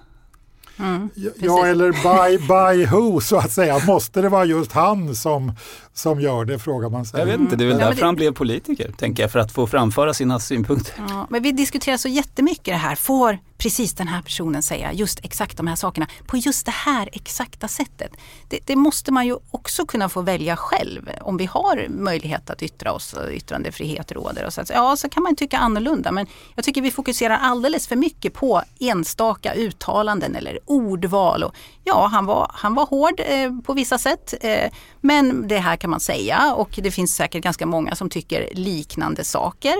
Mm, 0.78 1.10
ja, 1.40 1.66
eller 1.66 1.92
by, 1.92 2.38
by 2.38 2.86
who 2.86 3.20
så 3.20 3.36
att 3.36 3.52
säga. 3.52 3.78
Måste 3.86 4.20
det 4.20 4.28
vara 4.28 4.44
just 4.44 4.72
han 4.72 5.14
som, 5.14 5.52
som 6.00 6.20
gör 6.20 6.44
det, 6.44 6.58
frågar 6.58 6.90
man 6.90 7.04
sig. 7.04 7.20
Jag 7.20 7.26
vet 7.26 7.40
inte, 7.40 7.56
det 7.56 7.64
är 7.64 7.68
väl 7.68 7.78
därför 7.78 8.06
han 8.06 8.16
blev 8.16 8.32
politiker, 8.32 8.92
tänker 8.98 9.22
jag, 9.22 9.32
för 9.32 9.38
att 9.38 9.52
få 9.52 9.66
framföra 9.66 10.14
sina 10.14 10.40
synpunkter. 10.40 10.94
Ja, 11.08 11.26
men 11.30 11.42
vi 11.42 11.52
diskuterar 11.52 11.96
så 11.96 12.08
jättemycket 12.08 12.64
det 12.64 12.72
här. 12.74 12.94
Får 12.96 13.38
precis 13.58 13.94
den 13.94 14.08
här 14.08 14.22
personen 14.22 14.62
säga 14.62 14.92
just 14.92 15.24
exakt 15.24 15.56
de 15.56 15.66
här 15.66 15.76
sakerna 15.76 16.06
på 16.26 16.36
just 16.36 16.66
det 16.66 16.72
här 16.72 17.08
exakta 17.12 17.68
sättet? 17.68 18.12
Det, 18.48 18.58
det 18.66 18.76
måste 18.76 19.12
man 19.12 19.26
ju 19.26 19.36
också 19.50 19.86
kunna 19.86 20.08
få 20.08 20.22
välja 20.22 20.56
själv. 20.56 21.10
Om 21.20 21.36
vi 21.36 21.46
har 21.46 21.86
möjlighet 21.88 22.50
att 22.50 22.62
yttra 22.62 22.92
oss 22.92 23.12
och 23.12 23.32
yttrandefrihet 23.32 24.12
råder. 24.12 24.46
Och 24.46 24.52
så 24.52 24.60
att, 24.60 24.70
ja, 24.70 24.96
så 24.96 25.08
kan 25.08 25.22
man 25.22 25.36
tycka 25.36 25.58
annorlunda. 25.58 26.12
Men 26.12 26.26
jag 26.54 26.64
tycker 26.64 26.82
vi 26.82 26.90
fokuserar 26.90 27.38
alldeles 27.42 27.88
för 27.88 27.96
mycket 27.96 28.34
på 28.34 28.62
enstaka 28.80 29.54
uttalanden 29.54 30.36
eller 30.36 30.58
ordval. 30.66 31.42
Och, 31.42 31.54
ja, 31.84 32.06
han 32.12 32.26
var, 32.26 32.50
han 32.54 32.74
var 32.74 32.86
hård 32.86 33.20
eh, 33.26 33.52
på 33.64 33.72
vissa 33.72 33.98
sätt. 33.98 34.34
Eh, 34.40 34.70
men 35.00 35.48
det 35.48 35.58
här 35.58 35.76
kan 35.76 35.89
man 35.90 36.00
säga 36.00 36.54
och 36.54 36.78
det 36.82 36.90
finns 36.90 37.14
säkert 37.14 37.42
ganska 37.42 37.66
många 37.66 37.94
som 37.94 38.10
tycker 38.10 38.48
liknande 38.52 39.24
saker. 39.24 39.74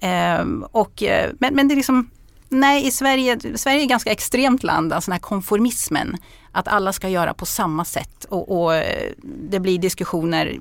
Ehm, 0.00 0.64
och, 0.70 1.02
eh, 1.02 1.30
men, 1.38 1.54
men 1.54 1.68
det 1.68 1.74
är 1.74 1.76
liksom, 1.76 2.10
nej 2.48 2.86
i 2.86 2.90
Sverige, 2.90 3.38
Sverige 3.54 3.80
är 3.80 3.82
ett 3.82 3.88
ganska 3.88 4.10
extremt 4.10 4.62
land, 4.62 4.92
alltså 4.92 5.10
den 5.10 5.12
här 5.12 5.20
konformismen. 5.20 6.16
Att 6.52 6.68
alla 6.68 6.92
ska 6.92 7.08
göra 7.08 7.34
på 7.34 7.46
samma 7.46 7.84
sätt 7.84 8.24
och, 8.24 8.62
och 8.62 8.74
eh, 8.74 9.12
det 9.50 9.60
blir 9.60 9.78
diskussioner 9.78 10.58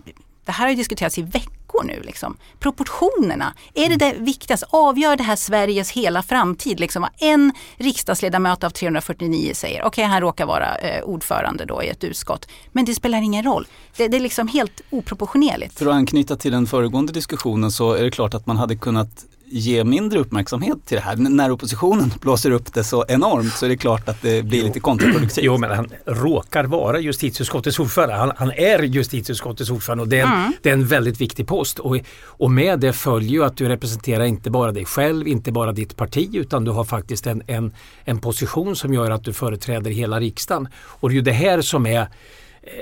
det 0.48 0.54
här 0.54 0.66
har 0.66 0.70
ju 0.70 0.76
diskuterats 0.76 1.18
i 1.18 1.22
veckor 1.22 1.57
nu. 1.84 2.02
Liksom. 2.04 2.38
Proportionerna, 2.60 3.54
är 3.74 3.90
det 3.90 3.96
det 3.96 4.14
viktigaste? 4.20 4.66
Avgör 4.70 5.16
det 5.16 5.24
här 5.24 5.36
Sveriges 5.36 5.92
hela 5.92 6.24
framtid? 6.24 6.80
Liksom, 6.80 7.08
en 7.18 7.54
riksdagsledamot 7.78 8.64
av 8.64 8.70
349 8.70 9.52
säger, 9.54 9.80
okej 9.80 9.88
okay, 9.88 10.06
han 10.06 10.22
råkar 10.22 10.46
vara 10.46 10.76
eh, 10.76 11.04
ordförande 11.04 11.66
då 11.66 11.84
i 11.84 11.88
ett 11.88 12.04
utskott, 12.04 12.48
men 12.72 12.86
det 12.86 12.96
spelar 12.96 13.22
ingen 13.22 13.44
roll. 13.44 13.68
Det, 13.98 14.08
det 14.08 14.18
är 14.18 14.22
liksom 14.22 14.48
helt 14.48 14.82
oproportionerligt. 14.90 15.80
För 15.80 15.86
att 15.86 15.94
anknyta 15.94 16.36
till 16.36 16.52
den 16.52 16.68
föregående 16.68 17.14
diskussionen 17.14 17.72
så 17.72 17.94
är 17.94 18.04
det 18.04 18.12
klart 18.12 18.34
att 18.34 18.46
man 18.46 18.58
hade 18.58 18.76
kunnat 18.76 19.26
ge 19.50 19.84
mindre 19.84 20.20
uppmärksamhet 20.20 20.78
till 20.86 20.98
det 20.98 21.04
här. 21.04 21.16
När 21.16 21.52
oppositionen 21.52 22.14
blåser 22.22 22.52
upp 22.52 22.74
det 22.74 22.84
så 22.84 23.06
enormt 23.08 23.54
så 23.54 23.66
är 23.66 23.70
det 23.70 23.78
klart 23.78 24.10
att 24.10 24.22
det 24.22 24.46
blir 24.46 24.64
lite 24.64 24.80
kontraproduktivt. 24.80 25.44
Jo 25.46 25.58
men 25.58 25.72
han 25.72 25.90
råkar 26.06 26.64
vara 26.64 27.00
justitieutskottets 27.00 27.80
ordförande. 27.80 28.16
Han, 28.16 28.32
han 28.38 28.52
är 28.52 28.84
justitieutskottets 28.84 29.70
ordförande 29.70 30.02
och 30.02 30.08
det 30.08 30.20
är, 30.20 30.26
en, 30.26 30.34
mm. 30.34 30.54
det 30.62 30.70
är 30.70 30.74
en 30.74 30.88
väldigt 30.88 31.22
viktig 31.22 31.48
post. 31.48 31.80
Och, 31.80 31.98
och 32.24 32.52
med 32.52 32.80
det 32.80 32.94
följer 32.94 33.30
ju 33.30 33.44
att 33.44 33.58
du 33.58 33.68
representerar 33.68 34.24
inte 34.24 34.50
bara 34.50 34.72
dig 34.72 34.86
själv, 34.86 35.28
inte 35.28 35.52
bara 35.52 35.72
ditt 35.72 35.96
parti 35.96 36.36
utan 36.36 36.64
du 36.64 36.72
har 36.72 36.84
faktiskt 36.84 37.28
en, 37.28 37.44
en, 37.48 37.74
en 38.04 38.20
position 38.20 38.76
som 38.76 38.94
gör 38.94 39.12
att 39.12 39.24
du 39.24 39.34
företräder 39.34 39.92
hela 39.92 40.20
riksdagen. 40.20 40.68
Och 40.76 41.10
det 41.10 41.14
är 41.14 41.16
ju 41.16 41.22
det 41.22 41.32
här 41.32 41.62
som 41.62 41.86
är 41.86 42.08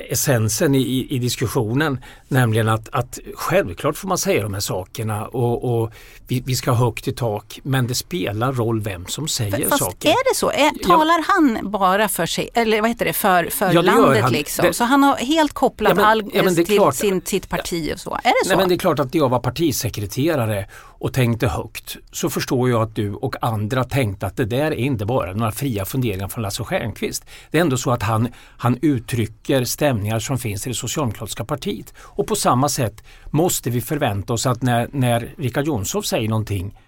essensen 0.10 0.76
i, 0.76 1.08
i, 1.10 1.20
diskussionen. 1.20 2.00
Nämligen 2.28 2.70
att, 2.70 2.90
att 2.92 3.20
självklart 3.36 3.98
får 3.98 4.08
man 4.08 4.18
säga 4.18 4.44
de 4.44 4.54
här 4.54 4.62
sakerna 4.62 5.28
och, 5.28 5.82
och 5.82 5.92
vi, 6.28 6.44
vi, 6.46 6.56
ska 6.56 6.72
ha 6.72 6.86
högt 6.86 7.08
i 7.08 7.12
tak 7.12 7.60
men 7.64 7.88
det 7.88 7.96
spelar 7.96 8.52
roll 8.52 8.82
vem 8.82 9.06
som 9.06 9.28
säger 9.28 9.70
Fast 9.70 9.84
saker. 9.84 10.10
är 10.10 10.30
det 10.30 10.36
så? 10.36 10.52
Talar 10.88 11.18
ja. 11.18 11.24
han 11.28 11.72
bara 11.72 12.10
för 12.10 12.26
sig, 12.26 12.50
eller 12.54 12.82
vad 12.82 12.90
heter 12.90 13.06
det, 13.06 13.14
för, 13.14 13.50
för 13.50 13.66
ja, 13.66 13.82
det 13.82 13.82
landet 13.82 14.32
liksom? 14.32 14.66
Det, 14.66 14.74
så 14.74 14.84
han 14.84 15.04
har 15.04 15.16
helt 15.16 15.54
kopplat 15.54 15.90
ja, 15.90 15.96
men, 15.96 16.06
all, 16.06 16.56
till 16.56 16.66
klart, 16.66 16.96
sin, 16.96 17.22
sitt 17.26 17.50
parti 17.50 17.92
och 17.94 18.00
så? 18.00 18.14
Är 18.24 18.24
det 18.24 18.34
så? 18.44 18.50
Nej 18.50 18.58
men 18.58 18.70
det 18.70 18.76
är 18.76 18.80
klart 18.80 19.00
att 19.00 19.16
jag 19.16 19.30
var 19.30 19.40
partisekreterare 19.40 20.68
och 21.06 21.14
tänkte 21.14 21.48
högt 21.48 21.98
så 22.12 22.30
förstår 22.30 22.70
jag 22.70 22.82
att 22.82 22.96
du 22.96 23.14
och 23.14 23.36
andra 23.42 23.84
tänkte 23.84 24.26
att 24.28 24.38
det 24.38 24.46
där 24.46 24.66
är 24.66 24.76
inte 24.76 25.06
bara 25.06 25.34
några 25.34 25.52
fria 25.52 25.86
funderingar 25.86 26.28
från 26.28 26.42
Lasse 26.42 26.64
Stjernkvist. 26.64 27.26
Det 27.52 27.58
är 27.58 27.62
ändå 27.62 27.78
så 27.78 27.92
att 27.92 28.04
han, 28.04 28.28
han 28.58 28.78
uttrycker 28.82 29.64
stämningar 29.64 30.20
som 30.20 30.38
finns 30.38 30.68
i 30.68 30.70
det 30.70 30.76
socialdemokratiska 30.76 31.46
partiet. 31.46 31.94
Och 32.00 32.28
på 32.28 32.36
samma 32.36 32.70
sätt 32.70 33.04
måste 33.30 33.70
vi 33.70 33.82
förvänta 33.82 34.34
oss 34.34 34.46
att 34.46 34.62
när, 34.62 34.88
när 34.92 35.34
Richard 35.38 35.66
Jomshof 35.66 36.06
säger 36.06 36.30
någonting 36.30 36.80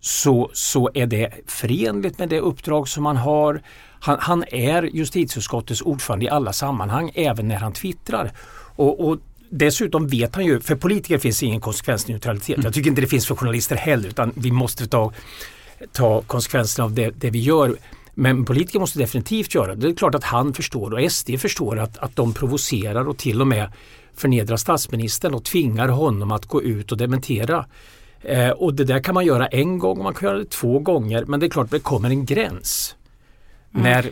så, 0.00 0.50
så 0.52 0.90
är 0.94 1.06
det 1.06 1.30
förenligt 1.46 2.18
med 2.18 2.28
det 2.28 2.40
uppdrag 2.40 2.88
som 2.88 3.06
han 3.06 3.16
har. 3.16 3.62
Han, 4.00 4.16
han 4.20 4.44
är 4.48 4.82
justitieutskottets 4.82 5.82
ordförande 5.82 6.24
i 6.24 6.28
alla 6.28 6.52
sammanhang, 6.52 7.10
även 7.14 7.48
när 7.48 7.56
han 7.56 7.72
twittrar. 7.72 8.32
Och, 8.76 9.08
och 9.08 9.18
dessutom 9.52 10.06
vet 10.06 10.34
han 10.34 10.44
ju, 10.44 10.60
för 10.60 10.76
politiker 10.76 11.18
finns 11.18 11.42
ingen 11.42 11.60
konsekvensneutralitet. 11.60 12.56
Mm. 12.56 12.64
Jag 12.64 12.74
tycker 12.74 12.90
inte 12.90 13.00
det 13.00 13.06
finns 13.06 13.26
för 13.26 13.34
journalister 13.34 13.76
heller 13.76 14.08
utan 14.08 14.32
vi 14.34 14.50
måste 14.50 14.86
ta, 14.86 15.12
ta 15.92 16.22
konsekvenserna 16.22 16.84
av 16.84 16.94
det, 16.94 17.10
det 17.10 17.30
vi 17.30 17.38
gör. 17.38 17.76
Men 18.14 18.44
politiker 18.44 18.78
måste 18.78 18.98
definitivt 18.98 19.54
göra 19.54 19.74
det. 19.74 19.80
Det 19.80 19.92
är 19.92 19.94
klart 19.94 20.14
att 20.14 20.24
han 20.24 20.54
förstår 20.54 20.94
och 20.94 21.12
SD 21.12 21.30
förstår 21.38 21.78
att, 21.78 21.98
att 21.98 22.16
de 22.16 22.34
provocerar 22.34 23.08
och 23.08 23.18
till 23.18 23.40
och 23.40 23.46
med 23.46 23.72
förnedrar 24.14 24.56
statsministern 24.56 25.34
och 25.34 25.44
tvingar 25.44 25.88
honom 25.88 26.32
att 26.32 26.46
gå 26.46 26.62
ut 26.62 26.92
och 26.92 26.98
dementera. 26.98 27.66
Eh, 28.20 28.50
och 28.50 28.74
det 28.74 28.84
där 28.84 29.00
kan 29.00 29.14
man 29.14 29.24
göra 29.24 29.46
en 29.46 29.78
gång 29.78 29.98
och 29.98 30.04
man 30.04 30.14
kan 30.14 30.28
göra 30.28 30.38
det 30.38 30.50
två 30.50 30.78
gånger 30.78 31.24
men 31.24 31.40
det 31.40 31.46
är 31.46 31.50
klart 31.50 31.64
att 31.64 31.70
det 31.70 31.78
kommer 31.78 32.10
en 32.10 32.24
gräns. 32.24 32.96
Mm. 33.74 33.84
När 33.84 34.10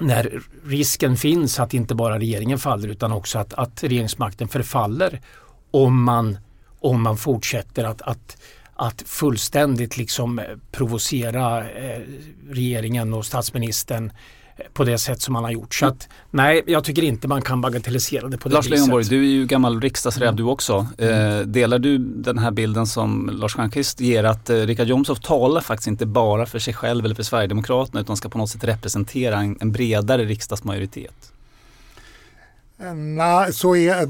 när 0.00 0.42
risken 0.64 1.16
finns 1.16 1.60
att 1.60 1.74
inte 1.74 1.94
bara 1.94 2.18
regeringen 2.18 2.58
faller 2.58 2.88
utan 2.88 3.12
också 3.12 3.38
att, 3.38 3.54
att 3.54 3.84
regeringsmakten 3.84 4.48
förfaller 4.48 5.20
om 5.70 6.02
man, 6.02 6.38
om 6.80 7.02
man 7.02 7.16
fortsätter 7.16 7.84
att, 7.84 8.02
att, 8.02 8.36
att 8.74 9.02
fullständigt 9.06 9.96
liksom 9.96 10.38
eh, 10.38 10.44
provocera 10.70 11.70
eh, 11.70 12.00
regeringen 12.50 13.14
och 13.14 13.26
statsministern 13.26 14.12
på 14.72 14.84
det 14.84 14.98
sätt 14.98 15.22
som 15.22 15.32
man 15.32 15.44
har 15.44 15.50
gjort. 15.50 15.74
Så 15.74 15.86
att, 15.86 16.08
nej, 16.30 16.62
jag 16.66 16.84
tycker 16.84 17.02
inte 17.02 17.28
man 17.28 17.42
kan 17.42 17.60
bagatellisera 17.60 18.28
det 18.28 18.38
på 18.38 18.48
det 18.48 18.54
Lars 18.54 18.66
viset. 18.66 18.70
Leijonborg, 18.70 19.04
du 19.04 19.18
är 19.18 19.30
ju 19.30 19.46
gammal 19.46 19.80
riksdagsräv 19.80 20.28
mm. 20.28 20.36
du 20.36 20.42
också. 20.42 20.86
Eh, 20.98 21.38
delar 21.38 21.78
du 21.78 21.98
den 21.98 22.38
här 22.38 22.50
bilden 22.50 22.86
som 22.86 23.30
Lars 23.32 23.54
Stjernkvist 23.54 24.00
ger 24.00 24.24
att 24.24 24.50
eh, 24.50 24.56
Richard 24.56 24.86
Jomshof 24.86 25.20
talar 25.20 25.60
faktiskt 25.60 25.88
inte 25.88 26.06
bara 26.06 26.46
för 26.46 26.58
sig 26.58 26.74
själv 26.74 27.04
eller 27.04 27.14
för 27.14 27.22
Sverigedemokraterna 27.22 28.00
utan 28.00 28.16
ska 28.16 28.28
på 28.28 28.38
något 28.38 28.50
sätt 28.50 28.64
representera 28.64 29.36
en, 29.36 29.56
en 29.60 29.72
bredare 29.72 30.24
riksdagsmajoritet? 30.24 31.29
Nej, 32.94 33.52
så 33.52 33.76
är 33.76 34.08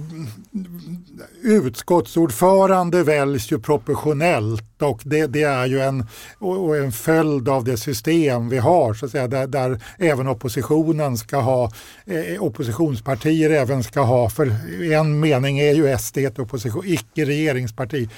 utskottsordförande 1.42 3.02
väljs 3.02 3.52
ju 3.52 3.58
proportionellt 3.58 4.82
och 4.82 5.00
det, 5.04 5.26
det 5.26 5.42
är 5.42 5.66
ju 5.66 5.80
en, 5.80 6.06
och 6.38 6.76
en 6.76 6.92
följd 6.92 7.48
av 7.48 7.64
det 7.64 7.76
system 7.76 8.48
vi 8.48 8.58
har 8.58 8.94
så 8.94 9.06
att 9.06 9.12
säga, 9.12 9.28
där, 9.28 9.46
där 9.46 9.80
även 9.98 10.28
oppositionen 10.28 11.16
ska 11.16 11.36
ha, 11.36 11.72
eh, 12.04 12.42
oppositionspartier 12.42 13.50
även 13.50 13.82
ska 13.82 14.00
ha, 14.00 14.30
för 14.30 14.46
en 14.92 15.20
mening 15.20 15.58
är 15.58 15.74
ju 15.74 15.98
SD 15.98 16.18
ett 16.18 16.38
opposition, 16.38 16.82
icke 16.86 17.24
regeringsparti. 17.24 18.08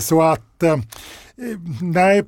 Så 0.00 0.22
att 0.22 0.62
eh, 0.62 0.76
nej, 1.80 2.24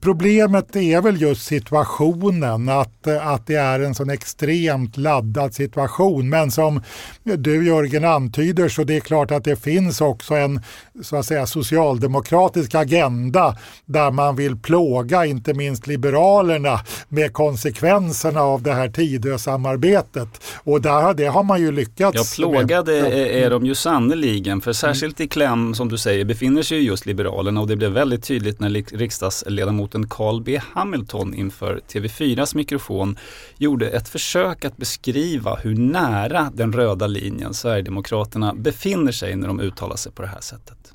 problemet 0.00 0.76
är 0.76 1.00
väl 1.00 1.20
just 1.20 1.46
situationen, 1.46 2.68
att, 2.68 3.06
att 3.06 3.46
det 3.46 3.54
är 3.54 3.80
en 3.80 3.94
sån 3.94 4.10
extremt 4.10 4.96
laddad 4.96 5.54
situation. 5.54 6.28
Men 6.28 6.50
som 6.50 6.82
du 7.22 7.66
Jörgen 7.66 8.04
antyder 8.04 8.68
så 8.68 8.84
det 8.84 8.96
är 8.96 9.00
klart 9.00 9.30
att 9.30 9.44
det 9.44 9.56
finns 9.56 10.00
också 10.00 10.34
en 10.34 10.60
så 11.02 11.16
att 11.16 11.26
säga, 11.26 11.46
socialdemokratisk 11.46 12.74
agenda 12.74 13.56
där 13.86 14.10
man 14.10 14.36
vill 14.36 14.56
plåga 14.56 15.26
inte 15.26 15.54
minst 15.54 15.86
Liberalerna 15.86 16.80
med 17.08 17.32
konsekvenserna 17.32 18.40
av 18.40 18.62
det 18.62 18.72
här 18.72 18.88
Tidösamarbetet. 18.88 20.28
Och 20.64 20.80
där, 20.80 21.14
det 21.14 21.26
har 21.26 21.42
man 21.42 21.60
ju 21.60 21.72
lyckats 21.72 22.38
Ja, 22.38 22.44
plågade 22.44 23.02
med. 23.02 23.12
är 23.12 23.50
de 23.50 23.66
ju 23.66 23.74
sannoliken, 23.74 24.60
för 24.60 24.72
särskilt 24.72 25.20
i 25.20 25.28
kläm 25.28 25.74
som 25.74 25.88
du 25.88 25.98
säger 25.98 26.24
befinner 26.24 26.62
sig 26.62 26.84
just 26.84 27.06
Liberalerna 27.06 27.60
och 27.60 27.66
det 27.66 27.76
blev 27.76 27.90
väldigt 27.90 28.24
tydligt 28.24 28.60
när 28.60 28.96
riksdagsledamoten 28.96 29.73
Carl 30.10 30.42
B 30.42 30.60
Hamilton 30.72 31.34
inför 31.34 31.80
TV4s 31.88 32.56
mikrofon 32.56 33.18
gjorde 33.58 33.88
ett 33.88 34.08
försök 34.08 34.64
att 34.64 34.76
beskriva 34.76 35.54
hur 35.54 35.76
nära 35.76 36.52
den 36.54 36.72
röda 36.72 37.06
linjen 37.06 37.54
Sverigedemokraterna 37.54 38.54
befinner 38.54 39.12
sig 39.12 39.36
när 39.36 39.46
de 39.46 39.60
uttalar 39.60 39.96
sig 39.96 40.12
på 40.12 40.22
det 40.22 40.28
här 40.28 40.40
sättet. 40.40 40.92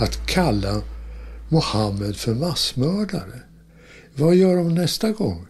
Att 0.00 0.26
kalla 0.26 0.82
Mohammed 1.48 2.16
för 2.16 2.34
massmördare. 2.34 3.40
Vad 4.14 4.34
gör 4.34 4.56
de 4.56 4.74
nästa 4.74 5.10
gång? 5.10 5.46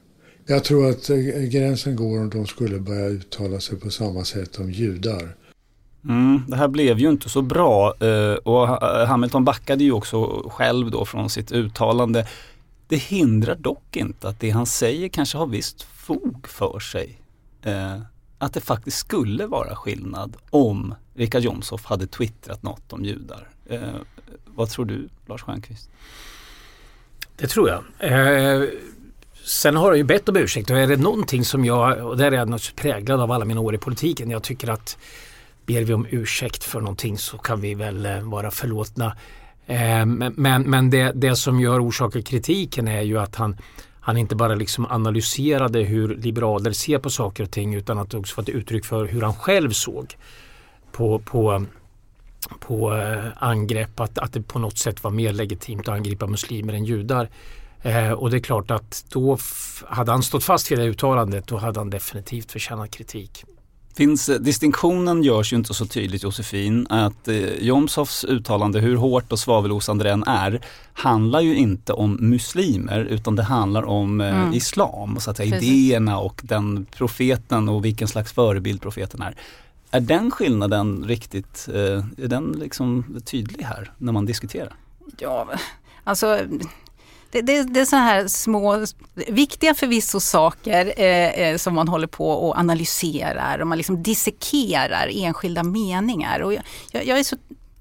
Jag 0.47 0.65
tror 0.65 0.91
att 0.91 1.11
eh, 1.11 1.17
gränsen 1.51 1.97
går 1.97 2.21
om 2.21 2.31
de 2.31 2.47
skulle 2.47 2.81
börja 2.81 3.07
uttala 3.07 3.61
sig 3.61 3.81
på 3.81 3.91
samma 3.91 4.25
sätt 4.25 4.59
om 4.59 4.71
judar. 4.71 5.37
Mm, 6.09 6.43
det 6.49 6.57
här 6.57 6.69
blev 6.69 6.99
ju 6.99 7.09
inte 7.09 7.29
så 7.29 7.43
bra 7.43 7.95
eh, 8.01 8.35
och 8.35 8.69
Hamilton 9.09 9.45
backade 9.45 9.85
ju 9.85 9.93
också 9.93 10.49
själv 10.51 10.91
då 10.91 11.05
från 11.05 11.31
sitt 11.31 11.53
uttalande. 11.53 12.27
Det 12.89 12.97
hindrar 12.97 13.55
dock 13.55 13.97
inte 13.97 14.29
att 14.29 14.41
det 14.41 14.51
han 14.51 14.67
säger 14.67 15.09
kanske 15.09 15.39
har 15.39 15.47
visst 15.47 15.83
fog 15.83 16.49
för 16.49 16.81
sig. 16.81 17.21
Eh, 17.63 18.01
att 18.39 18.53
det 18.53 18.61
faktiskt 18.61 18.99
skulle 18.99 19.47
vara 19.47 19.77
skillnad 19.77 20.37
om 20.51 20.95
Richard 21.15 21.43
Jomshof 21.43 21.85
hade 21.85 22.07
twittrat 22.07 22.63
något 22.63 22.93
om 22.93 23.05
judar. 23.05 23.49
Eh, 23.67 23.81
vad 24.45 24.71
tror 24.71 24.85
du 24.85 25.09
Lars 25.27 25.43
Stjernkvist? 25.43 25.91
Det 27.37 27.47
tror 27.47 27.69
jag. 27.69 27.83
Eh, 27.99 28.69
sen 29.45 29.77
har 29.77 29.87
jag 29.87 29.97
ju 29.97 30.05
bett 30.05 30.29
om 30.29 30.37
ursäkt 30.37 30.71
och 30.71 30.79
är 30.79 30.87
det 30.87 30.97
någonting 30.97 31.45
som 31.45 31.65
jag, 31.65 32.07
och 32.07 32.17
där 32.17 32.33
är 32.33 32.37
jag 32.37 32.49
naturligtvis 32.49 32.83
präglad 32.83 33.21
av 33.21 33.33
alla 33.33 33.45
mina 33.45 33.61
år 33.61 33.75
i 33.75 33.79
politiken, 33.79 34.31
jag 34.31 34.43
tycker 34.43 34.69
att 34.69 34.99
ber 35.67 35.83
vi 35.83 35.95
om 35.95 36.07
ursäkt 36.11 36.65
för 36.65 36.81
någonting 36.81 37.19
så 37.19 37.39
kan 37.39 37.61
vi 37.61 37.75
väl 37.75 38.07
eh, 38.07 38.21
vara 38.21 38.51
förlåtna. 38.51 39.17
Eh, 39.67 40.07
men 40.07 40.63
men 40.63 40.91
det, 40.91 41.13
det 41.15 41.37
som 41.37 41.61
gör 41.61 41.89
orsakar 41.89 42.21
kritiken 42.21 42.89
är 42.89 43.03
ju 43.03 43.19
att 43.19 43.37
han 43.37 43.57
han 44.07 44.17
inte 44.17 44.37
bara 44.37 44.55
liksom 44.55 44.87
analyserade 44.87 45.81
hur 45.81 46.17
liberaler 46.17 46.73
ser 46.73 46.99
på 46.99 47.11
saker 47.11 47.45
och 47.45 47.51
ting 47.51 47.75
utan 47.75 47.99
att 47.99 48.11
det 48.11 48.19
också 48.19 48.37
var 48.37 48.43
ett 48.43 48.49
uttryck 48.49 48.85
för 48.85 49.07
hur 49.07 49.23
han 49.23 49.35
själv 49.35 49.71
såg 49.71 50.17
på, 50.93 51.19
på, 51.19 51.65
på 52.61 52.95
eh, 52.95 53.25
angrepp, 53.37 54.01
att, 54.01 54.19
att 54.19 54.33
det 54.33 54.43
på 54.43 54.59
något 54.59 54.79
sätt 54.79 55.05
var 55.05 55.11
mer 55.11 55.33
legitimt 55.33 55.89
att 55.89 55.95
angripa 55.95 56.27
muslimer 56.27 56.73
än 56.73 56.85
judar. 56.85 57.29
Eh, 57.83 58.13
och 58.13 58.31
det 58.31 58.37
är 58.37 58.41
klart 58.41 58.71
att 58.71 59.05
då 59.09 59.39
hade 59.87 60.13
han 60.13 60.23
stått 60.23 60.45
fast 60.45 60.73
vid 60.73 60.79
det 60.79 60.85
uttalandet 60.85 61.47
då 61.47 61.57
hade 61.57 61.81
han 61.81 61.91
definitivt 61.91 62.53
förtjänat 62.53 62.91
kritik. 62.91 63.45
Finns, 63.97 64.29
eh, 64.29 64.41
distinktionen 64.41 65.23
görs 65.23 65.53
ju 65.53 65.57
inte 65.57 65.75
så 65.75 65.87
tydligt 65.87 66.23
Josefin, 66.23 66.87
att 66.91 67.29
eh, 67.29 67.55
Jomshofs 67.55 68.25
uttalande, 68.25 68.81
hur 68.81 68.97
hårt 68.97 69.33
och 69.33 69.39
svavelosande 69.39 70.05
den 70.05 70.25
är, 70.25 70.61
handlar 70.93 71.41
ju 71.41 71.57
inte 71.57 71.93
om 71.93 72.17
muslimer 72.21 73.01
utan 73.01 73.37
det 73.37 73.43
handlar 73.43 73.83
om 73.83 74.21
eh, 74.21 74.41
mm. 74.41 74.55
islam, 74.55 75.21
så 75.21 75.31
att 75.31 75.37
säga, 75.37 75.57
idéerna 75.57 76.19
och 76.19 76.41
den 76.45 76.87
profeten 76.91 77.69
och 77.69 77.85
vilken 77.85 78.09
slags 78.09 78.33
förebild 78.33 78.81
profeten 78.81 79.23
är. 79.23 79.35
Är 79.91 80.01
den 80.01 80.31
skillnaden 80.31 81.05
riktigt, 81.09 81.69
eh, 81.75 82.25
är 82.25 82.29
den 82.29 82.53
liksom 82.61 83.21
tydlig 83.25 83.65
här 83.65 83.93
när 83.99 84.13
man 84.13 84.27
diskuterar? 84.27 84.75
Ja, 85.19 85.49
alltså 86.05 86.39
det, 87.31 87.43
det, 87.43 87.63
det 87.63 87.81
är 87.81 87.85
sådana 87.85 88.07
här 88.07 88.29
små, 88.29 88.87
viktiga 89.15 89.75
förvisso 89.75 90.21
saker 90.21 90.93
eh, 90.97 91.31
eh, 91.31 91.57
som 91.57 91.75
man 91.75 91.89
håller 91.89 92.07
på 92.07 92.31
och 92.31 92.59
analyserar 92.59 93.59
och 93.59 93.67
man 93.67 93.79
liksom 93.79 94.03
dissekerar 94.03 95.11
enskilda 95.13 95.63
meningar. 95.63 96.41
Och 96.41 96.55
jag, 96.55 96.63
jag 96.93 97.19
är 97.19 97.23
så 97.23 97.37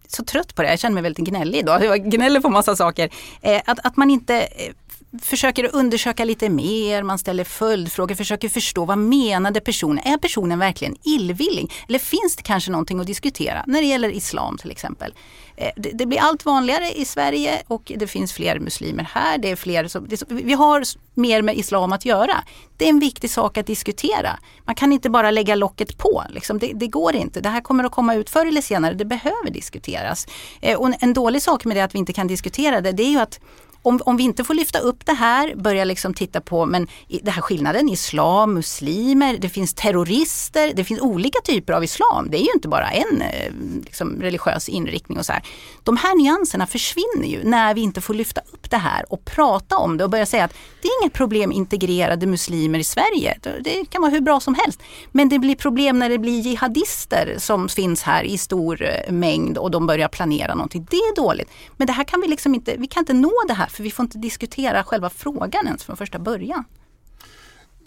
så 0.08 0.24
trött 0.24 0.56
på 0.56 0.62
det, 0.62 0.70
jag 0.70 0.80
känner 0.80 0.94
mig 0.94 1.04
väldigt 1.04 1.28
gnällig 1.28 1.60
idag. 1.60 1.84
Jag 1.84 2.12
gnäller 2.12 2.40
på 2.40 2.50
massa 2.50 2.76
saker. 2.76 3.10
Eh, 3.42 3.62
att, 3.66 3.86
att 3.86 3.98
man 3.98 4.10
inte 4.10 4.42
eh, 4.42 4.74
försöker 5.22 5.76
undersöka 5.76 6.26
lite 6.26 6.50
mer, 6.50 7.04
man 7.04 7.20
ställer 7.20 7.44
följdfrågor, 7.44 8.16
försöker 8.16 8.50
förstå 8.50 8.86
vad 8.86 8.98
menade 8.98 9.62
personen? 9.62 10.00
Är 10.06 10.18
personen 10.18 10.60
verkligen 10.60 10.96
illvillig? 11.04 11.72
Eller 11.88 12.00
finns 12.00 12.36
det 12.36 12.44
kanske 12.44 12.72
någonting 12.72 13.00
att 13.00 13.08
diskutera 13.08 13.64
när 13.68 13.82
det 13.82 13.88
gäller 13.88 14.10
islam 14.10 14.58
till 14.58 14.72
exempel? 14.72 15.14
Eh, 15.58 15.72
det, 15.76 16.06
blir 16.06 16.20
allt 16.20 16.46
vanligare 16.46 16.92
i 16.92 17.06
Sverige 17.06 17.62
och 17.68 17.92
det 17.96 18.08
finns 18.08 18.34
fler 18.34 18.60
muslimer 18.60 19.10
här. 19.14 19.38
Det 19.38 19.52
är 19.52 19.56
fler 19.56 19.88
som, 19.88 20.08
det, 20.08 20.24
vi 20.30 20.54
har 20.54 20.84
mer 21.14 21.42
med 21.42 21.58
islam 21.58 21.94
att 21.94 22.06
göra. 22.06 22.44
Det 22.78 22.86
är 22.86 22.90
en 22.90 23.00
viktig 23.00 23.30
sak 23.30 23.58
att 23.58 23.68
diskutera. 23.68 24.40
Man 24.66 24.76
kan 24.76 24.92
inte 24.92 25.10
bara 25.10 25.32
lägga 25.32 25.56
locket 25.56 25.98
på. 25.98 26.24
Liksom. 26.30 26.60
Det, 26.60 26.72
det, 26.76 26.88
går 26.88 27.16
inte. 27.16 27.42
Det 27.42 27.50
här 27.50 27.62
kommer 27.62 27.84
att 27.84 27.92
komma 27.92 28.16
ut 28.16 28.30
förr 28.30 28.46
eller 28.46 28.62
senare. 28.62 28.94
Det 28.94 29.06
behöver 29.06 29.50
diskuteras. 29.50 30.28
Eh, 30.62 30.80
och 30.80 31.04
en 31.04 31.14
dålig 31.14 31.42
sak 31.42 31.66
med 31.66 31.78
det 31.78 31.84
att 31.84 31.96
vi 31.96 32.00
inte 32.00 32.14
kan 32.14 32.28
diskutera 32.28 32.82
det, 32.82 32.92
det 32.92 33.04
är 33.04 33.12
ju 33.12 33.20
att 33.20 33.40
om, 33.86 34.00
om 34.06 34.18
vi 34.18 34.24
inte 34.24 34.44
får 34.44 34.54
lyfta 34.54 34.80
upp 34.80 35.06
det 35.06 35.14
här, 35.14 35.56
börja 35.56 35.84
liksom 35.84 36.14
titta 36.14 36.42
på 36.42 36.66
men 36.66 36.88
den 37.08 37.34
här 37.34 37.42
skillnaden, 37.42 37.90
islam, 37.90 38.54
muslimer, 38.54 39.38
det 39.38 39.50
finns 39.50 39.74
terrorister, 39.74 40.74
det 40.76 40.84
finns 40.84 41.02
olika 41.02 41.40
typer 41.44 41.74
av 41.74 41.84
islam. 41.84 42.28
Det 42.30 42.38
är 42.38 42.46
ju 42.46 42.52
inte 42.56 42.68
bara 42.68 42.90
en 42.90 43.22
eh, 43.22 43.52
liksom, 43.86 44.22
religiös 44.22 44.70
inriktning 44.70 45.18
och 45.18 45.26
så 45.26 45.34
här. 45.34 45.44
De 45.84 45.98
här 45.98 46.16
nyanserna 46.16 46.68
försvinner 46.68 47.28
ju 47.28 47.44
när 47.44 47.74
vi 47.74 47.82
inte 47.82 48.02
får 48.02 48.14
lyfta 48.14 48.42
upp 48.54 48.70
det 48.70 48.78
här 48.78 49.14
och 49.14 49.26
prata 49.26 49.78
om 49.78 49.98
det 49.98 50.04
och 50.04 50.10
börja 50.10 50.26
säga 50.26 50.44
att 50.44 50.54
det 50.82 50.88
är 50.88 51.04
inget 51.04 51.14
problem 51.14 51.52
integrerade 51.52 52.28
muslimer 52.28 52.80
i 52.80 52.84
Sverige. 52.84 53.38
Det 53.64 53.86
kan 53.90 54.02
vara 54.02 54.12
hur 54.12 54.22
bra 54.22 54.40
som 54.40 54.56
helst. 54.56 54.80
Men 55.12 55.30
det 55.30 55.40
blir 55.40 55.56
problem 55.56 56.00
när 56.00 56.10
det 56.10 56.18
blir 56.18 56.40
jihadister 56.40 57.36
som 57.38 57.70
finns 57.70 58.04
här 58.04 58.24
i 58.24 58.38
stor 58.38 58.84
eh, 58.84 59.12
mängd 59.12 59.58
och 59.58 59.72
de 59.72 59.88
börjar 59.88 60.08
planera 60.08 60.56
någonting. 60.56 60.88
Det 60.90 60.98
är 60.98 61.16
dåligt. 61.16 61.50
Men 61.78 61.88
det 61.88 61.94
här 61.94 62.04
kan 62.04 62.22
vi 62.22 62.28
liksom 62.28 62.56
inte, 62.56 62.76
vi 62.78 62.88
kan 62.88 63.02
inte 63.02 63.14
nå 63.14 63.32
det 63.48 63.54
här 63.54 63.68
för 63.76 63.84
vi 63.84 63.92
får 63.92 64.04
inte 64.04 64.18
diskutera 64.18 64.84
själva 64.84 65.10
frågan 65.10 65.68
ens 65.68 65.84
från 65.84 65.98
första 65.98 66.20
början. 66.20 66.64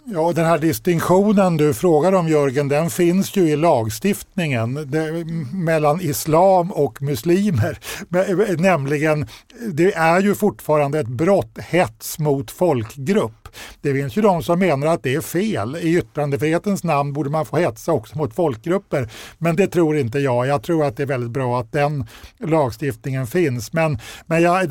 Ja, 0.05 0.31
den 0.35 0.45
här 0.45 0.57
distinktionen 0.57 1.57
du 1.57 1.73
frågar 1.73 2.13
om 2.13 2.27
Jörgen, 2.27 2.67
den 2.67 2.89
finns 2.89 3.37
ju 3.37 3.49
i 3.49 3.55
lagstiftningen 3.55 4.91
det, 4.91 5.25
mellan 5.53 6.01
islam 6.01 6.71
och 6.71 7.01
muslimer. 7.01 7.79
Eh, 8.15 8.57
nämligen, 8.57 9.27
det 9.73 9.93
är 9.93 10.21
ju 10.21 10.35
fortfarande 10.35 10.99
ett 10.99 11.07
brott, 11.07 11.57
hets 11.57 12.19
mot 12.19 12.51
folkgrupp. 12.51 13.48
Det 13.81 13.93
finns 13.93 14.17
ju 14.17 14.21
de 14.21 14.43
som 14.43 14.59
menar 14.59 14.87
att 14.87 15.03
det 15.03 15.15
är 15.15 15.21
fel. 15.21 15.75
I 15.75 15.97
yttrandefrihetens 15.97 16.83
namn 16.83 17.13
borde 17.13 17.29
man 17.29 17.45
få 17.45 17.57
hetsa 17.57 17.91
också 17.91 18.17
mot 18.17 18.35
folkgrupper. 18.35 19.09
Men 19.37 19.55
det 19.55 19.67
tror 19.67 19.97
inte 19.97 20.19
jag. 20.19 20.47
Jag 20.47 20.63
tror 20.63 20.85
att 20.85 20.97
det 20.97 21.03
är 21.03 21.07
väldigt 21.07 21.31
bra 21.31 21.59
att 21.59 21.71
den 21.71 22.05
lagstiftningen 22.39 23.27
finns. 23.27 23.73
Men, 23.73 23.99
men 24.25 24.41
jag, 24.41 24.69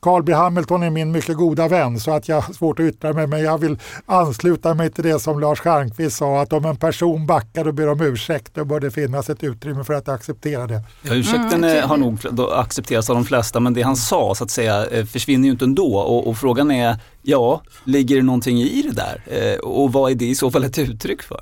Carl 0.00 0.22
B 0.22 0.32
Hamilton 0.32 0.82
är 0.82 0.90
min 0.90 1.12
mycket 1.12 1.36
goda 1.36 1.68
vän 1.68 2.00
så 2.00 2.10
att 2.10 2.28
jag 2.28 2.40
har 2.40 2.52
svårt 2.52 2.80
att 2.80 2.84
yttra 2.84 3.12
mig. 3.12 3.26
Men 3.26 3.42
jag 3.42 3.58
vill 3.58 3.78
ansluta 4.06 4.74
mig 4.74 4.90
till 4.90 5.04
det 5.04 5.20
som 5.20 5.40
Lars 5.40 5.60
Stjernkvist 5.60 6.16
sa 6.16 6.42
att 6.42 6.52
om 6.52 6.64
en 6.64 6.76
person 6.76 7.26
backar 7.26 7.68
och 7.68 7.74
ber 7.74 7.88
om 7.88 8.00
ursäkt 8.00 8.54
då 8.54 8.64
bör 8.64 8.80
det 8.80 8.90
finnas 8.90 9.30
ett 9.30 9.44
utrymme 9.44 9.84
för 9.84 9.94
att 9.94 10.08
acceptera 10.08 10.66
det. 10.66 10.82
Ja, 11.02 11.14
ursäkten 11.14 11.64
mm, 11.64 11.88
har 11.88 11.96
nog 11.96 12.18
accepterats 12.52 13.10
av 13.10 13.16
de 13.16 13.24
flesta 13.24 13.60
men 13.60 13.74
det 13.74 13.82
han 13.82 13.96
sa 13.96 14.34
så 14.34 14.44
att 14.44 14.50
säga 14.50 14.86
eh, 14.86 15.04
försvinner 15.04 15.44
ju 15.44 15.52
inte 15.52 15.64
ändå 15.64 15.96
och, 15.96 16.28
och 16.28 16.38
frågan 16.38 16.70
är 16.70 16.98
Ja, 17.26 17.62
ligger 17.84 18.16
det 18.16 18.22
någonting 18.22 18.58
i 18.58 18.82
det 18.82 18.92
där? 18.92 19.22
Eh, 19.26 19.58
och 19.58 19.92
vad 19.92 20.10
är 20.10 20.14
det 20.14 20.26
i 20.26 20.34
så 20.34 20.50
fall 20.50 20.64
ett 20.64 20.78
uttryck 20.78 21.22
för? 21.22 21.40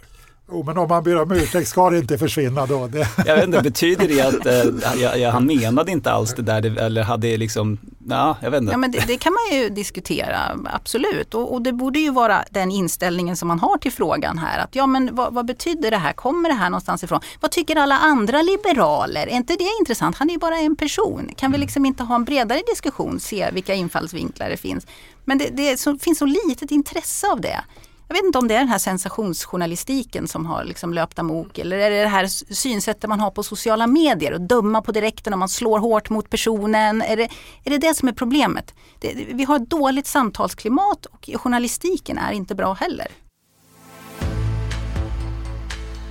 Oh, 0.49 0.67
men 0.67 0.79
om 0.79 0.89
man 0.89 1.05
ber 1.05 1.23
om 1.23 1.33
ursäkt 1.33 1.69
ska 1.69 1.91
det 1.91 1.99
inte 1.99 2.19
försvinna 2.19 2.67
då? 2.67 2.87
Det. 2.87 3.09
Jag 3.27 3.37
vet 3.37 3.45
inte, 3.45 3.63
betyder 3.63 4.09
det 4.09 4.21
att 4.21 4.47
eh, 4.47 5.01
jag, 5.03 5.19
jag, 5.19 5.33
han 5.33 5.47
menade 5.47 5.93
inte 5.93 6.13
alls 6.13 6.35
det 6.35 6.43
där 6.43 6.79
eller 6.79 7.03
hade 7.03 7.37
liksom 7.37 7.79
Ja, 8.09 8.37
jag 8.41 8.51
vet 8.51 8.61
inte. 8.61 8.73
Ja, 8.73 8.79
men 8.79 8.91
det, 8.91 9.05
det, 9.07 9.17
kan 9.17 9.33
man 9.33 9.59
ju 9.59 9.69
diskutera, 9.69 10.59
absolut. 10.65 11.35
Och, 11.35 11.53
och, 11.53 11.63
det 11.63 11.73
borde 11.73 11.99
ju 11.99 12.11
vara 12.11 12.45
den 12.51 12.71
inställningen 12.71 13.37
som 13.37 13.49
man 13.49 13.59
har 13.59 13.79
till 13.79 13.93
frågan 13.93 14.39
här. 14.39 14.59
Att 14.59 14.75
ja, 14.75 14.87
men 14.87 15.15
vad, 15.15 15.35
vad, 15.35 15.47
betyder 15.47 15.91
det 15.91 15.97
här? 15.97 16.13
Kommer 16.13 16.49
det 16.49 16.55
här 16.55 16.71
någonstans 16.71 17.05
ifrån? 17.05 17.21
Vad 17.41 17.51
tycker 17.51 17.77
alla 17.77 17.99
andra 17.99 18.43
liberaler? 18.43 19.27
Är 19.27 19.37
inte 19.37 19.57
det 19.57 19.71
intressant? 19.81 20.17
Han 20.17 20.29
är 20.31 20.33
ju 20.33 20.39
bara 20.39 20.57
en 20.59 20.77
person. 20.77 21.31
Kan 21.37 21.51
vi 21.51 21.57
mm. 21.57 21.61
liksom 21.61 21.87
inte 21.87 22.03
ha 22.03 22.15
en 22.15 22.25
bredare 22.25 22.61
diskussion, 22.67 23.21
se 23.21 23.51
vilka 23.53 23.75
infallsvinklar 23.75 24.51
det 24.51 24.57
finns? 24.57 24.87
Men 25.25 25.39
det, 25.39 25.49
det 25.49 25.81
så, 25.81 25.99
finns 25.99 26.19
så 26.19 26.27
litet 26.27 26.71
intresse 26.71 27.27
av 27.33 27.41
det. 27.41 27.65
Jag 28.13 28.15
vet 28.15 28.25
inte 28.25 28.39
om 28.39 28.49
det 28.49 28.55
är 28.55 28.59
den 28.59 28.69
här 28.69 28.79
sensationsjournalistiken 28.79 30.29
som 30.29 30.47
har 30.47 30.65
liksom 30.65 30.95
löpt 30.95 31.19
amok 31.19 31.59
eller 31.59 31.79
är 31.79 31.91
det 31.91 32.03
det 32.03 32.09
här 32.09 32.27
synsättet 32.55 33.09
man 33.09 33.21
har 33.21 33.31
på 33.31 33.43
sociala 33.43 33.87
medier 33.87 34.33
och 34.33 34.41
döma 34.41 34.83
på 34.83 34.93
direkten 34.93 35.33
om 35.33 35.39
man 35.39 35.49
slår 35.49 35.79
hårt 35.79 36.11
mot 36.11 36.31
personen. 36.31 37.03
Är 37.03 37.17
det 37.17 37.29
är 37.65 37.71
det, 37.71 37.79
det 37.79 37.95
som 37.95 38.09
är 38.09 38.13
problemet? 38.13 38.75
Det, 39.01 39.15
vi 39.29 39.45
har 39.45 39.57
ett 39.57 39.71
dåligt 39.71 40.07
samtalsklimat 40.07 41.07
och 41.07 41.31
journalistiken 41.35 42.19
är 42.19 42.33
inte 42.33 42.55
bra 42.55 42.73
heller. 42.73 43.07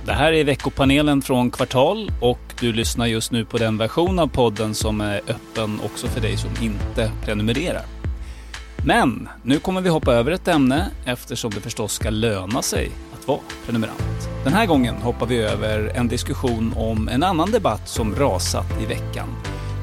Det 0.04 0.12
här 0.12 0.32
är 0.32 0.44
veckopanelen 0.44 1.22
från 1.22 1.50
Kvartal 1.50 2.12
och 2.20 2.54
du 2.60 2.72
lyssnar 2.72 3.06
just 3.06 3.32
nu 3.32 3.44
på 3.44 3.58
den 3.58 3.78
version 3.78 4.18
av 4.18 4.26
podden 4.26 4.74
som 4.74 5.00
är 5.00 5.16
öppen 5.16 5.80
också 5.84 6.06
för 6.06 6.20
dig 6.20 6.36
som 6.36 6.50
inte 6.62 7.10
prenumererar. 7.24 8.01
Men 8.86 9.28
nu 9.42 9.58
kommer 9.58 9.80
vi 9.80 9.88
hoppa 9.88 10.12
över 10.12 10.32
ett 10.32 10.48
ämne 10.48 10.90
eftersom 11.04 11.50
det 11.50 11.60
förstås 11.60 11.92
ska 11.92 12.10
löna 12.10 12.62
sig 12.62 12.90
att 13.14 13.28
vara 13.28 13.38
prenumerant. 13.66 14.28
Den 14.44 14.52
här 14.52 14.66
gången 14.66 14.94
hoppar 14.94 15.26
vi 15.26 15.38
över 15.38 15.92
en 15.94 16.08
diskussion 16.08 16.74
om 16.76 17.08
en 17.08 17.22
annan 17.22 17.50
debatt 17.50 17.88
som 17.88 18.14
rasat 18.14 18.66
i 18.82 18.86
veckan. 18.86 19.28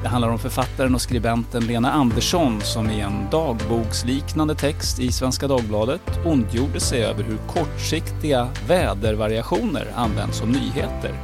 Det 0.02 0.08
handlar 0.08 0.28
om 0.28 0.38
författaren 0.38 0.94
och 0.94 1.00
skribenten 1.00 1.66
Lena 1.66 1.92
Andersson 1.92 2.60
som 2.60 2.90
i 2.90 3.00
en 3.00 3.30
dagboksliknande 3.30 4.54
text 4.54 5.00
i 5.00 5.12
Svenska 5.12 5.48
Dagbladet 5.48 6.02
ondgjorde 6.24 6.80
sig 6.80 7.04
över 7.04 7.24
hur 7.24 7.36
kortsiktiga 7.36 8.48
vädervariationer 8.68 9.86
används 9.94 10.38
som 10.38 10.52
nyheter. 10.52 11.14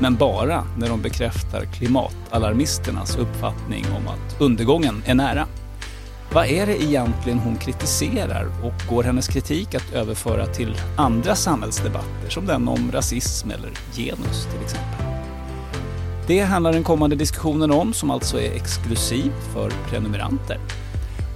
Men 0.00 0.14
bara 0.14 0.64
när 0.78 0.88
de 0.88 1.02
bekräftar 1.02 1.64
klimatalarmisternas 1.64 3.16
uppfattning 3.16 3.84
om 3.96 4.08
att 4.08 4.40
undergången 4.40 5.02
är 5.06 5.14
nära. 5.14 5.46
Vad 6.34 6.46
är 6.46 6.66
det 6.66 6.82
egentligen 6.82 7.38
hon 7.38 7.56
kritiserar 7.56 8.46
och 8.62 8.88
går 8.88 9.02
hennes 9.02 9.28
kritik 9.28 9.74
att 9.74 9.92
överföra 9.92 10.46
till 10.46 10.76
andra 10.96 11.34
samhällsdebatter 11.34 12.28
som 12.28 12.46
den 12.46 12.68
om 12.68 12.92
rasism 12.92 13.50
eller 13.50 13.70
genus 13.92 14.46
till 14.52 14.62
exempel? 14.62 15.06
Det 16.26 16.40
handlar 16.40 16.72
den 16.72 16.84
kommande 16.84 17.16
diskussionen 17.16 17.70
om 17.70 17.92
som 17.92 18.10
alltså 18.10 18.40
är 18.40 18.52
exklusiv 18.52 19.32
för 19.52 19.70
prenumeranter. 19.88 20.58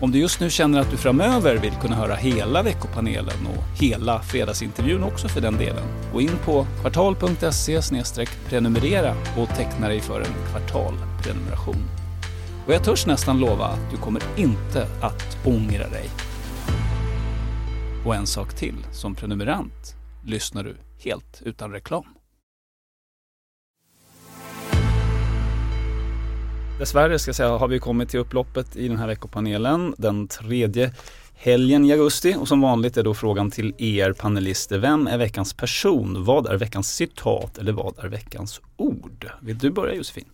Om 0.00 0.10
du 0.10 0.18
just 0.18 0.40
nu 0.40 0.50
känner 0.50 0.80
att 0.80 0.90
du 0.90 0.96
framöver 0.96 1.56
vill 1.56 1.74
kunna 1.82 1.96
höra 1.96 2.14
hela 2.14 2.62
veckopanelen 2.62 3.46
och 3.46 3.80
hela 3.82 4.22
fredagsintervjun 4.22 5.04
också 5.04 5.28
för 5.28 5.40
den 5.40 5.56
delen, 5.56 5.84
gå 6.12 6.20
in 6.20 6.38
på 6.44 6.66
kvartal.se 6.80 7.82
prenumerera 8.48 9.14
och 9.36 9.48
teckna 9.48 9.88
dig 9.88 10.00
för 10.00 10.20
en 10.20 10.50
kvartalprenumeration. 10.50 11.97
Och 12.68 12.74
jag 12.74 12.84
törs 12.84 13.06
nästan 13.06 13.40
lova 13.40 13.64
att 13.64 13.90
du 13.90 13.96
kommer 13.96 14.22
inte 14.36 14.86
att 15.00 15.46
ångra 15.46 15.88
dig. 15.88 16.10
Och 18.06 18.14
en 18.14 18.26
sak 18.26 18.54
till, 18.54 18.86
som 18.92 19.14
prenumerant 19.14 19.96
lyssnar 20.26 20.64
du 20.64 20.76
helt 20.98 21.42
utan 21.44 21.72
reklam. 21.72 22.04
Dessvärre 26.78 27.18
ska 27.18 27.28
jag 27.28 27.36
säga 27.36 27.48
har 27.48 27.68
vi 27.68 27.78
kommit 27.78 28.08
till 28.08 28.20
upploppet 28.20 28.76
i 28.76 28.88
den 28.88 28.96
här 28.96 29.06
veckopanelen 29.06 29.94
den 29.98 30.28
tredje 30.28 30.94
helgen 31.34 31.84
i 31.84 31.92
augusti 31.92 32.36
och 32.38 32.48
som 32.48 32.60
vanligt 32.60 32.96
är 32.96 33.02
då 33.02 33.14
frågan 33.14 33.50
till 33.50 33.74
er 33.78 34.12
panelister. 34.12 34.78
Vem 34.78 35.06
är 35.06 35.18
veckans 35.18 35.54
person? 35.54 36.24
Vad 36.24 36.46
är 36.46 36.56
veckans 36.56 36.94
citat 36.94 37.58
eller 37.58 37.72
vad 37.72 37.98
är 37.98 38.08
veckans 38.08 38.60
ord? 38.76 39.30
Vill 39.40 39.58
du 39.58 39.70
börja 39.70 39.94
Josefin? 39.94 40.24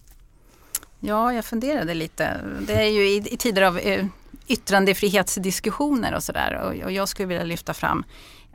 Ja, 1.07 1.33
jag 1.33 1.45
funderade 1.45 1.95
lite. 1.95 2.41
Det 2.67 2.73
är 2.73 2.91
ju 2.91 3.09
i, 3.09 3.17
i 3.17 3.37
tider 3.37 3.63
av 3.63 3.79
eh, 3.79 4.07
yttrandefrihetsdiskussioner 4.47 6.15
och 6.15 6.23
sådär 6.23 6.61
och, 6.63 6.85
och 6.85 6.93
jag 6.93 7.09
skulle 7.09 7.27
vilja 7.27 7.45
lyfta 7.45 7.75
fram 7.75 8.05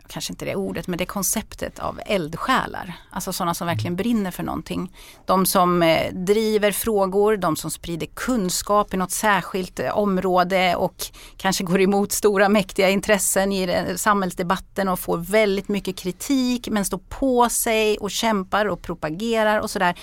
kanske 0.10 0.34
inte 0.34 0.45
det 0.45 0.56
ordet, 0.56 0.88
men 0.88 0.97
det 0.97 1.06
konceptet 1.06 1.80
av 1.80 2.00
eldsjälar. 2.06 2.93
Alltså 3.10 3.34
sådana 3.34 3.54
som 3.54 3.68
verkligen 3.68 3.95
brinner 3.95 4.32
för 4.32 4.43
någonting. 4.43 4.91
De 5.26 5.45
som 5.45 5.84
eh, 5.84 6.14
driver 6.14 6.72
frågor, 6.72 7.38
de 7.38 7.56
som 7.56 7.72
sprider 7.72 8.08
kunskap 8.14 8.93
i 8.93 8.97
något 8.97 9.12
särskilt 9.12 9.80
eh, 9.80 9.97
område 9.97 10.76
och 10.76 10.95
kanske 11.38 11.64
går 11.64 11.82
emot 11.82 12.12
stora 12.12 12.50
mäktiga 12.50 12.89
intressen 12.89 13.52
i 13.52 13.64
eh, 13.64 13.95
samhällsdebatten 13.95 14.89
och 14.89 15.00
får 15.00 15.18
väldigt 15.18 15.68
mycket 15.68 15.97
kritik 15.97 16.68
men 16.70 16.86
står 16.86 17.02
på 17.10 17.50
sig 17.50 17.97
och 17.97 18.12
kämpar 18.12 18.66
och 18.66 18.82
propagerar 18.82 19.60
och 19.60 19.70
sådär. 19.70 19.95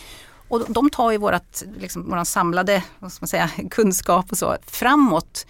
Och 0.49 0.65
de 0.69 0.91
tar 0.91 1.11
ju 1.11 1.19
vårat, 1.19 1.65
liksom, 1.79 2.11
våran 2.11 2.27
samlade 2.27 2.83
vad 2.99 3.13
ska 3.13 3.23
man 3.23 3.29
säga, 3.29 3.51
kunskap 3.71 4.27
och 4.31 4.39
så 4.39 4.57
framåt 4.67 5.47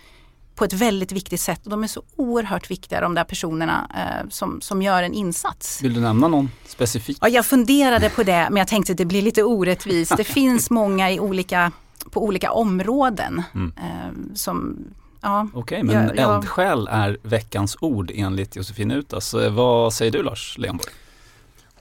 på 0.54 0.64
ett 0.64 0.72
väldigt 0.72 1.12
viktigt 1.12 1.40
sätt. 1.40 1.60
Och 1.64 1.70
de 1.70 1.82
är 1.82 1.86
så 1.86 2.02
oerhört 2.16 2.70
viktiga 2.70 3.00
de 3.00 3.14
där 3.14 3.24
personerna 3.24 3.90
eh, 3.94 4.28
som, 4.30 4.60
som 4.60 4.82
gör 4.82 5.02
en 5.02 5.12
insats. 5.12 5.82
Vill 5.82 5.94
du 5.94 6.00
nämna 6.00 6.28
någon 6.28 6.50
specifik? 6.66 7.18
Ja, 7.20 7.28
jag 7.28 7.46
funderade 7.46 8.10
på 8.10 8.22
det 8.22 8.48
men 8.50 8.56
jag 8.56 8.68
tänkte 8.68 8.92
att 8.92 8.98
det 8.98 9.04
blir 9.04 9.22
lite 9.22 9.42
orättvist. 9.42 10.16
Det 10.16 10.24
finns 10.38 10.70
många 10.70 11.10
i 11.10 11.20
olika, 11.20 11.72
på 12.10 12.24
olika 12.24 12.52
områden. 12.52 13.42
Mm. 13.54 13.72
Eh, 13.76 14.34
som 14.34 14.76
Ja, 15.20 15.48
Okej, 15.54 15.82
men 15.82 16.16
jag, 16.16 16.36
eldsjäl 16.36 16.88
är 16.90 17.18
veckans 17.22 17.76
ord 17.80 18.10
enligt 18.14 18.56
Josefin 18.56 18.90
Utas. 18.90 19.34
Vad 19.50 19.92
säger 19.92 20.12
du 20.12 20.22
Lars 20.22 20.58
Leonborg? 20.58 20.92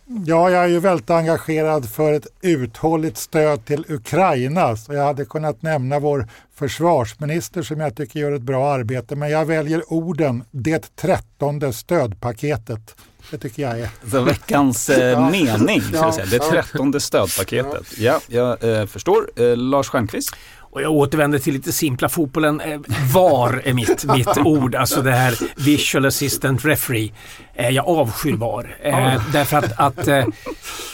Ja, 0.07 0.49
jag 0.49 0.63
är 0.63 0.67
ju 0.67 0.79
väldigt 0.79 1.09
engagerad 1.09 1.89
för 1.89 2.13
ett 2.13 2.27
uthålligt 2.41 3.17
stöd 3.17 3.65
till 3.65 3.85
Ukraina. 3.89 4.77
Så 4.77 4.93
jag 4.93 5.03
hade 5.05 5.25
kunnat 5.25 5.61
nämna 5.61 5.99
vår 5.99 6.27
försvarsminister 6.55 7.63
som 7.63 7.79
jag 7.79 7.95
tycker 7.95 8.19
gör 8.19 8.31
ett 8.31 8.41
bra 8.41 8.73
arbete. 8.73 9.15
Men 9.15 9.29
jag 9.29 9.45
väljer 9.45 9.93
orden 9.93 10.43
det 10.51 10.95
trettonde 10.95 11.73
stödpaketet. 11.73 12.95
Det 13.31 13.37
tycker 13.37 13.63
jag 13.63 13.79
är. 13.79 13.89
Så 14.11 14.21
veckans 14.21 14.89
eh, 14.89 15.29
mening, 15.31 15.81
ja, 15.93 16.13
det 16.31 16.39
trettonde 16.39 16.99
stödpaketet. 16.99 17.97
Ja, 17.97 18.19
jag 18.27 18.63
eh, 18.63 18.85
förstår. 18.85 19.29
Eh, 19.35 19.57
Lars 19.57 19.87
Stjernkvist? 19.87 20.35
Och 20.75 20.81
jag 20.81 20.91
återvänder 20.91 21.39
till 21.39 21.53
lite 21.53 21.71
simpla 21.71 22.09
fotbollen. 22.09 22.61
Eh, 22.61 22.79
VAR 23.13 23.61
är 23.65 23.73
mitt, 23.73 24.05
mitt 24.15 24.37
ord, 24.37 24.75
alltså 24.75 25.01
det 25.01 25.11
här 25.11 25.35
Visual 25.65 26.05
Assistant 26.05 26.65
Referee. 26.65 27.11
Eh, 27.53 27.69
jag 27.69 27.87
avskyr 27.87 28.35
VAR. 28.35 28.77
Eh, 28.81 29.21
därför 29.33 29.57
att, 29.57 29.79
att 29.79 30.07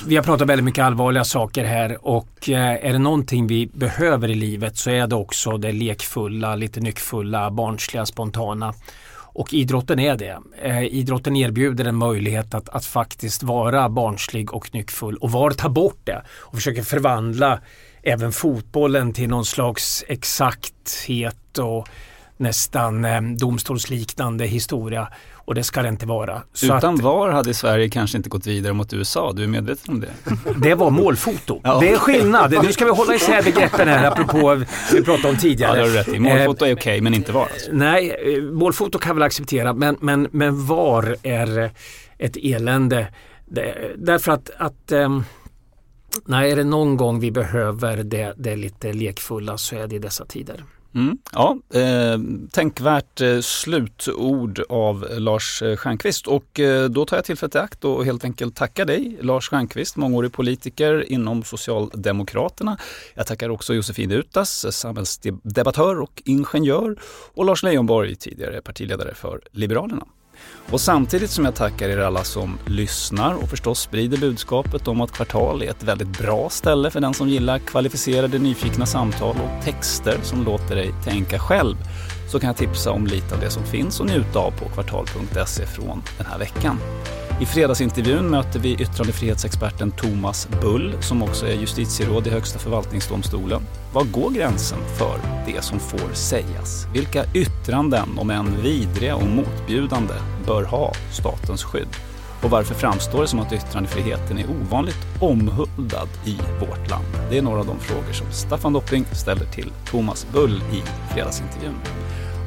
vi 0.05 0.15
har 0.15 0.23
pratat 0.23 0.47
väldigt 0.47 0.65
mycket 0.65 0.83
allvarliga 0.83 1.23
saker 1.23 1.65
här 1.65 2.07
och 2.07 2.49
är 2.49 2.93
det 2.93 2.99
någonting 2.99 3.47
vi 3.47 3.67
behöver 3.67 4.29
i 4.29 4.35
livet 4.35 4.77
så 4.77 4.89
är 4.89 5.07
det 5.07 5.15
också 5.15 5.57
det 5.57 5.71
lekfulla, 5.71 6.55
lite 6.55 6.79
nyckfulla, 6.79 7.51
barnsliga, 7.51 8.05
spontana. 8.05 8.73
Och 9.33 9.53
idrotten 9.53 9.99
är 9.99 10.15
det. 10.15 10.37
Eh, 10.61 10.83
idrotten 10.83 11.35
erbjuder 11.35 11.85
en 11.85 11.95
möjlighet 11.95 12.53
att, 12.53 12.69
att 12.69 12.85
faktiskt 12.85 13.43
vara 13.43 13.89
barnslig 13.89 14.53
och 14.53 14.73
nyckfull 14.73 15.17
och 15.17 15.31
VAR 15.31 15.51
tar 15.51 15.69
bort 15.69 15.99
det 16.03 16.23
och 16.29 16.55
försöker 16.55 16.83
förvandla 16.83 17.59
även 18.03 18.31
fotbollen 18.31 19.13
till 19.13 19.29
någon 19.29 19.45
slags 19.45 20.03
exakthet 20.07 21.57
och 21.57 21.87
nästan 22.37 23.05
eh, 23.05 23.21
domstolsliknande 23.21 24.45
historia. 24.45 25.07
Och 25.45 25.55
det 25.55 25.63
ska 25.63 25.81
det 25.81 25.89
inte 25.89 26.05
vara. 26.05 26.41
Så 26.53 26.65
Utan 26.65 26.95
att, 26.95 27.01
VAR 27.01 27.29
hade 27.29 27.53
Sverige 27.53 27.89
kanske 27.89 28.17
inte 28.17 28.29
gått 28.29 28.47
vidare 28.47 28.73
mot 28.73 28.93
USA, 28.93 29.31
du 29.35 29.43
är 29.43 29.47
medveten 29.47 29.93
om 29.93 29.99
det? 29.99 30.09
Det 30.61 30.75
var 30.75 30.89
målfoto. 30.89 31.61
Ja. 31.63 31.79
Det 31.79 31.91
är 31.91 31.97
skillnad. 31.97 32.63
Nu 32.63 32.73
ska 32.73 32.85
vi 32.85 32.91
hålla 32.91 33.15
isär 33.15 33.43
begreppen 33.43 33.87
här 33.87 34.07
apropå 34.07 34.63
vi 34.93 35.03
pratade 35.03 35.29
om 35.29 35.37
tidigare. 35.37 35.71
Ja, 35.71 35.75
det 35.75 35.81
har 35.81 35.89
du 35.89 35.95
rätt 35.95 36.07
i. 36.07 36.19
Målfoto 36.19 36.49
är 36.49 36.53
okej 36.55 36.73
okay, 36.73 37.01
men 37.01 37.13
inte 37.13 37.31
VAR. 37.31 37.47
Alltså. 37.53 37.69
Nej, 37.73 38.35
eh, 38.35 38.43
målfoto 38.43 38.99
kan 38.99 39.15
väl 39.15 39.23
acceptera 39.23 39.73
men, 39.73 39.97
men, 39.99 40.27
men 40.31 40.65
VAR 40.65 41.15
är 41.23 41.71
ett 42.17 42.37
elände. 42.43 43.07
Därför 43.97 44.31
att, 44.31 44.49
att 44.57 44.91
um, 44.91 45.23
Nej, 46.25 46.51
är 46.51 46.55
det 46.55 46.63
någon 46.63 46.97
gång 46.97 47.19
vi 47.19 47.31
behöver 47.31 47.97
det, 47.97 48.33
det 48.37 48.55
lite 48.55 48.93
lekfulla 48.93 49.57
så 49.57 49.75
är 49.75 49.87
det 49.87 49.95
i 49.95 49.99
dessa 49.99 50.25
tider. 50.25 50.65
Mm, 50.95 51.17
ja, 51.31 51.57
eh, 51.73 52.19
tänkvärt 52.51 53.21
eh, 53.21 53.39
slutord 53.39 54.61
av 54.69 55.07
Lars 55.11 55.61
eh, 55.61 55.75
Stjernkvist 55.75 56.27
och 56.27 56.59
eh, 56.59 56.89
då 56.89 57.05
tar 57.05 57.17
jag 57.17 57.25
tillfället 57.25 57.55
i 57.55 57.57
akt 57.57 57.85
och 57.85 58.05
helt 58.05 58.23
enkelt 58.23 58.55
tackar 58.55 58.85
dig 58.85 59.17
Lars 59.21 59.49
Stjernkvist, 59.49 59.95
mångårig 59.95 60.33
politiker 60.33 61.11
inom 61.11 61.43
Socialdemokraterna. 61.43 62.77
Jag 63.13 63.27
tackar 63.27 63.49
också 63.49 63.73
Josefin 63.73 64.11
Utas, 64.11 64.77
samhällsdebattör 64.77 65.99
och 65.99 66.21
ingenjör 66.25 66.99
och 67.33 67.45
Lars 67.45 67.63
Leijonborg, 67.63 68.15
tidigare 68.15 68.61
partiledare 68.61 69.13
för 69.13 69.41
Liberalerna. 69.51 70.05
Och 70.71 70.81
samtidigt 70.81 71.31
som 71.31 71.45
jag 71.45 71.55
tackar 71.55 71.89
er 71.89 71.97
alla 71.97 72.23
som 72.23 72.57
lyssnar 72.65 73.33
och 73.33 73.49
förstås 73.49 73.79
sprider 73.81 74.17
budskapet 74.17 74.87
om 74.87 75.01
att 75.01 75.11
Kvartal 75.11 75.61
är 75.61 75.69
ett 75.69 75.83
väldigt 75.83 76.17
bra 76.19 76.49
ställe 76.49 76.91
för 76.91 77.01
den 77.01 77.13
som 77.13 77.29
gillar 77.29 77.59
kvalificerade 77.59 78.39
nyfikna 78.39 78.85
samtal 78.85 79.35
och 79.35 79.63
texter 79.65 80.17
som 80.23 80.43
låter 80.45 80.75
dig 80.75 80.91
tänka 81.03 81.39
själv 81.39 81.75
så 82.31 82.39
kan 82.39 82.47
jag 82.47 82.57
tipsa 82.57 82.91
om 82.91 83.07
lite 83.07 83.35
av 83.35 83.41
det 83.41 83.49
som 83.49 83.63
finns 83.63 83.99
och 83.99 84.05
njuta 84.05 84.39
av 84.39 84.51
på 84.51 84.69
kvartal.se 84.69 85.65
från 85.65 86.01
den 86.17 86.25
här 86.25 86.39
veckan. 86.39 86.77
I 87.41 87.45
fredagsintervjun 87.45 88.29
möter 88.29 88.59
vi 88.59 88.73
yttrandefrihetsexperten 88.73 89.91
Thomas 89.91 90.47
Bull 90.61 90.95
som 91.01 91.23
också 91.23 91.47
är 91.47 91.53
justitieråd 91.53 92.27
i 92.27 92.29
Högsta 92.29 92.59
förvaltningsdomstolen. 92.59 93.61
Var 93.93 94.03
går 94.03 94.31
gränsen 94.31 94.79
för 94.97 95.19
det 95.45 95.61
som 95.61 95.79
får 95.79 96.13
sägas? 96.13 96.87
Vilka 96.93 97.25
yttranden, 97.33 98.17
om 98.17 98.29
än 98.29 98.61
vidriga 98.61 99.15
och 99.15 99.27
motbjudande, 99.27 100.13
bör 100.45 100.63
ha 100.63 100.93
statens 101.11 101.63
skydd? 101.63 101.87
Och 102.43 102.49
varför 102.49 102.75
framstår 102.75 103.21
det 103.21 103.27
som 103.27 103.39
att 103.39 103.53
yttrandefriheten 103.53 104.37
är 104.37 104.45
ovanligt 104.49 105.05
omhuldad 105.19 106.09
i 106.25 106.37
vårt 106.59 106.89
land? 106.89 107.05
Det 107.29 107.37
är 107.37 107.41
några 107.41 107.59
av 107.59 107.65
de 107.65 107.79
frågor 107.79 108.13
som 108.13 108.31
Staffan 108.31 108.73
Dopping 108.73 109.05
ställer 109.11 109.45
till 109.45 109.71
Thomas 109.85 110.27
Bull 110.33 110.63
i 110.73 110.81
fredagsintervjun. 111.13 111.75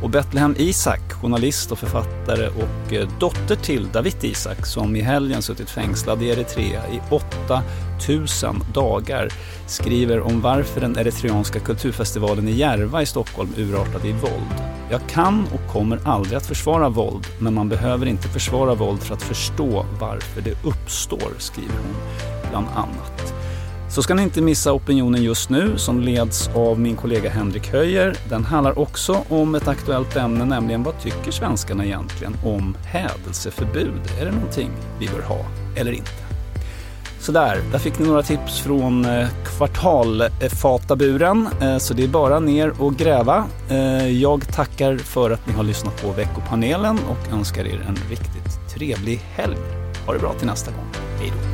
Och 0.05 0.11
Betlehem 0.11 0.55
Isak, 0.59 1.13
journalist 1.13 1.73
och 1.73 1.79
författare 1.79 2.49
och 2.49 2.93
eh, 2.93 3.09
dotter 3.21 3.57
till 3.57 3.89
David 3.93 4.25
Isak 4.25 4.67
som 4.67 4.97
i 4.97 5.01
helgen 5.01 5.43
suttit 5.43 5.71
fängslad 5.71 6.23
i 6.23 6.29
Eritrea 6.29 6.83
i 6.89 7.01
8000 7.11 8.63
dagar 8.75 9.29
skriver 9.67 10.21
om 10.21 10.41
varför 10.41 10.81
den 10.81 10.99
eritreanska 10.99 11.61
kulturfestivalen 11.61 12.49
i 12.49 12.53
Järva 12.53 13.03
i 13.03 13.07
Stockholm 13.07 13.49
urartade 13.57 14.09
i 14.09 14.13
våld. 14.13 14.63
Jag 14.91 15.01
kan 15.09 15.47
och 15.55 15.73
kommer 15.73 16.01
aldrig 16.05 16.37
att 16.37 16.47
försvara 16.47 16.89
våld, 16.89 17.27
men 17.39 17.55
man 17.55 17.69
behöver 17.69 18.07
inte 18.07 18.29
försvara 18.29 18.75
våld 18.75 19.03
för 19.03 19.15
att 19.15 19.23
förstå 19.23 19.87
varför 20.01 20.41
det 20.41 20.69
uppstår, 20.69 21.33
skriver 21.39 21.75
hon 21.75 21.97
bland 22.51 22.67
annat. 22.75 23.44
Så 23.95 24.03
ska 24.03 24.15
ni 24.15 24.23
inte 24.23 24.43
missa 24.43 24.73
opinionen 24.73 25.23
just 25.23 25.51
nu 25.51 25.79
som 25.79 26.01
leds 26.01 26.51
av 26.55 26.81
min 26.81 26.97
kollega 26.97 27.31
Henrik 27.31 27.73
Höjer. 27.73 28.17
Den 28.29 28.45
handlar 28.45 28.79
också 28.79 29.25
om 29.29 29.55
ett 29.55 29.69
aktuellt 29.69 30.17
ämne, 30.17 30.45
nämligen 30.45 30.83
vad 30.83 31.01
tycker 31.01 31.31
svenskarna 31.31 31.85
egentligen 31.85 32.37
om 32.45 32.77
hädelseförbud? 32.85 34.01
Är 34.21 34.25
det 34.25 34.31
någonting 34.31 34.71
vi 34.99 35.09
bör 35.09 35.23
ha 35.23 35.39
eller 35.77 35.93
inte? 35.93 36.11
Sådär, 37.21 37.61
där 37.73 37.79
fick 37.79 37.99
ni 37.99 38.07
några 38.07 38.23
tips 38.23 38.61
från 38.61 39.05
eh, 39.05 39.29
kvartalfataburen. 39.45 41.49
Eh, 41.61 41.79
så 41.79 41.95
det 41.95 42.05
är 42.05 42.09
bara 42.09 42.41
ner 42.41 42.83
och 42.83 42.97
gräva. 42.97 43.45
Eh, 43.69 44.09
jag 44.09 44.53
tackar 44.53 44.97
för 44.97 45.31
att 45.31 45.47
ni 45.47 45.53
har 45.53 45.65
lyssnat 45.65 46.03
på 46.03 46.13
veckopanelen 46.13 46.99
och 47.09 47.33
önskar 47.33 47.65
er 47.65 47.85
en 47.89 47.99
riktigt 48.11 48.75
trevlig 48.75 49.17
helg. 49.17 49.57
Ha 50.07 50.13
det 50.13 50.19
bra 50.19 50.33
till 50.33 50.47
nästa 50.47 50.71
gång. 50.71 50.87
Hej 51.21 51.33
då. 51.37 51.54